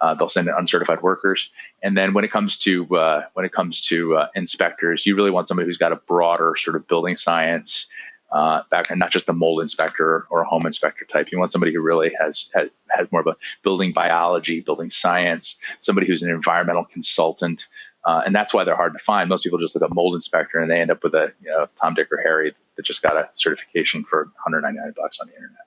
uh, 0.01 0.15
they'll 0.15 0.29
send 0.29 0.49
in 0.49 0.55
uncertified 0.57 1.03
workers. 1.03 1.51
And 1.83 1.97
then 1.97 2.15
when 2.15 2.25
it 2.25 2.31
comes 2.31 2.59
to 2.59 2.97
uh, 2.97 3.25
when 3.35 3.45
it 3.45 3.53
comes 3.53 3.83
to 3.83 4.17
uh, 4.17 4.29
inspectors, 4.35 5.07
you 5.07 5.17
really 5.17 5.31
want 5.31 5.49
somebody 5.49 5.67
who's 5.67 5.79
got 5.79 5.93
a 5.93 5.97
broader 5.97 6.55
sort 6.57 6.77
of 6.77 6.89
building 6.89 7.17
science 7.17 7.89
uh, 8.33 8.63
background, 8.71 9.01
not 9.01 9.11
just 9.11 9.29
a 9.29 9.33
mold 9.33 9.61
inspector 9.61 10.27
or 10.31 10.43
a 10.43 10.47
home 10.47 10.67
inspector 10.67 11.05
type. 11.05 11.33
You 11.33 11.39
want 11.39 11.53
somebody 11.53 11.73
who 11.73 11.83
really 11.83 12.13
has, 12.19 12.51
has, 12.55 12.69
has 12.89 13.11
more 13.11 13.21
of 13.21 13.27
a 13.27 13.37
building 13.63 13.93
biology, 13.93 14.61
building 14.61 14.91
science, 14.91 15.59
somebody 15.81 16.07
who's 16.07 16.23
an 16.23 16.31
environmental 16.31 16.85
consultant. 16.85 17.67
Uh, 18.05 18.23
and 18.25 18.35
that's 18.35 18.55
why 18.55 18.65
they're 18.65 18.77
hard 18.77 18.93
to 18.93 18.99
find. 18.99 19.29
Most 19.29 19.43
people 19.43 19.59
just 19.59 19.75
look 19.75 19.83
at 19.83 19.95
mold 19.95 20.15
inspector 20.15 20.59
and 20.59 20.71
they 20.71 20.81
end 20.81 20.91
up 20.91 21.03
with 21.03 21.15
a 21.15 21.33
you 21.43 21.51
know, 21.51 21.69
Tom, 21.81 21.95
Dick, 21.95 22.11
or 22.13 22.19
Harry 22.19 22.55
that 22.77 22.87
just 22.87 23.03
got 23.03 23.17
a 23.17 23.29
certification 23.35 24.05
for 24.05 24.25
199 24.45 24.95
bucks 24.97 25.21
on 25.21 25.27
the 25.27 25.35
internet. 25.35 25.67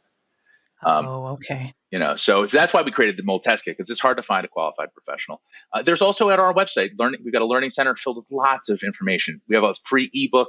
Um, 0.85 1.07
oh, 1.07 1.25
okay. 1.33 1.73
You 1.91 1.99
know, 1.99 2.15
so, 2.15 2.45
that's 2.45 2.73
why 2.73 2.81
we 2.81 2.91
created 2.91 3.17
the 3.17 3.23
mold 3.23 3.43
test 3.43 3.65
kit 3.65 3.77
because 3.77 3.89
it's 3.89 3.99
hard 3.99 4.17
to 4.17 4.23
find 4.23 4.45
a 4.45 4.47
qualified 4.47 4.89
professional. 4.93 5.41
Uh, 5.71 5.83
there's 5.83 6.01
also 6.01 6.29
at 6.29 6.39
our 6.39 6.53
website, 6.53 6.91
learning. 6.97 7.21
We've 7.23 7.33
got 7.33 7.43
a 7.43 7.45
learning 7.45 7.69
center 7.69 7.95
filled 7.95 8.17
with 8.17 8.25
lots 8.31 8.69
of 8.69 8.81
information. 8.83 9.41
We 9.47 9.55
have 9.55 9.63
a 9.63 9.75
free 9.83 10.09
ebook 10.13 10.47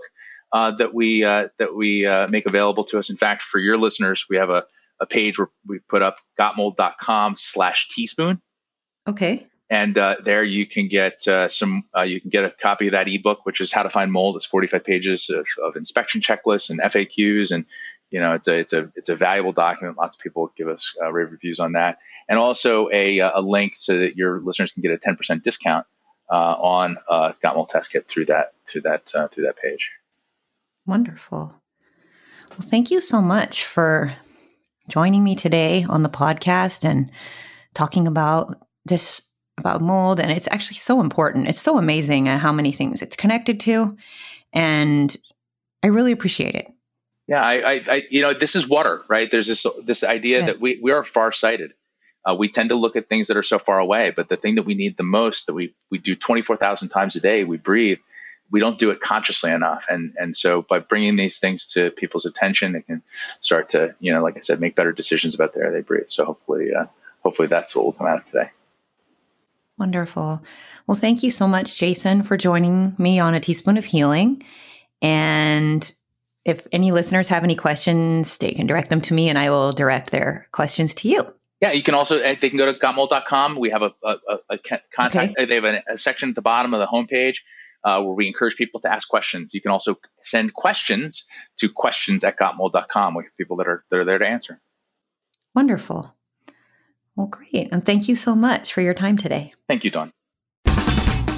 uh, 0.55 0.71
that 0.73 0.95
we 0.95 1.25
uh, 1.25 1.49
that 1.59 1.75
we 1.75 2.07
uh, 2.07 2.29
make 2.29 2.47
available 2.47 2.85
to 2.85 2.99
us. 2.99 3.11
In 3.11 3.17
fact, 3.17 3.43
for 3.43 3.59
your 3.59 3.77
listeners, 3.77 4.25
we 4.31 4.37
have 4.37 4.51
a, 4.51 4.65
a 5.01 5.07
page 5.07 5.39
where 5.39 5.49
we 5.67 5.81
put 5.81 6.01
up 6.01 6.19
gotmold.com 6.39 7.35
slash 7.37 7.89
teaspoon. 7.89 8.41
Okay. 9.07 9.47
And 9.69 9.99
uh, 9.99 10.17
there 10.23 10.45
you 10.45 10.67
can 10.67 10.89
get 10.89 11.27
uh, 11.27 11.49
some. 11.49 11.85
you 12.05 12.21
can 12.21 12.31
get 12.31 12.45
a 12.45 12.51
copy 12.51 12.87
of 12.87 12.93
that 12.93 13.09
ebook, 13.09 13.45
which 13.45 13.61
is 13.61 13.73
how 13.73 13.83
to 13.83 13.91
find 13.91 14.13
mold. 14.13 14.37
It's 14.37 14.47
45 14.47 14.85
pages 14.85 15.31
of, 15.31 15.47
of 15.63 15.77
inspection 15.77 16.21
checklists 16.21 16.71
and 16.71 16.81
FAQs, 16.81 17.51
and 17.51 17.65
you 18.15 18.21
know 18.21 18.35
it's 18.35 18.47
a 18.47 18.61
it's 18.61 18.73
a 18.73 18.93
it's 18.95 19.09
a 19.09 19.17
valuable 19.17 19.51
document. 19.51 19.99
Lots 19.99 20.17
of 20.17 20.23
people 20.23 20.53
give 20.57 20.69
us 20.69 20.95
uh, 21.03 21.11
rave 21.13 21.33
reviews 21.33 21.59
on 21.59 21.73
that, 21.73 21.99
and 22.29 22.39
also 22.39 22.89
a, 22.93 23.19
uh, 23.19 23.41
a 23.41 23.43
link 23.43 23.73
so 23.75 23.99
that 23.99 24.17
your 24.17 24.39
listeners 24.39 24.71
can 24.71 24.83
get 24.83 24.93
a 24.93 24.99
10% 24.99 25.43
discount 25.43 25.85
uh, 26.31 26.35
on 26.35 26.97
uh, 27.11 27.33
Got 27.43 27.57
Mold 27.57 27.71
Test 27.71 27.91
Kit 27.91 28.07
through 28.07 28.27
that 28.27 28.53
through 28.69 28.83
that 28.83 29.11
through 29.33 29.43
that 29.43 29.57
page. 29.57 29.91
Wonderful. 30.87 31.61
Well, 32.51 32.61
thank 32.61 32.93
you 32.93 33.01
so 33.01 33.21
much 33.21 33.65
for 33.65 34.15
joining 34.89 35.25
me 35.25 35.35
today 35.35 35.85
on 35.89 36.05
the 36.05 36.09
podcast 36.09 36.89
and 36.89 37.11
talking 37.75 38.07
about 38.07 38.65
this 38.85 39.23
about 39.59 39.81
mold 39.81 40.21
and 40.21 40.31
it's 40.31 40.47
actually 40.53 40.77
so 40.77 41.01
important. 41.01 41.49
It's 41.49 41.61
so 41.61 41.79
amazing 41.79 42.27
how 42.27 42.53
many 42.53 42.71
things 42.71 43.03
it's 43.03 43.17
connected 43.17 43.59
to 43.61 43.97
and 44.53 45.17
I 45.83 45.89
really 45.89 46.13
appreciate 46.13 46.55
it. 46.55 46.74
Yeah, 47.27 47.43
I, 47.43 47.55
I, 47.55 47.85
I 47.89 48.03
you 48.11 48.23
know, 48.23 48.35
this 48.35 48.55
is 48.55 48.69
water, 48.69 49.03
right? 49.09 49.31
There's 49.31 49.47
this 49.47 49.67
this 49.83 50.05
idea 50.05 50.41
yeah. 50.41 50.47
that 50.47 50.61
we 50.61 50.79
we 50.83 50.93
are 50.93 51.03
farsighted. 51.03 51.73
Uh, 52.27 52.35
we 52.35 52.49
tend 52.49 52.71
to 52.71 52.75
look 52.75 52.97
at 52.97 53.09
things 53.09 53.29
that 53.29 53.37
are 53.37 53.43
so 53.43 53.59
far 53.59 53.79
away, 53.79 54.11
but 54.15 54.29
the 54.29 54.37
thing 54.37 54.55
that 54.55 54.63
we 54.63 54.75
need 54.75 54.97
the 54.97 55.03
most, 55.03 55.47
that 55.47 55.55
we 55.55 55.75
we 55.91 55.99
do 55.99 56.15
24,000 56.15 56.89
times 56.89 57.17
a 57.17 57.21
day, 57.21 57.45
we 57.45 57.59
breathe, 57.59 57.99
we 58.51 58.61
don't 58.61 58.79
do 58.79 58.91
it 58.91 59.01
consciously 59.01 59.51
enough. 59.51 59.87
And 59.89 60.15
and 60.19 60.37
so 60.37 60.63
by 60.63 60.79
bringing 60.81 61.17
these 61.17 61.39
things 61.39 61.67
to 61.75 61.91
people's 61.91 62.27
attention, 62.27 62.73
they 62.73 62.83
can 62.83 63.03
start 63.41 63.71
to 63.71 63.95
you 64.01 64.13
know, 64.13 64.23
like 64.23 64.37
I 64.37 64.41
said, 64.41 64.61
make 64.61 64.75
better 64.75 64.93
decisions 64.93 65.35
about 65.35 65.55
the 65.55 65.61
air 65.61 65.73
they 65.73 65.81
breathe. 65.81 66.09
So 66.09 66.25
hopefully, 66.25 66.75
uh, 66.75 66.87
hopefully 67.23 67.49
that's 67.49 67.75
what 67.75 67.85
will 67.85 67.93
come 67.93 68.07
out 68.07 68.19
of 68.19 68.27
today. 68.27 68.51
Wonderful. 69.79 70.43
Well, 70.87 70.95
thank 70.95 71.23
you 71.23 71.31
so 71.31 71.49
much, 71.49 71.79
Jason, 71.79 72.23
for 72.23 72.37
joining 72.37 72.95
me 72.99 73.19
on 73.19 73.35
a 73.35 73.41
teaspoon 73.41 73.77
of 73.77 73.87
healing. 73.87 74.43
And 75.03 75.93
if 76.45 76.67
any 76.73 76.93
listeners 76.93 77.29
have 77.29 77.45
any 77.45 77.55
questions, 77.55 78.39
they 78.39 78.53
can 78.53 78.67
direct 78.67 78.91
them 78.91 79.01
to 79.03 79.15
me, 79.15 79.29
and 79.29 79.39
I 79.39 79.51
will 79.51 79.73
direct 79.73 80.11
their 80.11 80.49
questions 80.53 80.95
to 80.97 81.09
you. 81.09 81.33
Yeah, 81.61 81.73
you 81.73 81.83
can 81.83 81.95
also 81.95 82.19
they 82.19 82.37
can 82.37 82.59
go 82.59 82.71
to 82.71 82.79
gotmold.com. 82.79 83.57
We 83.57 83.71
have 83.71 83.83
a, 83.83 83.93
a, 84.03 84.17
a 84.51 84.59
contact. 84.95 85.35
Okay. 85.39 85.47
They 85.47 85.55
have 85.55 85.65
a, 85.65 85.83
a, 85.89 85.99
section 85.99 86.29
at 86.29 86.35
the 86.35 86.43
bottom 86.43 86.75
of 86.75 86.81
the 86.81 86.87
homepage 86.87 87.39
uh, 87.85 88.03
where 88.03 88.15
we 88.15 88.27
encourage 88.27 88.57
people 88.57 88.81
to 88.81 88.93
ask 88.93 89.09
questions. 89.09 89.55
You 89.55 89.61
can 89.61 89.71
also 89.71 89.97
send 90.23 90.55
questions 90.55 91.25
to 91.59 91.69
questions 91.69 92.25
at 92.25 92.39
gotmold.com 92.39 93.15
have 93.15 93.25
people 93.39 93.57
that 93.59 93.69
are, 93.69 93.85
that 93.91 93.97
are 94.01 94.05
there 94.05 94.19
to 94.19 94.27
answer. 94.27 94.61
Wonderful. 95.55 96.15
Well, 97.17 97.29
great. 97.29 97.69
And 97.71 97.85
thank 97.85 98.09
you 98.09 98.17
so 98.17 98.35
much 98.35 98.73
for 98.73 98.81
your 98.81 98.95
time 98.95 99.17
today. 99.17 99.55
Thank 99.69 99.85
you, 99.85 99.91
Dawn. 99.91 100.13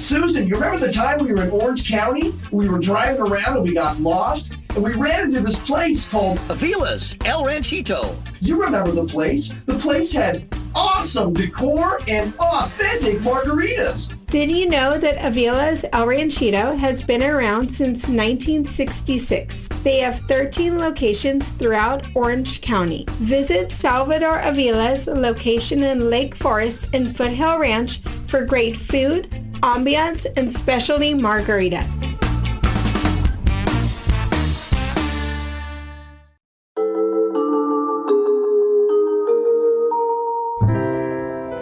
Susan, 0.07 0.47
you 0.47 0.53
remember 0.55 0.79
the 0.79 0.89
time 0.89 1.21
we 1.21 1.33
were 1.33 1.43
in 1.43 1.49
Orange 1.49 1.85
County? 1.85 2.33
We 2.49 2.69
were 2.69 2.79
driving 2.79 3.19
around 3.19 3.57
and 3.57 3.63
we 3.65 3.73
got 3.73 3.99
lost, 3.99 4.53
and 4.69 4.81
we 4.81 4.93
ran 4.93 5.25
into 5.25 5.41
this 5.41 5.59
place 5.59 6.07
called 6.07 6.39
Avila's 6.49 7.17
El 7.25 7.43
Ranchito. 7.43 8.17
You 8.39 8.63
remember 8.63 8.91
the 8.93 9.03
place? 9.03 9.51
The 9.65 9.77
place 9.77 10.13
had 10.13 10.47
awesome 10.73 11.33
decor 11.33 11.99
and 12.07 12.33
authentic 12.39 13.19
margaritas. 13.19 14.13
Did 14.27 14.49
you 14.49 14.69
know 14.69 14.97
that 14.97 15.17
Avila's 15.17 15.83
El 15.91 16.07
Ranchito 16.07 16.77
has 16.77 17.01
been 17.01 17.23
around 17.23 17.65
since 17.65 18.07
1966? 18.07 19.67
They 19.83 19.97
have 19.99 20.21
13 20.29 20.77
locations 20.79 21.49
throughout 21.49 22.05
Orange 22.15 22.61
County. 22.61 23.03
Visit 23.19 23.73
Salvador 23.73 24.39
Avila's 24.39 25.07
location 25.07 25.83
in 25.83 26.09
Lake 26.09 26.33
Forest 26.33 26.85
and 26.93 27.15
Foothill 27.15 27.59
Ranch 27.59 28.01
for 28.29 28.45
great 28.45 28.77
food, 28.77 29.33
ambiance, 29.61 30.25
and 30.37 30.51
specialty 30.51 31.13
margaritas. 31.13 32.26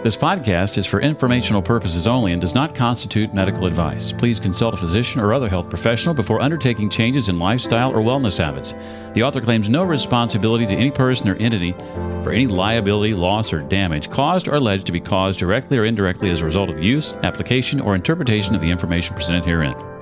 This 0.06 0.16
podcast 0.16 0.78
is 0.78 0.86
for 0.86 1.00
informational 1.00 1.60
purposes 1.60 2.06
only 2.06 2.30
and 2.30 2.40
does 2.40 2.54
not 2.54 2.76
constitute 2.76 3.34
medical 3.34 3.66
advice. 3.66 4.12
Please 4.12 4.38
consult 4.38 4.72
a 4.72 4.76
physician 4.76 5.20
or 5.20 5.34
other 5.34 5.48
health 5.48 5.68
professional 5.68 6.14
before 6.14 6.40
undertaking 6.40 6.88
changes 6.88 7.28
in 7.28 7.40
lifestyle 7.40 7.90
or 7.90 7.98
wellness 7.98 8.38
habits. 8.38 8.72
The 9.14 9.24
author 9.24 9.40
claims 9.40 9.68
no 9.68 9.82
responsibility 9.82 10.64
to 10.66 10.74
any 10.74 10.92
person 10.92 11.28
or 11.28 11.34
entity 11.40 11.72
for 12.22 12.30
any 12.30 12.46
liability, 12.46 13.14
loss, 13.14 13.52
or 13.52 13.62
damage 13.62 14.08
caused 14.08 14.46
or 14.46 14.54
alleged 14.54 14.86
to 14.86 14.92
be 14.92 15.00
caused 15.00 15.40
directly 15.40 15.76
or 15.76 15.86
indirectly 15.86 16.30
as 16.30 16.40
a 16.40 16.44
result 16.44 16.70
of 16.70 16.76
the 16.76 16.84
use, 16.84 17.14
application, 17.24 17.80
or 17.80 17.96
interpretation 17.96 18.54
of 18.54 18.60
the 18.60 18.70
information 18.70 19.16
presented 19.16 19.44
herein. 19.44 19.95